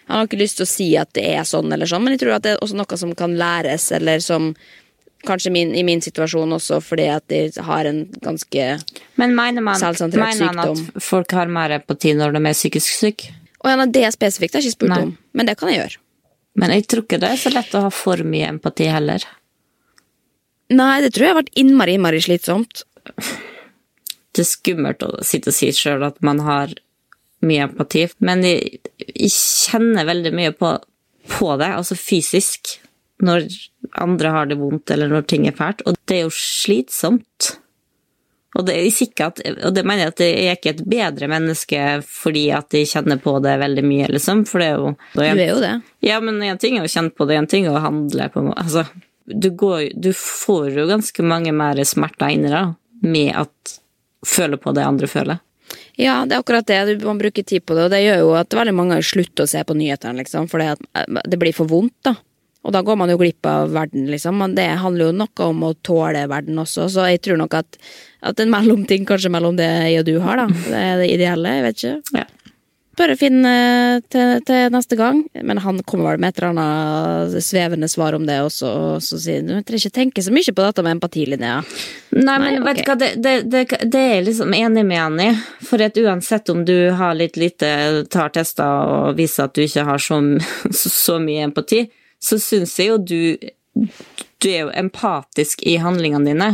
Han 0.08 0.22
har 0.22 0.28
ikke 0.30 0.40
lyst 0.40 0.56
til 0.62 0.64
å 0.64 0.72
si 0.72 0.86
at 0.96 1.10
det 1.18 1.26
er 1.36 1.44
sånn, 1.44 1.68
eller 1.74 1.90
sånn, 1.90 2.00
men 2.06 2.14
jeg 2.16 2.22
tror 2.22 2.38
at 2.38 2.46
det 2.46 2.54
er 2.54 2.62
også 2.64 2.78
noe 2.80 3.00
som 3.00 3.10
kan 3.18 3.34
læres, 3.36 3.90
eller 3.92 4.24
som 4.24 4.54
Kanskje 5.28 5.50
min, 5.52 5.72
i 5.76 5.82
min 5.84 6.00
situasjon 6.00 6.54
også 6.54 6.78
fordi 6.86 7.08
at 7.10 7.26
de 7.28 7.50
har 7.66 7.88
en 7.90 8.04
ganske 8.22 8.68
Men 9.18 9.34
mener, 9.36 9.66
man, 9.66 9.82
mener 9.82 10.46
han 10.46 10.62
at 10.62 11.04
folk 11.04 11.34
har 11.34 11.50
mer 11.52 11.74
empati 11.80 12.14
når 12.16 12.38
de 12.38 12.44
er 12.46 12.56
psykisk 12.56 12.94
syke? 13.00 13.34
Og 13.64 13.72
ja, 13.74 13.88
det 13.90 14.06
spesifikt 14.14 14.56
har 14.56 14.62
jeg 14.62 14.72
ikke 14.72 14.78
spurt 14.78 14.94
Nei. 14.94 15.02
om, 15.08 15.16
men 15.34 15.50
det 15.50 15.58
kan 15.60 15.74
jeg 15.74 15.82
gjøre. 15.82 16.00
Men 16.58 16.74
jeg 16.74 16.88
tror 16.90 17.06
ikke 17.06 17.20
det 17.22 17.34
er 17.34 17.42
så 17.42 17.52
lett 17.54 17.76
å 17.78 17.84
ha 17.86 17.92
for 17.94 18.24
mye 18.26 18.50
empati 18.50 18.90
heller. 18.90 19.24
Nei, 20.74 20.98
det 21.04 21.14
tror 21.16 21.26
jeg 21.26 21.34
har 21.34 21.40
vært 21.44 21.60
innmari, 21.60 21.96
innmari 21.96 22.20
slitsomt. 22.24 22.84
Det 24.36 24.44
er 24.44 24.50
skummelt 24.50 25.06
å 25.06 25.14
sitte 25.26 25.54
og 25.54 25.58
si 25.58 25.70
sjøl 25.74 26.04
at 26.08 26.18
man 26.26 26.42
har 26.46 26.74
mye 27.46 27.68
empati, 27.68 28.08
men 28.26 28.42
jeg, 28.46 28.82
jeg 29.06 29.32
kjenner 29.34 30.08
veldig 30.10 30.34
mye 30.34 30.54
på, 30.58 30.74
på 31.30 31.52
det, 31.62 31.70
altså 31.78 31.98
fysisk, 32.00 32.80
når 33.24 33.46
andre 34.02 34.34
har 34.34 34.50
det 34.50 34.58
vondt 34.60 34.92
eller 34.94 35.10
når 35.14 35.28
ting 35.30 35.48
er 35.50 35.56
fælt, 35.58 35.84
og 35.86 35.98
det 36.10 36.20
er 36.20 36.26
jo 36.26 36.34
slitsomt. 36.34 37.54
Og 38.56 38.64
det, 38.66 38.78
er 38.80 39.26
at, 39.26 39.42
og 39.68 39.74
det 39.76 39.84
mener 39.86 40.06
jeg 40.06 40.14
at 40.14 40.22
jeg 40.24 40.46
er 40.48 40.56
ikke 40.56 40.72
et 40.72 40.86
bedre 40.88 41.28
menneske 41.30 41.82
fordi 42.08 42.46
at 42.56 42.74
jeg 42.74 42.88
kjenner 42.90 43.20
på 43.22 43.36
det 43.44 43.58
veldig 43.60 43.84
mye, 43.86 44.08
liksom, 44.16 44.46
for 44.48 44.64
det 44.64 44.70
er 44.70 44.80
jo 44.80 44.94
Du 45.14 45.22
er 45.26 45.42
jo 45.44 45.60
det. 45.62 45.74
Ja, 46.06 46.22
men 46.24 46.40
en 46.42 46.62
ting 46.62 46.80
er 46.80 46.88
å 46.88 46.92
kjenne 46.92 47.14
på 47.14 47.28
det, 47.28 47.38
en 47.38 47.50
ting 47.52 47.68
er 47.68 47.76
å 47.76 47.84
handle 47.84 48.30
på 48.34 48.46
Altså, 48.56 48.86
du, 49.28 49.50
går, 49.52 49.92
du 50.00 50.14
får 50.16 50.72
jo 50.80 50.88
ganske 50.90 51.28
mange 51.28 51.52
mer 51.54 51.84
smerter 51.86 52.34
inni 52.34 52.54
deg 52.54 52.78
med 53.04 53.36
at 53.44 53.76
føle 54.26 54.58
på 54.58 54.74
det 54.74 54.88
andre 54.88 55.12
føler. 55.12 55.44
Ja, 56.00 56.22
det 56.26 56.38
er 56.38 56.42
akkurat 56.42 56.68
det. 56.70 57.04
Man 57.04 57.20
bruker 57.20 57.44
tid 57.44 57.66
på 57.66 57.76
det, 57.76 57.88
og 57.88 57.92
det 57.92 58.04
gjør 58.04 58.22
jo 58.22 58.32
at 58.40 58.56
veldig 58.56 58.74
mange 58.78 59.00
slutter 59.04 59.44
å 59.44 59.50
se 59.50 59.64
på 59.68 59.76
nyhetene, 59.76 60.22
liksom, 60.22 60.48
fordi 60.52 60.72
eh, 60.72 61.22
det 61.28 61.40
blir 61.42 61.56
for 61.58 61.70
vondt, 61.70 61.96
da. 62.08 62.16
Og 62.68 62.74
da 62.76 62.84
går 62.84 63.00
man 63.00 63.12
jo 63.12 63.20
glipp 63.22 63.48
av 63.48 63.72
verden, 63.72 64.10
liksom. 64.12 64.42
Men 64.44 64.56
det 64.58 64.68
handler 64.84 65.10
jo 65.10 65.18
noe 65.24 65.46
om 65.48 65.64
å 65.64 65.76
tåle 65.88 66.26
verden 66.28 66.60
også, 66.60 66.90
så 66.92 67.08
jeg 67.14 67.24
tror 67.24 67.40
nok 67.40 67.56
at, 67.62 67.80
at 68.28 68.44
en 68.44 68.52
mellomting 68.52 69.08
kanskje 69.08 69.32
mellom 69.32 69.56
det 69.60 69.70
jeg 69.88 70.02
og 70.02 70.10
du 70.10 70.18
har, 70.24 70.44
da. 70.44 70.66
Det 70.68 70.82
er 70.82 71.00
det 71.00 71.14
ideelle, 71.16 71.56
jeg 71.58 71.68
vet 71.70 71.80
ikke. 71.80 72.20
Ja. 72.20 72.28
Bare 72.98 73.14
finn 73.14 73.46
eh, 73.46 74.00
til, 74.10 74.40
til 74.46 74.72
neste 74.74 74.98
gang. 74.98 75.20
Men 75.46 75.60
han 75.62 75.84
kommer 75.86 76.16
vel 76.16 76.22
med 76.24 76.34
et 76.34 76.40
eller 76.42 76.56
annet 76.56 77.46
svevende 77.46 77.90
svar 77.92 78.18
om 78.18 78.26
det 78.26 78.40
også, 78.42 78.72
og 78.72 79.04
så 79.06 79.20
sier 79.22 79.44
han 79.44 79.62
du 79.62 79.68
trenger 79.68 79.86
ikke 79.86 79.98
tenke 80.00 80.24
så 80.26 80.34
mye 80.34 80.56
på 80.58 80.66
dette 80.66 80.86
med 80.86 80.98
empatilinja. 80.98 81.60
Nei, 82.18 82.38
men 82.42 82.58
Nei, 82.58 82.64
vet 82.66 82.82
du 82.82 82.90
hva, 82.90 82.98
det, 82.98 83.12
det, 83.22 83.36
det, 83.54 83.64
det 83.94 84.02
er 84.16 84.26
liksom 84.26 84.56
enig 84.58 84.86
med 84.90 85.02
han 85.04 85.22
i. 85.22 85.30
For 85.68 85.84
at 85.86 86.00
uansett 86.02 86.50
om 86.54 86.66
du 86.66 86.90
har 86.98 87.14
litt 87.20 87.38
lite, 87.38 87.70
tar 88.10 88.34
tester 88.34 88.90
og 88.98 89.22
viser 89.22 89.46
at 89.46 89.54
du 89.54 89.62
ikke 89.68 89.86
har 89.86 90.02
så, 90.02 90.20
så, 90.72 90.90
så 90.90 91.22
mye 91.22 91.46
empati, 91.52 91.86
så 92.24 92.40
syns 92.42 92.74
jeg 92.80 92.88
jo 92.94 92.98
du 92.98 93.20
Du 94.42 94.48
er 94.50 94.64
jo 94.66 94.72
empatisk 94.74 95.62
i 95.70 95.76
handlingene 95.82 96.26
dine. 96.32 96.48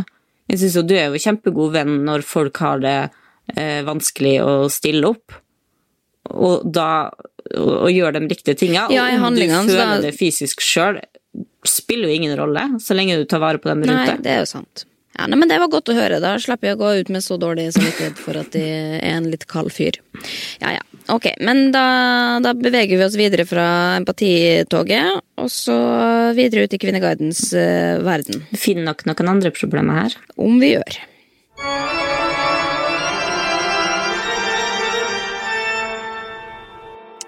Jeg 0.48 0.58
syns 0.60 0.74
jo 0.76 0.82
du 0.84 0.94
er 0.96 1.08
jo 1.12 1.20
kjempegod 1.20 1.72
venn 1.72 2.02
når 2.04 2.22
folk 2.26 2.56
har 2.60 2.80
det 2.84 2.96
eh, 3.56 3.80
vanskelig 3.86 4.34
å 4.44 4.54
stille 4.72 5.08
opp. 5.08 5.32
Og 6.32 6.64
da 6.72 7.10
og, 7.54 7.70
og 7.84 7.90
gjør 7.92 8.16
de 8.16 8.22
riktige 8.30 8.56
tinga. 8.60 8.86
Ja, 8.92 9.04
og 9.18 9.24
om 9.30 9.34
du 9.36 9.42
føler 9.68 9.94
da- 9.96 10.00
det 10.04 10.14
fysisk 10.16 10.60
sjøl, 10.64 11.00
spiller 11.68 12.08
jo 12.08 12.14
ingen 12.16 12.36
rolle, 12.38 12.62
så 12.80 12.96
lenge 12.96 13.16
du 13.20 13.24
tar 13.28 13.40
vare 13.44 13.58
på 13.60 13.68
dem 13.68 13.82
rundt 13.84 14.06
deg. 14.06 14.14
Nei, 14.18 14.22
det 14.24 14.32
er 14.32 14.40
jo 14.44 14.48
sant. 14.52 14.84
Ja, 15.14 15.28
nei, 15.30 15.38
men 15.38 15.48
Det 15.48 15.60
var 15.62 15.70
godt 15.70 15.92
å 15.92 15.94
høre. 15.94 16.18
Da 16.22 16.34
slipper 16.42 16.72
jeg 16.72 16.78
å 16.78 16.82
gå 16.82 16.90
ut 16.98 17.12
med 17.14 17.22
så 17.22 17.38
dårlig 17.38 17.68
samvittighet 17.76 18.18
for 18.18 18.38
at 18.40 18.50
de 18.56 18.64
er 18.98 19.14
en 19.14 19.30
litt 19.30 19.46
kald 19.50 19.70
fyr. 19.74 20.00
Ja, 20.62 20.74
ja. 20.74 20.82
Ok, 21.12 21.28
men 21.44 21.68
da, 21.74 21.84
da 22.42 22.54
beveger 22.56 22.96
vi 22.96 23.04
oss 23.04 23.18
videre 23.20 23.44
fra 23.46 23.66
empatitoget, 23.98 25.20
og 25.38 25.50
så 25.52 25.76
videre 26.34 26.64
ut 26.64 26.74
i 26.74 26.80
Kvinneguidens 26.80 27.50
uh, 27.52 28.00
verden. 28.02 28.46
Vi 28.50 28.62
finner 28.62 28.88
nok 28.88 29.04
noen 29.06 29.34
andre 29.36 29.52
problemer 29.54 30.06
her. 30.06 30.16
Om 30.40 30.56
vi 30.62 30.74
gjør. 30.74 31.02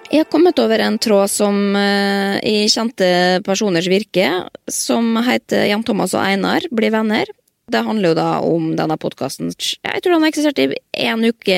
Jeg 0.06 0.22
har 0.22 0.30
kommet 0.30 0.58
over 0.62 0.80
en 0.80 0.96
tråd 1.02 1.28
som 1.28 1.56
eh, 1.76 2.36
i 2.46 2.68
kjente 2.70 3.42
personers 3.44 3.88
virke, 3.90 4.28
som 4.70 5.18
heter 5.26 5.66
Jan 5.66 5.82
Thomas 5.84 6.14
og 6.14 6.22
Einar 6.22 6.64
blir 6.72 6.94
venner. 6.94 7.28
Det 7.72 7.82
handler 7.82 8.12
jo 8.12 8.14
da 8.14 8.28
om 8.46 8.66
denne 8.78 8.94
podkasten. 9.02 9.50
Jeg 9.50 10.02
tror 10.02 10.12
den 10.12 10.22
har 10.22 10.30
eksistert 10.30 10.60
i 10.62 10.68
én 11.02 11.24
uke 11.26 11.56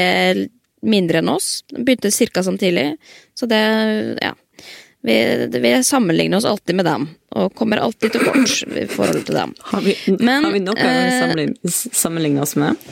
mindre 0.81 1.21
enn 1.21 1.29
oss. 1.29 1.65
Den 1.69 1.85
begynte 1.85 2.11
ca. 2.33 2.43
samtidig. 2.43 2.97
Så 3.37 3.47
det, 3.47 3.61
ja. 4.23 4.33
Vi, 5.05 5.19
vi 5.53 5.85
sammenligner 5.85 6.41
oss 6.41 6.45
alltid 6.49 6.77
med 6.77 6.85
dem, 6.85 7.05
og 7.37 7.55
kommer 7.55 7.77
alltid 7.77 8.13
til 8.13 8.25
kort 8.25 8.65
i 8.73 8.87
forhold 8.91 9.23
til 9.29 9.37
dem. 9.37 9.53
Har 9.61 9.85
vi, 9.85 9.95
Men, 10.19 10.49
har 10.49 10.57
vi 10.57 10.65
noe 10.65 10.81
eh, 10.81 10.97
å 11.05 11.21
sammenligne, 11.21 11.73
sammenligne 11.75 12.43
oss 12.43 12.57
med? 12.59 12.89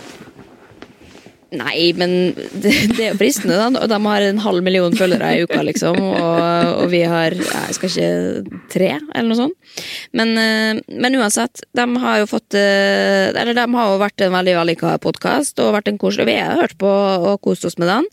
Nei, 1.56 1.92
men 1.96 2.12
det, 2.34 2.72
det 2.96 3.02
er 3.02 3.12
jo 3.12 3.18
fristende, 3.20 3.58
da. 3.74 3.86
De 3.90 3.98
har 4.04 4.26
en 4.26 4.42
halv 4.44 4.64
million 4.66 4.94
følgere 4.96 5.32
i 5.34 5.44
uka, 5.46 5.62
liksom. 5.66 5.98
Og, 5.98 6.40
og 6.82 6.90
vi 6.92 7.02
har 7.08 7.36
jeg 7.36 7.76
skal 7.76 7.92
ikke 7.92 8.58
tre, 8.72 8.90
eller 9.00 9.28
noe 9.30 9.40
sånt. 9.40 9.76
Men, 10.16 10.34
eh, 10.40 10.80
men 11.02 11.18
uansett, 11.20 11.64
de 11.76 11.86
har 12.02 12.22
jo 12.22 12.28
fått 12.30 12.56
eh, 12.56 13.28
Eller 13.36 13.56
de 13.56 13.64
har 13.74 13.90
jo 13.92 14.00
vært 14.00 14.24
en 14.24 14.34
veldig 14.34 14.56
vellykka 14.60 14.96
podkast, 15.04 15.60
og 15.62 15.74
vært 15.76 15.90
en 15.92 16.00
koselig 16.00 16.28
vi 16.30 16.38
har 16.40 16.60
hørt 16.60 16.76
på 16.80 16.90
og 16.90 17.40
kost 17.44 17.66
oss 17.68 17.78
med 17.80 17.90
den. 17.92 18.08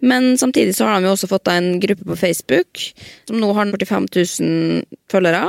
Men 0.00 0.34
samtidig 0.38 0.74
så 0.76 0.88
har 0.88 1.00
de 1.00 1.08
jo 1.08 1.14
også 1.14 1.30
fått 1.30 1.48
en 1.48 1.76
gruppe 1.80 2.04
på 2.04 2.18
Facebook, 2.20 2.82
som 3.28 3.38
nå 3.40 3.52
har 3.56 3.70
45 3.72 4.10
000 4.12 4.82
følgere. 5.12 5.46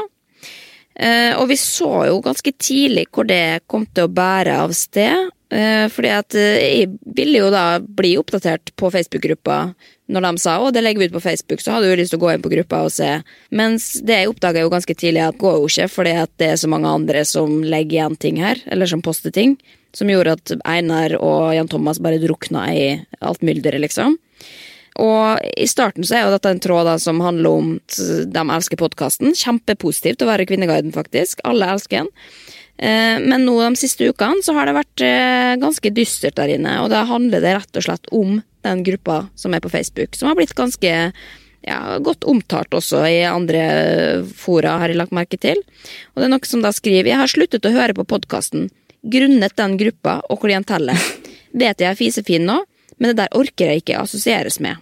Eh, 0.97 1.33
og 1.37 1.49
vi 1.51 1.57
så 1.61 2.07
jo 2.09 2.21
ganske 2.25 2.53
tidlig 2.57 3.05
hvor 3.13 3.27
det 3.29 3.67
kom 3.69 3.85
til 3.85 4.07
å 4.07 4.13
bære 4.13 4.55
av 4.63 4.73
sted. 4.77 5.33
Eh, 5.47 5.85
fordi 5.87 6.09
at 6.11 6.35
eh, 6.35 6.63
jeg 6.81 6.89
ville 7.15 7.39
jo 7.39 7.51
da 7.53 7.79
bli 7.79 8.17
oppdatert 8.19 8.73
på 8.75 8.89
Facebook-gruppa 8.91 9.59
når 10.11 10.23
de 10.23 10.41
sa 10.43 10.57
å, 10.59 10.71
det 10.71 10.83
legger 10.83 11.01
vi 11.01 11.07
ut 11.09 11.15
på 11.17 11.23
Facebook, 11.23 11.61
så 11.63 11.73
hadde 11.73 11.87
jeg 11.87 11.95
jo 11.95 11.99
lyst 12.01 12.13
til 12.13 12.19
å 12.19 12.23
gå 12.23 12.29
inn 12.33 12.43
på 12.43 12.51
gruppa 12.51 12.83
og 12.87 12.93
se. 12.95 13.09
Mens 13.55 13.89
det 14.07 14.21
jeg 14.21 14.31
oppdaga 14.31 14.63
jo 14.63 14.71
ganske 14.71 14.95
tidlig 14.95 15.23
at 15.25 15.39
går 15.39 15.57
jo 15.59 15.67
ikke, 15.67 15.89
fordi 15.91 16.13
at 16.23 16.31
det 16.39 16.51
er 16.53 16.61
så 16.61 16.69
mange 16.71 16.91
andre 16.91 17.23
som 17.27 17.59
legger 17.63 17.99
igjen 17.99 18.15
ting 18.19 18.39
her, 18.39 18.61
eller 18.71 18.87
som 18.87 19.03
poster 19.03 19.35
ting. 19.35 19.57
Som 19.95 20.11
gjorde 20.11 20.37
at 20.37 20.53
Einar 20.67 21.17
og 21.19 21.51
Jan 21.55 21.67
Thomas 21.71 21.99
bare 22.03 22.21
drukna 22.21 22.67
i 22.71 22.87
alt 23.19 23.43
mylderet, 23.43 23.83
liksom. 23.83 24.15
Og 25.03 25.43
i 25.59 25.67
starten 25.69 26.07
så 26.07 26.17
er 26.17 26.25
jo 26.25 26.33
dette 26.33 26.51
en 26.55 26.61
tråd 26.63 26.87
da 26.89 26.95
som 27.01 27.19
handler 27.21 27.59
om 27.59 27.73
at 27.75 27.99
de 28.33 28.43
elsker 28.55 28.79
podkasten. 28.79 29.35
Kjempepositivt 29.37 30.23
å 30.23 30.29
være 30.29 30.47
Kvinneguiden, 30.49 30.95
faktisk. 30.95 31.43
Alle 31.47 31.69
elsker 31.75 32.05
den. 32.05 32.13
Eh, 32.77 33.17
Men 33.19 33.45
nå 33.45 33.57
de 33.61 33.79
siste 33.79 34.09
ukene 34.09 34.43
så 34.45 34.53
har 34.57 34.69
det 34.69 34.77
vært 34.77 35.03
eh, 35.05 35.55
ganske 35.61 35.91
dystert 35.93 36.37
der 36.37 36.53
inne, 36.57 36.77
og 36.83 36.91
da 36.93 37.03
handler 37.09 37.41
det 37.41 37.55
rett 37.57 37.79
og 37.79 37.87
slett 37.87 38.07
om 38.13 38.39
den 38.67 38.83
gruppa 38.85 39.27
som 39.35 39.53
er 39.53 39.63
på 39.63 39.71
Facebook, 39.71 40.15
som 40.15 40.29
har 40.29 40.37
blitt 40.37 40.55
ganske 40.57 40.93
ja, 41.67 41.79
godt 41.99 42.23
omtalt 42.29 42.73
også 42.77 43.03
i 43.09 43.21
andre 43.27 44.23
fora, 44.37 44.77
har 44.81 44.91
jeg 44.91 44.99
lagt 44.99 45.15
merke 45.15 45.39
til. 45.41 45.59
Og 46.13 46.21
det 46.21 46.27
er 46.27 46.33
noe 46.35 46.49
som 46.49 46.63
da 46.63 46.71
skriver 46.75 47.11
Jeg 47.11 47.21
har 47.21 47.31
sluttet 47.31 47.65
å 47.65 47.73
høre 47.73 47.97
på 47.97 48.07
podkasten 48.07 48.69
grunnet 49.07 49.55
den 49.57 49.77
gruppa 49.79 50.19
og 50.29 50.41
klientellet. 50.43 50.97
Vet 51.57 51.81
jeg 51.81 51.89
er 51.89 51.97
fisefin 51.99 52.47
nå, 52.47 52.59
men 52.97 53.11
det 53.11 53.21
der 53.21 53.37
orker 53.37 53.71
jeg 53.71 53.83
ikke 53.83 54.01
assosieres 54.01 54.59
med. 54.63 54.77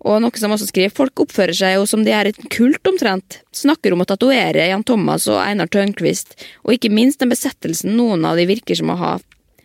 Og 0.00 0.20
noe 0.24 0.40
som 0.40 0.54
også 0.54 0.70
skriver, 0.70 0.92
folk 0.96 1.20
oppfører 1.26 1.56
seg 1.56 1.74
jo 1.76 1.86
som 1.88 2.04
de 2.06 2.12
er 2.16 2.30
et 2.30 2.38
kult 2.52 2.86
omtrent. 2.88 3.40
Snakker 3.52 3.92
om 3.92 4.04
å 4.04 4.08
tatovere 4.08 4.70
Jan 4.70 4.84
Thomas 4.88 5.26
og 5.28 5.42
Einar 5.42 5.68
Tørnquist, 5.72 6.38
og 6.64 6.76
ikke 6.76 6.92
minst 6.92 7.20
den 7.20 7.32
besettelsen 7.32 7.92
noen 7.98 8.24
av 8.24 8.40
de 8.40 8.48
virker 8.48 8.78
som 8.80 8.92
å 8.94 9.00
ha. 9.00 9.16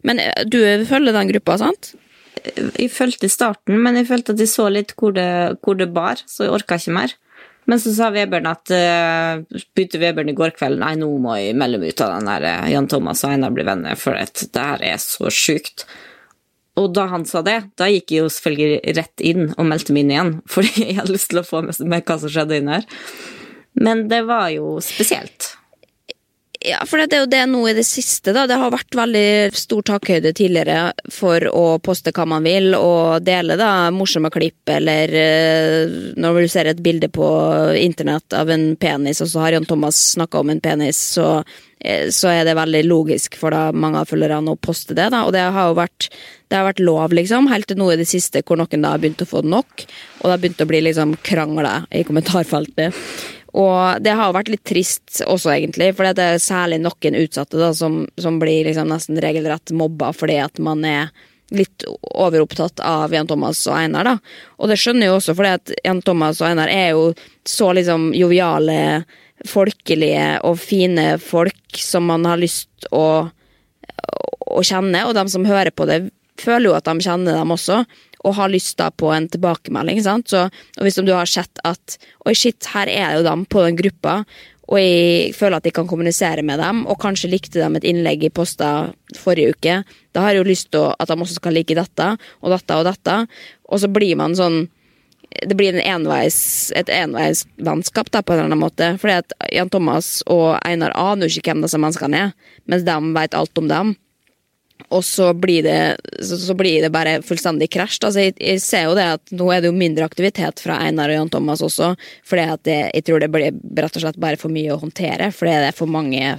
Men 0.06 0.20
eh, 0.20 0.44
du 0.44 0.60
følger 0.90 1.16
den 1.16 1.32
gruppa, 1.32 1.60
sant? 1.64 1.94
Jeg 2.46 2.92
følte 2.94 3.30
i 3.30 3.32
starten, 3.32 3.80
men 3.82 3.96
jeg 3.98 4.10
følte 4.10 4.36
at 4.36 4.42
jeg 4.44 4.52
så 4.52 4.68
litt 4.70 4.92
hvor 5.00 5.16
det, 5.16 5.30
hvor 5.64 5.80
det 5.80 5.88
bar, 5.96 6.20
så 6.30 6.46
jeg 6.46 6.54
orka 6.54 6.78
ikke 6.82 6.98
mer. 7.00 7.16
Men 7.66 7.82
så 7.82 7.96
sa 7.96 8.12
Vebjørn 8.14 8.50
at 8.50 8.74
uh, 8.76 9.62
begynte 9.74 10.02
Vebjørn 10.02 10.30
i 10.30 10.36
går 10.38 10.52
kveld 10.54 10.78
Nei, 10.84 10.92
nå 11.02 11.08
må 11.22 11.34
jeg 11.40 11.56
melde 11.58 11.80
meg 11.82 11.96
ut 11.96 12.04
av 12.06 12.12
den 12.14 12.30
der 12.30 12.46
uh, 12.46 12.68
Jan 12.70 12.90
Thomas 12.92 13.24
og 13.26 13.34
Einar 13.34 13.56
blir 13.56 13.66
venner, 13.66 13.98
for 13.98 14.20
at 14.20 14.44
det 14.54 14.66
her 14.68 14.84
er 14.86 15.00
så 15.02 15.32
sjukt. 15.34 15.88
Og 16.76 16.92
da 16.96 17.08
han 17.12 17.24
sa 17.28 17.42
det, 17.46 17.60
da 17.80 17.88
gikk 17.92 18.12
jeg 18.12 18.26
jo 18.26 18.32
selvfølgelig 18.32 18.96
rett 18.98 19.24
inn 19.24 19.46
og 19.56 19.68
meldte 19.70 19.96
meg 19.96 20.06
inn 20.06 20.16
igjen, 20.16 20.34
fordi 20.54 20.90
jeg 20.90 20.98
hadde 21.00 21.16
lyst 21.16 21.32
til 21.32 21.42
å 21.42 21.48
få 21.48 21.64
med, 21.66 22.02
hva 22.02 22.18
som 22.22 22.32
skjedde 22.32 22.60
inn 22.60 22.74
her. 22.74 22.90
Men 23.76 24.08
det 24.12 24.24
var 24.28 24.50
jo 24.56 24.78
spesielt. 24.84 25.56
Ja, 26.66 26.80
for 26.88 26.98
det 26.98 27.14
er 27.14 27.22
jo 27.26 27.30
det 27.30 27.44
nå 27.52 27.60
i 27.70 27.76
det 27.78 27.84
siste, 27.86 28.34
da. 28.34 28.46
Det 28.50 28.58
har 28.58 28.72
vært 28.74 28.96
veldig 28.98 29.54
stor 29.54 29.84
takhøyde 29.86 30.32
tidligere 30.34 30.96
for 31.14 31.44
å 31.52 31.78
poste 31.84 32.14
hva 32.16 32.26
man 32.30 32.46
vil, 32.48 32.72
og 32.78 33.22
dele 33.26 33.58
da 33.60 33.92
morsomme 33.94 34.32
klipp, 34.34 34.64
eller 34.74 35.14
uh, 35.14 35.96
når 36.18 36.42
du 36.42 36.50
ser 36.50 36.72
et 36.72 36.82
bilde 36.82 37.12
på 37.14 37.28
internett 37.78 38.34
av 38.34 38.50
en 38.54 38.72
penis, 38.82 39.22
og 39.22 39.30
så 39.30 39.46
har 39.46 39.58
Jan 39.58 39.70
Thomas 39.70 40.00
snakka 40.16 40.42
om 40.42 40.56
en 40.56 40.64
penis, 40.64 41.02
så, 41.18 41.44
så, 42.10 42.32
er 42.32 42.48
det 42.48 42.56
veldig 42.58 42.82
logisk 42.88 43.38
for 43.40 43.54
da 43.54 43.70
mange 43.76 44.02
av 44.02 44.10
følgerne 44.10 44.56
å 44.56 44.60
poste 44.60 44.96
det, 44.98 45.10
da. 45.14 45.24
Og 45.28 45.34
det 45.36 45.44
har 45.44 45.70
jo 45.70 45.78
vært, 45.78 46.10
har 46.54 46.68
vært 46.68 46.84
lov, 46.84 47.14
liksom, 47.14 47.50
helt 47.52 47.70
til 47.70 47.80
nå 47.82 47.92
i 47.94 48.00
det 48.00 48.08
siste 48.10 48.42
hvor 48.46 48.60
noen 48.60 48.86
da 48.86 48.96
begynt 48.98 49.24
å 49.26 49.30
få 49.30 49.44
nok, 49.46 49.86
og 50.20 50.26
det 50.26 50.34
har 50.34 50.44
begynt 50.44 50.66
å 50.66 50.70
bli 50.72 50.82
liksom 50.88 51.16
krangler 51.26 51.86
i 51.94 52.06
kommentarfeltet. 52.08 53.06
Og 53.56 54.04
det 54.04 54.16
har 54.20 54.34
vært 54.36 54.50
litt 54.52 54.66
trist 54.68 55.22
også, 55.24 55.54
egentlig, 55.54 55.94
for 55.96 56.10
det 56.12 56.24
er 56.24 56.42
særlig 56.44 56.82
noen 56.84 57.22
utsatte 57.22 57.60
da, 57.62 57.72
som, 57.78 58.04
som 58.20 58.42
blir 58.42 58.68
liksom 58.68 58.90
nesten 58.92 59.22
regelrett 59.24 59.72
mobba 59.72 60.12
fordi 60.16 60.42
at 60.44 60.60
man 60.64 60.84
er 60.90 61.14
litt 61.54 61.86
overopptatt 62.02 62.82
av 62.84 63.14
Jan 63.14 63.28
Thomas 63.30 63.62
og 63.70 63.78
Einar. 63.78 64.04
da. 64.04 64.16
Og 64.58 64.72
det 64.72 64.80
skjønner 64.82 65.06
jeg 65.06 65.14
jo 65.14 65.20
også, 65.20 65.36
fordi 65.38 65.54
at 65.60 65.74
Jan 65.86 66.02
Thomas 66.06 66.42
og 66.42 66.50
Einar 66.50 66.72
er 66.74 66.90
jo 66.96 67.06
så 67.46 67.70
liksom 67.78 68.10
joviale, 68.18 69.06
folkelige 69.44 70.40
og 70.48 70.60
fine 70.62 71.16
folk 71.22 71.80
som 71.82 72.08
man 72.10 72.26
har 72.28 72.40
lyst 72.40 72.88
å, 72.96 73.28
å 73.28 74.66
kjenne, 74.66 75.06
og 75.06 75.16
de 75.18 75.26
som 75.32 75.48
hører 75.48 75.76
på 75.76 75.88
det, 75.90 76.06
føler 76.40 76.70
jo 76.70 76.76
at 76.78 76.88
de 76.88 77.04
kjenner 77.04 77.38
dem 77.38 77.54
også 77.56 77.84
og 78.26 78.34
har 78.40 78.50
lyst 78.50 78.80
da 78.80 78.90
på 78.90 79.12
en 79.14 79.28
tilbakemelding. 79.30 80.00
Sant? 80.02 80.32
Så, 80.34 80.48
og 80.50 80.86
hvis 80.86 80.98
du 80.98 81.14
har 81.14 81.30
sett 81.30 81.62
at 81.68 81.98
oi 82.26 82.34
shit, 82.38 82.58
her 82.74 82.90
er 82.90 83.20
jo 83.20 83.26
dem 83.28 83.46
på 83.46 83.62
den 83.66 83.78
gruppa, 83.78 84.24
og 84.66 84.80
jeg 84.82 85.34
føler 85.38 85.60
at 85.60 85.68
jeg 85.68 85.76
kan 85.78 85.86
kommunisere 85.86 86.42
med 86.46 86.58
dem, 86.58 86.84
og 86.90 86.98
kanskje 87.02 87.30
likte 87.30 87.62
dem 87.62 87.78
et 87.78 87.86
innlegg 87.86 88.26
i 88.26 88.34
posta 88.34 88.90
forrige 89.14 89.54
uke, 89.54 89.76
da 90.16 90.24
har 90.24 90.34
jeg 90.34 90.42
jo 90.42 90.50
lyst 90.50 90.72
til 90.74 90.88
at 90.90 91.12
de 91.12 91.20
også 91.22 91.38
skal 91.38 91.54
like 91.54 91.78
dette 91.78 92.08
og 92.42 92.56
dette 92.56 92.80
og 92.80 92.88
dette, 92.90 93.20
og 93.70 93.84
så 93.84 93.92
blir 93.94 94.18
man 94.18 94.38
sånn 94.38 94.64
det 95.46 95.58
blir 95.58 95.78
enveis, 95.82 96.72
et 96.76 96.90
enveisvennskap 96.90 98.12
på 98.12 98.34
en 98.34 98.38
eller 98.38 98.50
annen 98.50 98.62
måte. 98.62 98.94
Fordi 99.02 99.20
at 99.22 99.36
Jan 99.54 99.72
Thomas 99.74 100.20
og 100.32 100.58
Einar 100.66 100.96
aner 100.98 101.30
ikke 101.30 101.52
hvem 101.52 101.66
disse 101.66 101.80
menneskene 101.82 102.26
er, 102.28 102.34
mens 102.70 102.86
de 102.88 102.98
vet 103.18 103.38
alt 103.38 103.62
om 103.62 103.70
dem. 103.72 103.96
Og 104.94 105.02
så 105.08 105.32
blir, 105.34 105.64
det, 105.64 105.98
så, 106.22 106.38
så 106.38 106.54
blir 106.54 106.84
det 106.84 106.92
bare 106.94 107.18
fullstendig 107.26 107.70
krasj. 107.74 108.00
Altså, 108.04 108.26
jeg, 108.28 108.36
jeg, 108.44 108.62
ser 108.62 108.90
jo 108.90 108.98
det 108.98 109.06
at 109.18 109.34
nå 109.34 109.48
er 109.52 109.64
det 109.64 109.72
jo 109.72 109.78
mindre 109.78 110.06
aktivitet 110.06 110.62
fra 110.62 110.78
Einar 110.84 111.10
og 111.10 111.18
Jan 111.20 111.32
Thomas 111.34 111.64
også. 111.66 111.94
For 112.28 112.42
jeg 112.42 113.06
tror 113.08 113.24
det 113.24 113.32
blir 113.34 113.56
rett 113.80 113.98
og 113.98 114.04
slett 114.04 114.20
bare 114.22 114.40
for 114.40 114.54
mye 114.54 114.76
å 114.76 114.82
håndtere. 114.82 115.32
Fordi 115.36 115.56
det 115.64 115.72
er 115.72 115.80
for 115.80 115.92
mange, 115.92 116.36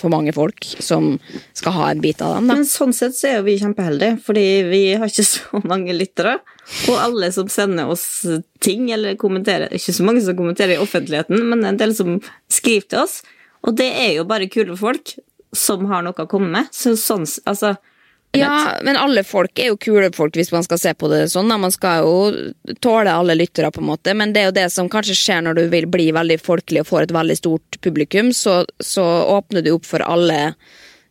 for 0.00 0.12
mange 0.12 0.32
folk 0.36 0.66
som 0.82 1.14
skal 1.56 1.76
ha 1.76 1.90
en 1.90 2.02
bit 2.04 2.22
av 2.24 2.36
dem. 2.36 2.48
Da. 2.48 2.56
Men 2.56 2.68
sånn 2.68 2.94
sett 2.96 3.16
så 3.16 3.28
er 3.30 3.38
jo 3.38 3.46
vi 3.48 3.58
kjempeheldige, 3.60 4.18
fordi 4.24 4.46
vi 4.70 4.82
har 5.00 5.10
ikke 5.10 5.26
så 5.34 5.62
mange 5.64 5.96
lyttere. 5.96 6.38
Og 6.88 6.98
alle 6.98 7.30
som 7.34 7.50
sender 7.52 7.90
oss 7.92 8.06
ting, 8.64 8.86
eller 8.94 9.18
kommenterer 9.20 9.72
Ikke 9.76 9.92
så 9.92 10.06
mange 10.06 10.22
som 10.24 10.36
kommenterer 10.38 10.78
i 10.78 10.80
offentligheten, 10.82 11.42
men 11.50 11.64
en 11.68 11.80
del 11.80 11.92
som 11.96 12.16
skriver 12.48 12.88
til 12.88 13.02
oss. 13.04 13.18
Og 13.64 13.76
det 13.76 13.90
er 13.90 14.14
jo 14.18 14.28
bare 14.28 14.50
kule 14.52 14.76
folk 14.76 15.16
som 15.54 15.84
har 15.90 16.04
noe 16.04 16.16
å 16.24 16.30
komme 16.30 16.50
med. 16.52 16.72
Så 16.74 16.96
sånn, 17.00 17.26
altså 17.48 17.76
ja, 18.38 18.54
men 18.82 18.98
alle 19.00 19.24
folk 19.26 19.58
er 19.58 19.70
jo 19.72 19.80
kule 19.80 20.10
folk 20.14 20.36
hvis 20.38 20.52
man 20.54 20.64
skal 20.66 20.80
se 20.80 20.94
på 20.98 21.10
det 21.12 21.26
sånn. 21.32 21.50
Man 21.60 21.74
skal 21.74 22.04
jo 22.04 22.74
tåle 22.84 23.12
alle 23.12 23.36
lyttere, 23.38 23.72
på 23.74 23.82
en 23.82 23.90
måte. 23.92 24.14
Men 24.16 24.34
det 24.34 24.42
er 24.42 24.48
jo 24.50 24.56
det 24.60 24.68
som 24.74 24.90
kanskje 24.92 25.16
skjer 25.18 25.44
når 25.46 25.60
du 25.60 25.66
vil 25.72 25.88
bli 25.90 26.10
veldig 26.14 26.40
folkelig 26.42 26.84
og 26.84 26.90
får 26.90 27.06
et 27.06 27.14
veldig 27.18 27.38
stort 27.40 27.78
publikum, 27.84 28.32
så, 28.34 28.62
så 28.82 29.04
åpner 29.36 29.64
du 29.64 29.74
opp 29.74 29.88
for 29.88 30.04
alle 30.04 30.54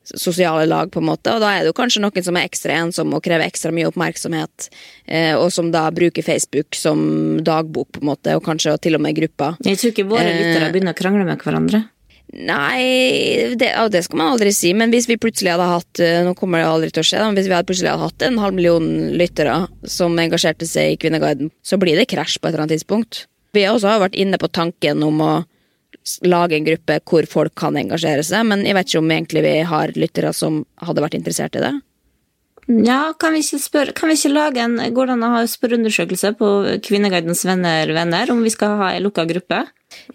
sosiale 0.03 0.65
lag, 0.65 0.91
på 0.91 0.99
en 0.99 1.07
måte. 1.07 1.31
Og 1.31 1.41
da 1.43 1.53
er 1.53 1.63
det 1.63 1.71
jo 1.71 1.77
kanskje 1.77 2.01
noen 2.03 2.25
som 2.25 2.37
er 2.37 2.47
ekstra 2.47 2.75
ensomme 2.81 3.17
og 3.17 3.23
krever 3.23 3.45
ekstra 3.47 3.71
mye 3.75 3.87
oppmerksomhet, 3.87 4.67
eh, 5.07 5.31
og 5.37 5.47
som 5.55 5.71
da 5.71 5.85
bruker 5.95 6.25
Facebook 6.25 6.75
som 6.75 7.39
dagbok, 7.43 7.93
på 7.95 8.03
en 8.03 8.11
måte, 8.11 8.35
og 8.35 8.43
kanskje 8.45 8.75
til 8.83 8.99
og 8.99 9.03
med 9.05 9.15
grupper. 9.17 9.57
Jeg 9.63 9.79
tror 9.79 9.93
ikke 9.93 10.09
våre 10.11 10.27
lyttere 10.27 10.67
eh, 10.67 10.73
begynner 10.75 10.95
å 10.95 10.99
krangle 10.99 11.27
med 11.27 11.39
hverandre. 11.39 11.85
Nei, 12.33 13.53
det, 13.59 13.69
det, 13.93 14.01
skal 14.07 14.17
man 14.17 14.31
aldri 14.33 14.49
si. 14.55 14.71
Men 14.73 14.93
hvis 14.93 15.05
vi 15.09 15.19
plutselig 15.21 15.53
hadde 15.53 15.69
hatt 15.69 16.01
eh, 16.01 16.21
nå 16.25 16.33
kommer 16.37 16.63
det 16.63 16.69
aldri 16.69 16.89
til 16.93 17.03
å 17.03 17.05
skje, 17.05 17.21
hvis 17.37 17.49
vi 17.49 17.53
hadde 17.53 17.69
plutselig 17.69 17.91
hadde 17.91 18.07
hatt 18.07 18.25
en 18.25 18.39
halv 18.41 18.57
million 18.57 18.87
lyttere 19.13 19.57
som 19.85 20.17
engasjerte 20.17 20.67
seg 20.69 20.95
i 20.95 20.99
Kvinneguiden, 21.01 21.53
så 21.61 21.77
blir 21.81 21.99
det 21.99 22.09
krasj 22.09 22.39
på 22.39 22.49
et 22.49 22.55
eller 22.55 22.65
annet 22.65 22.79
tidspunkt. 22.79 23.25
Vi 23.53 23.67
har 23.67 23.77
også 23.77 23.99
vært 24.01 24.17
inne 24.17 24.39
på 24.41 24.49
tanken 24.49 25.05
om 25.05 25.21
å 25.21 25.33
lage 26.25 26.57
en 26.57 26.65
gruppe 26.65 26.97
hvor 27.05 27.27
folk 27.29 27.53
kan 27.59 27.77
engasjere 27.79 28.25
seg, 28.25 28.47
men 28.49 28.65
jeg 28.65 28.75
vet 28.75 28.89
ikke 28.89 29.03
om 29.03 29.13
egentlig 29.13 29.43
vi 29.45 29.55
har 29.69 29.93
lyttere 29.95 30.33
som 30.35 30.63
hadde 30.81 31.03
vært 31.05 31.19
interessert 31.19 31.59
i 31.59 31.61
det. 31.63 31.73
Ja, 32.67 33.11
kan 33.19 33.35
vi 33.35 33.41
ikke, 33.43 33.59
spørre, 33.59 33.93
kan 33.95 34.07
vi 34.07 34.15
ikke 34.15 34.31
lage 34.31 34.61
en 34.63 34.77
Går 34.95 35.09
det 35.09 35.15
an 35.17 35.25
å 35.27 35.31
ha 35.33 35.41
spørreundersøkelse 35.49 36.33
på 36.39 36.51
Kvinneguidens 36.85 37.43
venner 37.47 37.91
venner 37.91 38.31
om 38.31 38.43
vi 38.43 38.53
skal 38.53 38.77
ha 38.79 38.93
ei 38.93 39.01
lukka 39.03 39.25
gruppe? 39.27 39.65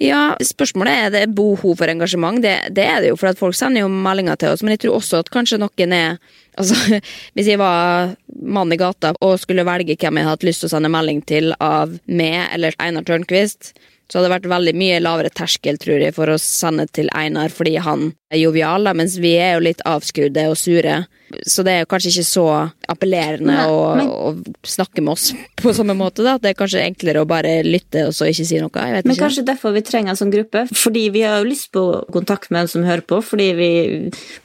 Ja, 0.03 0.33
spørsmålet 0.43 0.95
er 1.05 1.13
det 1.15 1.37
behov 1.37 1.77
for 1.79 1.91
engasjement. 1.91 2.41
Det, 2.43 2.55
det, 2.75 2.85
er 2.85 3.03
det 3.03 3.13
jo, 3.13 3.19
for 3.21 3.31
at 3.31 3.39
folk 3.39 3.55
sender 3.55 3.85
jo 3.85 3.91
meldinger 3.93 4.39
til 4.41 4.55
oss. 4.55 4.65
Men 4.65 4.75
jeg 4.75 4.85
tror 4.85 4.99
også 4.99 5.21
at 5.23 5.33
kanskje 5.35 5.61
noen 5.63 5.97
er 5.97 6.21
Altså, 6.59 6.75
hvis 7.39 7.53
jeg 7.53 7.61
var 7.61 8.17
mann 8.43 8.73
i 8.75 8.79
gata 8.81 9.13
og 9.23 9.37
skulle 9.39 9.63
velge 9.63 9.95
hvem 9.95 10.19
jeg 10.19 10.27
hadde 10.27 10.49
lyst 10.49 10.65
til 10.65 10.67
å 10.67 10.73
sende 10.73 10.91
melding 10.91 11.21
til 11.23 11.53
av 11.63 11.93
meg 12.11 12.49
eller 12.57 12.75
Einar 12.83 13.07
Tørnquist, 13.07 13.71
så 14.09 14.19
hadde 14.19 14.29
det 14.29 14.37
vært 14.39 14.53
veldig 14.55 14.75
mye 14.81 15.03
lavere 15.05 15.33
terskel 15.37 15.77
tror 15.81 16.01
jeg, 16.01 16.17
for 16.17 16.33
å 16.33 16.41
sende 16.41 16.89
til 16.89 17.11
Einar 17.13 17.53
fordi 17.53 17.77
han 17.85 18.11
er 18.33 18.41
jovial, 18.41 18.89
mens 18.97 19.19
vi 19.21 19.35
er 19.41 19.57
jo 19.57 19.65
litt 19.65 19.85
avskrudde 19.89 20.49
og 20.49 20.57
sure. 20.61 21.03
Så 21.49 21.61
det 21.65 21.75
er 21.75 21.83
jo 21.83 21.89
kanskje 21.91 22.11
ikke 22.11 22.25
så 22.25 22.45
appellerende 22.89 23.53
Nei, 23.53 23.65
å, 23.69 23.81
men, 23.99 24.09
å, 24.09 24.65
snakke 24.65 25.05
med 25.05 25.13
oss 25.13 25.27
på 25.61 25.75
samme 25.77 25.93
måte. 25.97 26.25
da. 26.25 26.39
Det 26.41 26.53
er 26.53 26.57
kanskje 26.57 26.85
enklere 26.87 27.21
å 27.21 27.29
bare 27.29 27.59
lytte 27.67 28.07
og 28.09 28.15
så 28.17 28.31
ikke 28.31 28.47
si 28.49 28.61
noe. 28.63 28.73
jeg 28.73 28.97
vet 28.97 29.09
men 29.09 29.15
ikke. 29.15 29.25
kanskje 29.27 29.45
derfor 29.49 29.77
vi 29.77 29.85
trenger 29.85 30.15
en 30.15 30.21
sånn 30.21 30.33
gruppe. 30.33 30.65
Fordi 30.73 31.05
vi 31.13 31.25
har 31.27 31.43
jo 31.43 31.51
lyst 31.51 31.69
på 31.77 31.85
kontakt 32.15 32.53
med 32.53 32.65
en 32.65 32.73
som 32.73 32.87
hører 32.89 33.05
på. 33.05 33.21
Fordi 33.25 33.49
vi 33.59 33.71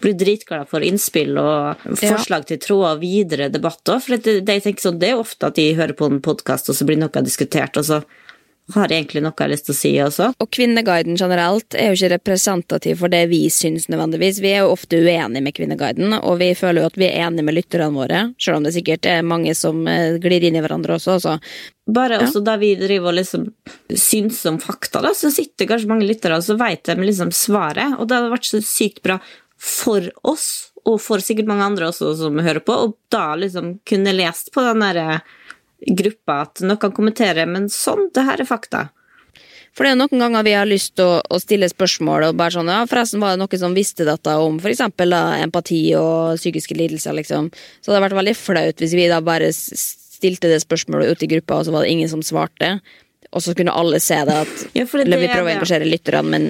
blir 0.03 0.17
dritglade 0.19 0.67
for 0.71 0.83
innspill 0.83 1.39
og 1.39 1.87
forslag 1.87 2.43
ja. 2.43 2.49
til 2.51 2.63
tråder 2.67 2.99
videre 3.03 3.47
debatter. 3.53 4.03
For 4.03 4.17
det, 4.17 4.41
det, 4.43 4.59
jeg 4.59 4.67
tenker 4.67 4.89
sånn, 4.89 4.99
det 4.99 5.13
er 5.13 5.23
ofte 5.23 5.51
at 5.51 5.59
de 5.59 5.69
hører 5.79 5.95
på 5.95 6.11
en 6.11 6.19
podkast, 6.23 6.71
og 6.71 6.79
så 6.79 6.87
blir 6.87 6.99
noe 6.99 7.23
diskutert. 7.23 7.79
og 7.79 7.87
så 7.87 8.03
har 8.71 8.91
egentlig 8.91 9.21
noe 9.23 9.33
jeg 9.35 9.43
har 9.43 9.51
lyst 9.51 9.65
til 9.67 9.73
å 9.73 9.77
si 9.77 9.91
også. 9.99 10.27
Og 10.39 10.49
Kvinneguiden 10.55 11.17
generelt 11.19 11.75
er 11.75 11.91
jo 11.91 11.97
ikke 11.97 12.13
representativ 12.13 13.01
for 13.01 13.11
det 13.11 13.25
vi 13.31 13.41
syns 13.51 13.89
nødvendigvis. 13.91 14.39
Vi 14.43 14.53
er 14.53 14.63
jo 14.63 14.71
ofte 14.73 15.01
uenige 15.03 15.43
med 15.43 15.55
Kvinneguiden, 15.57 16.15
og 16.19 16.39
vi 16.39 16.53
føler 16.55 16.83
jo 16.83 16.89
at 16.91 16.99
vi 16.99 17.09
er 17.09 17.27
enige 17.27 17.47
med 17.49 17.57
lytterne 17.57 17.91
våre. 17.95 18.23
Selv 18.41 18.61
om 18.61 18.67
det 18.67 18.75
sikkert 18.77 19.09
er 19.09 19.27
mange 19.27 19.55
som 19.57 19.83
eh, 19.91 20.15
glir 20.23 20.47
inn 20.47 20.57
i 20.59 20.63
hverandre 20.63 20.95
også. 20.95 21.19
Så. 21.23 21.37
Bare 21.91 22.21
ja. 22.21 22.23
også 22.23 22.43
da 22.45 22.55
vi 22.61 22.73
driver 22.79 23.11
og 23.11 23.19
liksom 23.19 23.49
syns 23.99 24.39
om 24.49 24.59
fakta, 24.63 25.03
da, 25.03 25.11
så 25.17 25.31
sitter 25.33 25.69
kanskje 25.69 25.91
mange 25.91 26.07
lyttere 26.07 26.39
og 26.39 26.47
så 26.47 26.55
veit 26.59 26.85
de 26.87 26.97
liksom 27.03 27.33
svaret. 27.35 27.97
Og 27.99 28.07
det 28.07 28.19
hadde 28.19 28.35
vært 28.37 28.47
så 28.47 28.63
sykt 28.63 29.03
bra 29.03 29.19
for 29.63 30.07
oss, 30.27 30.71
og 30.87 30.99
for 30.99 31.23
sikkert 31.23 31.47
mange 31.47 31.67
andre 31.67 31.87
også 31.91 32.15
som 32.19 32.39
hører 32.43 32.63
på, 32.63 32.75
og 32.75 32.97
da 33.13 33.33
liksom 33.39 33.77
kunne 33.87 34.15
lest 34.15 34.51
på 34.55 34.63
den 34.65 34.83
derre 34.83 35.21
gruppa 35.87 36.43
at 36.47 36.63
noen 36.63 36.79
kan 36.81 36.93
kommentere, 36.95 37.45
men 37.49 37.69
sånn, 37.71 38.09
det 38.15 38.25
her 38.27 38.43
er 38.43 38.49
fakta. 38.49 38.87
For 39.73 39.85
det 39.85 39.95
er 39.95 39.97
noen 39.97 40.21
ganger 40.21 40.45
vi 40.45 40.53
har 40.53 40.69
lyst 40.69 40.93
til 40.99 41.07
å, 41.09 41.21
å, 41.33 41.39
stille 41.41 41.65
spørsmål 41.69 42.27
og 42.27 42.35
bare 42.37 42.53
sånn 42.53 42.69
ja, 42.69 42.83
forresten 42.89 43.23
var 43.23 43.33
det 43.33 43.41
noen 43.41 43.61
som 43.61 43.73
visste 43.73 44.05
dette 44.05 44.35
om 44.37 44.59
f.eks. 44.61 44.83
empati 44.85 45.81
og 45.97 46.37
psykiske 46.37 46.77
lidelser, 46.77 47.15
liksom. 47.17 47.49
Så 47.81 47.89
det 47.89 47.95
hadde 47.95 48.03
vært 48.05 48.19
veldig 48.19 48.35
flaut 48.37 48.83
hvis 48.83 48.93
vi 48.97 49.07
da 49.09 49.17
bare 49.25 49.49
stilte 49.53 50.51
det 50.51 50.61
spørsmålet 50.61 51.09
ut 51.09 51.25
i 51.25 51.31
gruppa, 51.33 51.57
og 51.57 51.65
så 51.65 51.73
var 51.73 51.85
det 51.85 51.95
ingen 51.95 52.11
som 52.11 52.21
svarte. 52.25 52.75
Og 53.33 53.41
så 53.41 53.55
kunne 53.57 53.73
alle 53.73 53.97
se 54.03 54.19
det 54.29 54.37
at 54.45 54.53
ja, 54.77 54.85
det, 54.85 55.09
vi 55.09 55.31
prøver 55.31 55.49
å 55.49 55.55
engasjere 55.55 55.89
lytterne, 55.89 56.29
men 56.29 56.47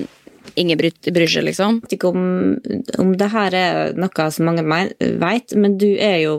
ingen 0.60 0.78
bryr 0.78 1.32
seg, 1.32 1.48
liksom. 1.48 1.80
Jeg 1.80 1.88
vet 1.88 1.98
ikke 1.98 2.12
om, 2.12 2.28
om 3.00 3.16
det 3.18 3.32
her 3.32 3.56
er 3.56 3.96
noe 3.96 4.30
som 4.36 4.52
mange 4.52 4.68
veit, 5.24 5.56
men 5.56 5.80
du 5.80 5.94
er 5.96 6.20
jo 6.26 6.38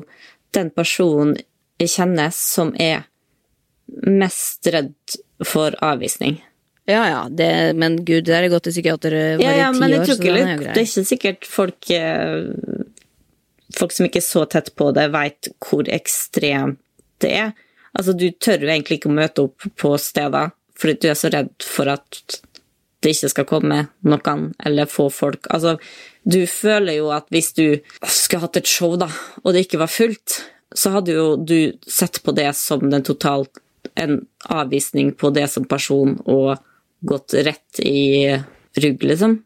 den 0.54 0.68
personen 0.74 1.38
kjennes 1.80 2.38
som 2.54 2.72
er 2.80 3.04
mest 4.06 4.66
redd 4.72 5.16
for 5.44 5.76
avvisning. 5.84 6.38
Ja 6.84 7.08
ja, 7.08 7.20
det, 7.30 7.72
men 7.80 7.96
gud, 8.04 8.26
det 8.28 8.34
er 8.36 8.50
gått 8.52 8.66
til 8.68 8.74
psykiater 8.74 9.14
eh, 9.16 9.36
bare 9.40 9.44
ja, 9.44 9.52
ja, 9.62 9.68
men 9.72 9.92
jeg 9.94 10.04
tror 10.04 10.18
ikke, 10.18 10.32
det, 10.34 10.42
er 10.44 10.58
det 10.60 10.72
er 10.74 10.82
ikke 10.84 11.04
sikkert 11.08 11.46
folk 11.48 11.90
eh, 11.96 12.82
Folk 13.74 13.94
som 13.96 14.06
ikke 14.06 14.20
er 14.20 14.26
så 14.26 14.44
tett 14.46 14.68
på 14.78 14.90
det, 14.94 15.08
veit 15.10 15.48
hvor 15.64 15.88
ekstremt 15.90 16.78
det 17.24 17.30
er. 17.40 17.48
Altså, 17.96 18.12
du 18.14 18.28
tør 18.38 18.62
jo 18.62 18.68
egentlig 18.68 19.00
ikke 19.00 19.10
å 19.10 19.16
møte 19.16 19.46
opp 19.48 19.64
på 19.80 19.94
steder 19.98 20.52
fordi 20.78 20.94
du 21.00 21.08
er 21.10 21.18
så 21.18 21.30
redd 21.32 21.64
for 21.66 21.90
at 21.90 22.36
det 23.02 23.12
ikke 23.14 23.30
skal 23.32 23.46
komme 23.48 23.78
noen, 24.06 24.44
eller 24.64 24.90
få 24.90 25.08
folk 25.12 25.48
Altså, 25.52 25.76
du 26.22 26.44
føler 26.50 26.98
jo 26.98 27.10
at 27.14 27.26
hvis 27.34 27.52
du 27.56 27.66
skulle 28.06 28.44
hatt 28.44 28.60
et 28.60 28.70
show, 28.70 28.94
da, 29.00 29.08
og 29.42 29.54
det 29.54 29.66
ikke 29.66 29.80
var 29.82 29.92
fullt, 29.92 30.38
så 30.74 30.90
hadde 30.96 31.14
jo 31.14 31.26
du 31.36 31.58
sett 31.86 32.22
på 32.22 32.34
det 32.34 32.50
som 32.58 32.90
den 32.90 33.06
totalt 33.06 33.60
en 33.94 34.24
avvisning 34.50 35.12
på 35.14 35.30
det 35.30 35.48
som 35.48 35.66
person 35.68 36.16
og 36.24 36.56
gått 37.04 37.34
rett 37.34 37.80
i 37.80 38.32
rugg, 38.80 39.02
liksom. 39.02 39.42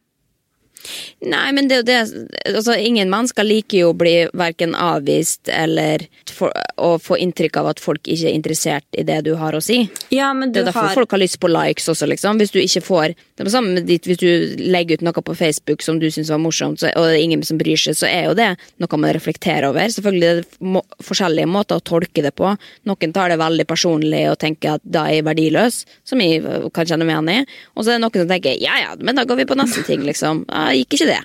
Nei, 1.26 1.48
men 1.52 1.66
det 1.68 1.74
er 1.74 1.80
jo 1.80 1.86
det 1.88 2.54
altså, 2.54 2.76
Ingen 2.78 3.10
mennesker 3.10 3.42
liker 3.42 3.80
jo 3.80 3.88
å 3.90 3.96
bli 3.98 4.12
verken 4.30 4.76
avvist 4.78 5.50
eller 5.50 6.04
for, 6.30 6.54
å 6.78 6.92
få 7.02 7.18
inntrykk 7.18 7.58
av 7.58 7.72
at 7.72 7.82
folk 7.82 8.06
ikke 8.06 8.30
er 8.30 8.36
interessert 8.36 8.86
i 8.94 9.02
det 9.06 9.18
du 9.26 9.32
har 9.40 9.58
å 9.58 9.62
si. 9.64 9.80
Ja, 10.14 10.30
men 10.38 10.52
du 10.52 10.60
det 10.60 10.62
er 10.62 10.70
derfor 10.70 10.86
har... 10.86 10.98
folk 11.00 11.16
har 11.16 11.22
lyst 11.24 11.40
på 11.42 11.50
likes 11.50 11.90
også, 11.90 12.06
liksom. 12.14 12.38
Hvis 12.38 12.54
du 12.54 12.60
ikke 12.62 12.84
får 12.86 13.16
Det 13.38 13.44
er 13.44 13.46
på 13.46 13.52
samme 13.54 13.80
dit 13.86 14.02
hvis 14.02 14.18
du 14.18 14.56
legger 14.58 14.98
ut 14.98 15.04
noe 15.06 15.22
på 15.22 15.34
Facebook 15.38 15.84
som 15.86 16.00
du 16.02 16.08
syns 16.10 16.32
var 16.32 16.40
morsomt, 16.42 16.80
så, 16.82 16.88
og 16.98 17.04
det 17.06 17.20
er 17.20 17.22
ingen 17.22 17.44
som 17.46 17.60
bryr 17.60 17.78
seg, 17.78 17.94
så 17.94 18.08
er 18.08 18.24
jo 18.26 18.32
det 18.34 18.48
noe 18.82 18.98
man 18.98 19.14
reflekterer 19.14 19.68
over. 19.68 19.86
Selvfølgelig 19.94 20.26
er 20.26 20.40
det 20.40 20.58
må, 20.74 20.82
forskjellige 21.06 21.46
måter 21.46 21.78
å 21.78 21.84
tolke 21.86 22.24
det 22.24 22.32
på. 22.34 22.50
Noen 22.90 23.14
tar 23.14 23.30
det 23.30 23.38
veldig 23.38 23.66
personlig 23.70 24.24
og 24.32 24.40
tenker 24.42 24.74
at 24.74 24.82
da 24.82 25.04
er 25.06 25.20
jeg 25.20 25.28
verdiløs, 25.28 25.78
som 26.02 26.24
jeg 26.24 26.42
kan 26.74 26.90
kjenne 26.90 27.06
meg 27.06 27.14
igjen 27.14 27.30
i. 27.36 27.60
Og 27.76 27.84
så 27.84 27.92
er 27.92 28.00
det 28.00 28.04
noen 28.08 28.24
som 28.24 28.32
tenker 28.34 28.58
ja 28.58 28.80
ja, 28.82 28.96
men 28.98 29.22
da 29.22 29.26
går 29.28 29.44
vi 29.44 29.46
på 29.52 29.58
neste 29.62 29.86
ting, 29.86 30.02
liksom. 30.08 30.42
Ja, 30.50 30.72
gikk 30.74 30.98
ikke 30.98 31.12
det. 31.12 31.20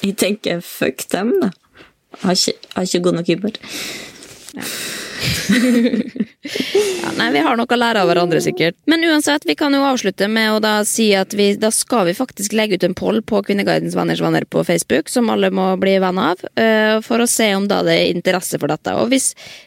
Jeg 0.00 0.16
tenker 0.24 0.64
fuck 0.64 1.04
dem, 1.12 1.34
da. 1.44 1.52
Har 2.24 2.32
ikke, 2.32 2.56
har 2.72 2.88
ikke 2.88 3.04
god 3.04 3.20
nok 3.20 3.28
humor. 3.34 3.60
Ja, 4.56 4.64
nei, 7.18 7.32
Vi 7.32 7.42
har 7.44 7.56
noe 7.58 7.66
å 7.66 7.78
lære 7.78 8.02
av 8.02 8.08
hverandre, 8.10 8.40
sikkert. 8.44 8.76
Men 8.90 9.04
uansett, 9.08 9.46
vi 9.48 9.56
kan 9.58 9.74
jo 9.74 9.82
avslutte 9.86 10.28
med 10.30 10.52
å 10.52 10.60
da 10.62 10.74
si 10.88 11.10
at 11.18 11.34
vi, 11.36 11.50
da 11.60 11.70
skal 11.74 12.06
vi 12.08 12.16
faktisk 12.16 12.54
legge 12.56 12.78
ut 12.78 12.86
en 12.86 12.96
poll 12.98 13.18
på 13.26 13.42
Kvinneguidens 13.46 13.96
venners 13.98 14.22
venner 14.24 14.44
på 14.48 14.64
Facebook, 14.66 15.06
som 15.12 15.30
alle 15.32 15.48
må 15.54 15.66
bli 15.80 15.94
venn 16.02 16.20
av, 16.22 16.36
uh, 16.60 16.96
for 17.04 17.22
å 17.22 17.30
se 17.30 17.50
om 17.56 17.68
da 17.70 17.78
det 17.86 17.96
er 17.98 18.14
interesse 18.14 18.56
for 18.60 18.68
dette. 18.70 18.90
Og 18.98 19.06
hvis, 19.12 19.26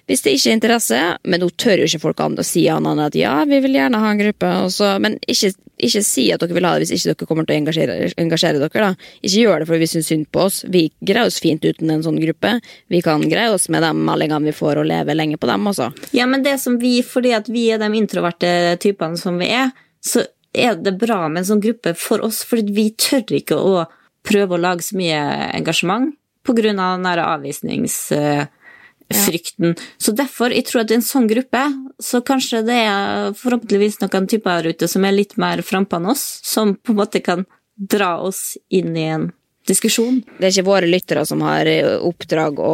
hvis 0.10 0.24
det 0.26 0.36
ikke 0.38 0.50
er 0.50 0.60
interesse, 0.60 1.02
men 1.24 1.44
nå 1.44 1.52
tør 1.60 1.84
jo 1.84 1.90
ikke 1.90 2.06
folk 2.08 2.24
an 2.24 2.40
å 2.40 2.46
si 2.46 2.68
annet 2.72 2.92
enn 2.92 3.08
at 3.08 3.18
ja, 3.18 3.36
vi 3.48 3.62
vil 3.64 3.78
gjerne 3.78 4.02
ha 4.02 4.12
en 4.12 4.22
gruppe, 4.22 4.54
så, 4.74 4.96
men 5.04 5.18
ikke, 5.32 5.52
ikke 5.82 6.04
si 6.06 6.28
at 6.34 6.44
dere 6.44 6.58
vil 6.58 6.68
ha 6.68 6.74
det 6.76 6.86
hvis 6.86 6.94
ikke 7.00 7.14
dere 7.14 7.30
kommer 7.30 7.48
til 7.48 7.56
å 7.56 7.62
engasjere, 7.62 7.98
engasjere 8.22 8.62
dere. 8.62 8.88
da. 8.88 9.12
Ikke 9.22 9.46
gjør 9.46 9.62
det 9.62 9.70
fordi 9.70 9.84
vi 9.84 9.92
syns 9.92 10.12
synd 10.12 10.30
på 10.34 10.46
oss. 10.48 10.62
Vi 10.72 10.86
greier 11.00 11.30
oss 11.30 11.40
fint 11.44 11.66
uten 11.66 11.94
en 11.94 12.04
sånn 12.06 12.20
gruppe. 12.22 12.58
Vi 12.92 13.02
kan 13.06 13.24
greie 13.30 13.54
oss 13.54 13.70
med 13.74 13.86
de 13.86 13.92
meldingene 13.98 14.52
vi 14.52 14.56
får, 14.56 14.82
og 14.82 14.90
leve 14.90 15.18
lenge 15.18 15.40
på 15.42 15.50
dem 15.50 15.68
altså. 15.68 15.92
Ja, 16.16 16.26
men 16.30 16.46
det 16.46 16.58
som 16.62 16.78
vi, 16.82 17.02
fordi 17.06 17.32
at 17.38 17.50
vi 17.52 17.70
er 17.74 17.82
de 17.82 17.90
introverte 17.98 18.78
typene 18.82 19.18
som 19.20 19.40
vi 19.42 19.48
er, 19.52 19.68
så 20.02 20.24
er 20.54 20.76
det 20.76 21.00
bra 21.02 21.28
med 21.28 21.38
en 21.42 21.46
sånn 21.54 21.64
gruppe 21.64 21.94
for 21.98 22.22
oss, 22.26 22.44
fordi 22.48 22.72
vi 22.76 22.96
tør 23.00 23.34
ikke 23.38 23.56
å 23.58 23.86
prøve 24.28 24.56
å 24.56 24.62
lage 24.62 24.84
så 24.86 24.96
mye 25.00 25.22
engasjement 25.58 26.14
på 26.46 26.52
grunn 26.58 26.80
av 26.82 26.98
den 26.98 27.08
der 27.08 27.20
avvisningsfrykten. 27.24 29.70
Så 29.98 30.12
derfor, 30.18 30.50
jeg 30.54 30.66
tror 30.68 30.82
at 30.84 30.92
i 30.92 30.96
en 30.98 31.06
sånn 31.06 31.28
gruppe, 31.30 31.64
så 32.02 32.22
kanskje 32.26 32.68
det 32.68 32.80
er 32.86 33.34
forhåpentligvis 33.38 34.00
noen 34.04 34.28
typer 34.30 34.52
her 34.58 34.66
ute 34.74 34.86
som 34.90 35.06
er 35.06 35.18
litt 35.18 35.34
mer 35.42 35.58
frampå 35.66 35.96
enn 36.00 36.12
oss, 36.14 36.26
som 36.46 36.76
på 36.76 36.90
en 36.94 37.02
måte 37.02 37.20
kan 37.26 37.42
dra 37.76 38.20
oss 38.22 38.58
inn 38.70 38.98
i 38.98 39.06
en 39.14 39.32
diskusjon. 39.70 40.20
Det 40.40 40.48
er 40.48 40.54
ikke 40.54 40.68
våre 40.68 40.90
lyttere 40.90 41.24
som 41.28 41.42
har 41.46 41.68
oppdrag 42.02 42.60
å, 42.62 42.74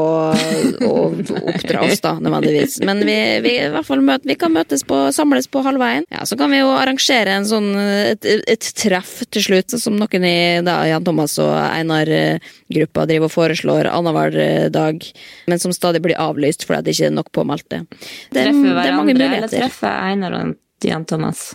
å 0.87 0.93
oppdra 1.51 1.83
oss, 1.85 2.01
da, 2.03 2.13
nødvendigvis. 2.23 2.79
Men 2.87 3.03
vi, 3.05 3.17
vi, 3.43 3.53
i 3.59 3.69
hvert 3.73 3.87
fall 3.87 4.03
møte, 4.05 4.27
vi 4.29 4.37
kan 4.39 4.53
møtes 4.55 4.85
på, 4.87 4.99
samles 5.15 5.49
på 5.51 5.63
halvveien. 5.65 6.07
Ja, 6.13 6.25
så 6.29 6.37
kan 6.39 6.53
vi 6.53 6.61
jo 6.61 6.71
arrangere 6.75 7.37
en 7.37 7.47
sånn, 7.49 7.69
et, 7.77 8.25
et 8.25 8.69
treff 8.79 9.19
til 9.33 9.45
slutt, 9.49 9.77
som 9.81 9.99
noen 9.99 10.27
i 10.27 10.37
da, 10.65 10.79
Jan 10.89 11.05
Thomas 11.07 11.37
og 11.43 11.53
Einar-gruppa 11.59 13.07
driver 13.09 13.29
og 13.29 13.35
foreslår 13.35 13.91
annenhver 13.91 14.71
dag, 14.73 15.03
men 15.47 15.63
som 15.63 15.75
stadig 15.75 16.03
blir 16.05 16.19
avlyst 16.21 16.65
fordi 16.67 16.87
det 16.87 16.97
ikke 16.97 17.11
er 17.11 17.17
nok 17.19 17.33
påmeldte. 17.35 17.83
Det, 18.31 18.47
hverandre, 18.47 18.75
det 18.81 18.87
er 18.89 18.97
mange 18.97 19.17
eller 19.17 19.51
treffer 19.51 19.77
treffe 19.77 19.93
Einar 20.09 20.37
og 20.39 20.55
Jan 20.83 21.05
Thomas. 21.05 21.51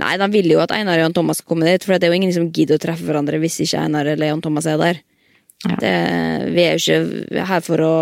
Nei, 0.00 0.14
de 0.18 0.28
vil 0.32 0.48
jo 0.54 0.60
at 0.64 0.72
Einar 0.74 0.98
og 0.98 1.04
Jan 1.06 1.14
Thomas 1.16 1.38
skal 1.42 1.52
komme 1.52 1.68
dit, 1.68 1.84
for 1.84 1.94
det 1.96 2.08
er 2.08 2.12
jo 2.14 2.18
ingen 2.20 2.32
som 2.34 2.48
gidder 2.54 2.78
å 2.80 2.82
treffe 2.82 3.04
hverandre 3.06 3.38
hvis 3.42 3.60
ikke 3.64 3.82
Einar 3.84 4.08
eller 4.14 4.30
Jan 4.32 4.42
Thomas 4.44 4.66
er 4.70 4.80
der. 4.80 5.00
Ja. 5.62 5.76
Det, 5.78 5.90
vi 6.56 6.62
er 6.64 6.74
jo 6.74 6.96
ikke 6.98 7.44
her 7.46 7.60
for 7.62 7.84
å, 7.86 7.92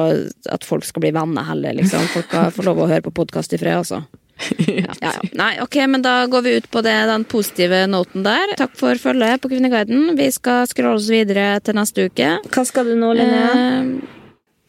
at 0.49 0.65
folk 0.65 0.87
skal 0.89 1.03
bli 1.05 1.11
venner 1.13 1.45
heller, 1.45 1.75
liksom. 1.77 2.07
Folk 2.15 2.31
skal 2.31 2.55
få 2.57 2.65
lov 2.65 2.79
å 2.81 2.87
høre 2.89 3.05
på 3.05 3.13
podkast 3.19 3.53
i 3.53 3.61
fred, 3.61 3.83
altså. 3.83 4.01
Ja, 4.71 4.95
ja. 5.05 5.11
Nei, 5.37 5.51
ok, 5.61 5.77
men 5.93 6.01
da 6.01 6.23
går 6.33 6.47
vi 6.47 6.55
ut 6.63 6.71
på 6.73 6.81
det, 6.87 6.95
den 7.11 7.27
positive 7.29 7.83
noten 7.93 8.25
der. 8.25 8.55
Takk 8.57 8.73
for 8.81 8.97
følget 9.03 9.43
på 9.45 9.51
Kvinneguiden. 9.53 10.15
Vi 10.17 10.31
skal 10.33 10.65
scrolle 10.71 10.97
oss 10.97 11.11
videre 11.13 11.59
til 11.67 11.77
neste 11.77 12.07
uke. 12.09 12.31
Hva 12.49 12.65
skal 12.65 12.89
du 12.89 12.95
nå, 12.97 13.13
Linnea? 13.19 13.51
Eh, 13.53 14.17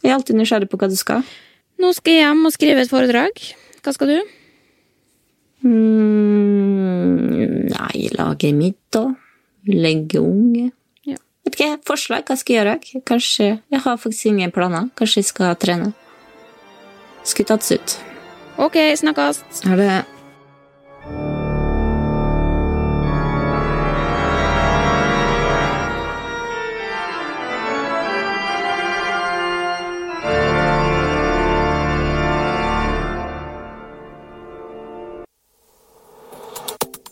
Jeg 0.03 0.11
er 0.11 0.17
alltid 0.17 0.35
nysgjerrig 0.41 0.67
på 0.73 0.81
hva 0.81 0.89
du 0.91 0.97
skal. 0.99 1.23
nå 1.79 1.93
skal 1.95 2.17
jeg 2.17 2.25
hjem 2.25 2.43
og 2.49 2.53
skrive 2.57 2.83
et 2.83 2.91
foredrag. 2.91 3.39
Hva 3.85 3.95
skal 3.95 4.11
du? 4.11 4.19
Mm, 5.63 7.17
nei, 7.69 8.09
lage 8.17 8.53
middag. 8.53 9.15
Legge 9.67 10.19
unge. 10.19 10.71
Ja. 11.05 11.17
Vet 11.45 11.55
ikke, 11.59 11.77
forslag. 11.85 12.25
Hva 12.25 12.35
skal 12.39 12.55
jeg 12.55 12.61
gjøre? 12.63 13.03
Kanskje 13.05 13.49
Jeg 13.71 13.79
har 13.85 13.97
faktisk 13.97 14.25
ingen 14.31 14.51
planer. 14.51 14.89
Kanskje 14.97 15.17
jeg 15.21 15.25
skal 15.25 15.55
trene. 15.55 15.93
Ut. 17.21 17.99
Ok, 18.57 18.75
snakkes. 18.97 19.43
Ha 19.65 19.75
det. 19.77 21.40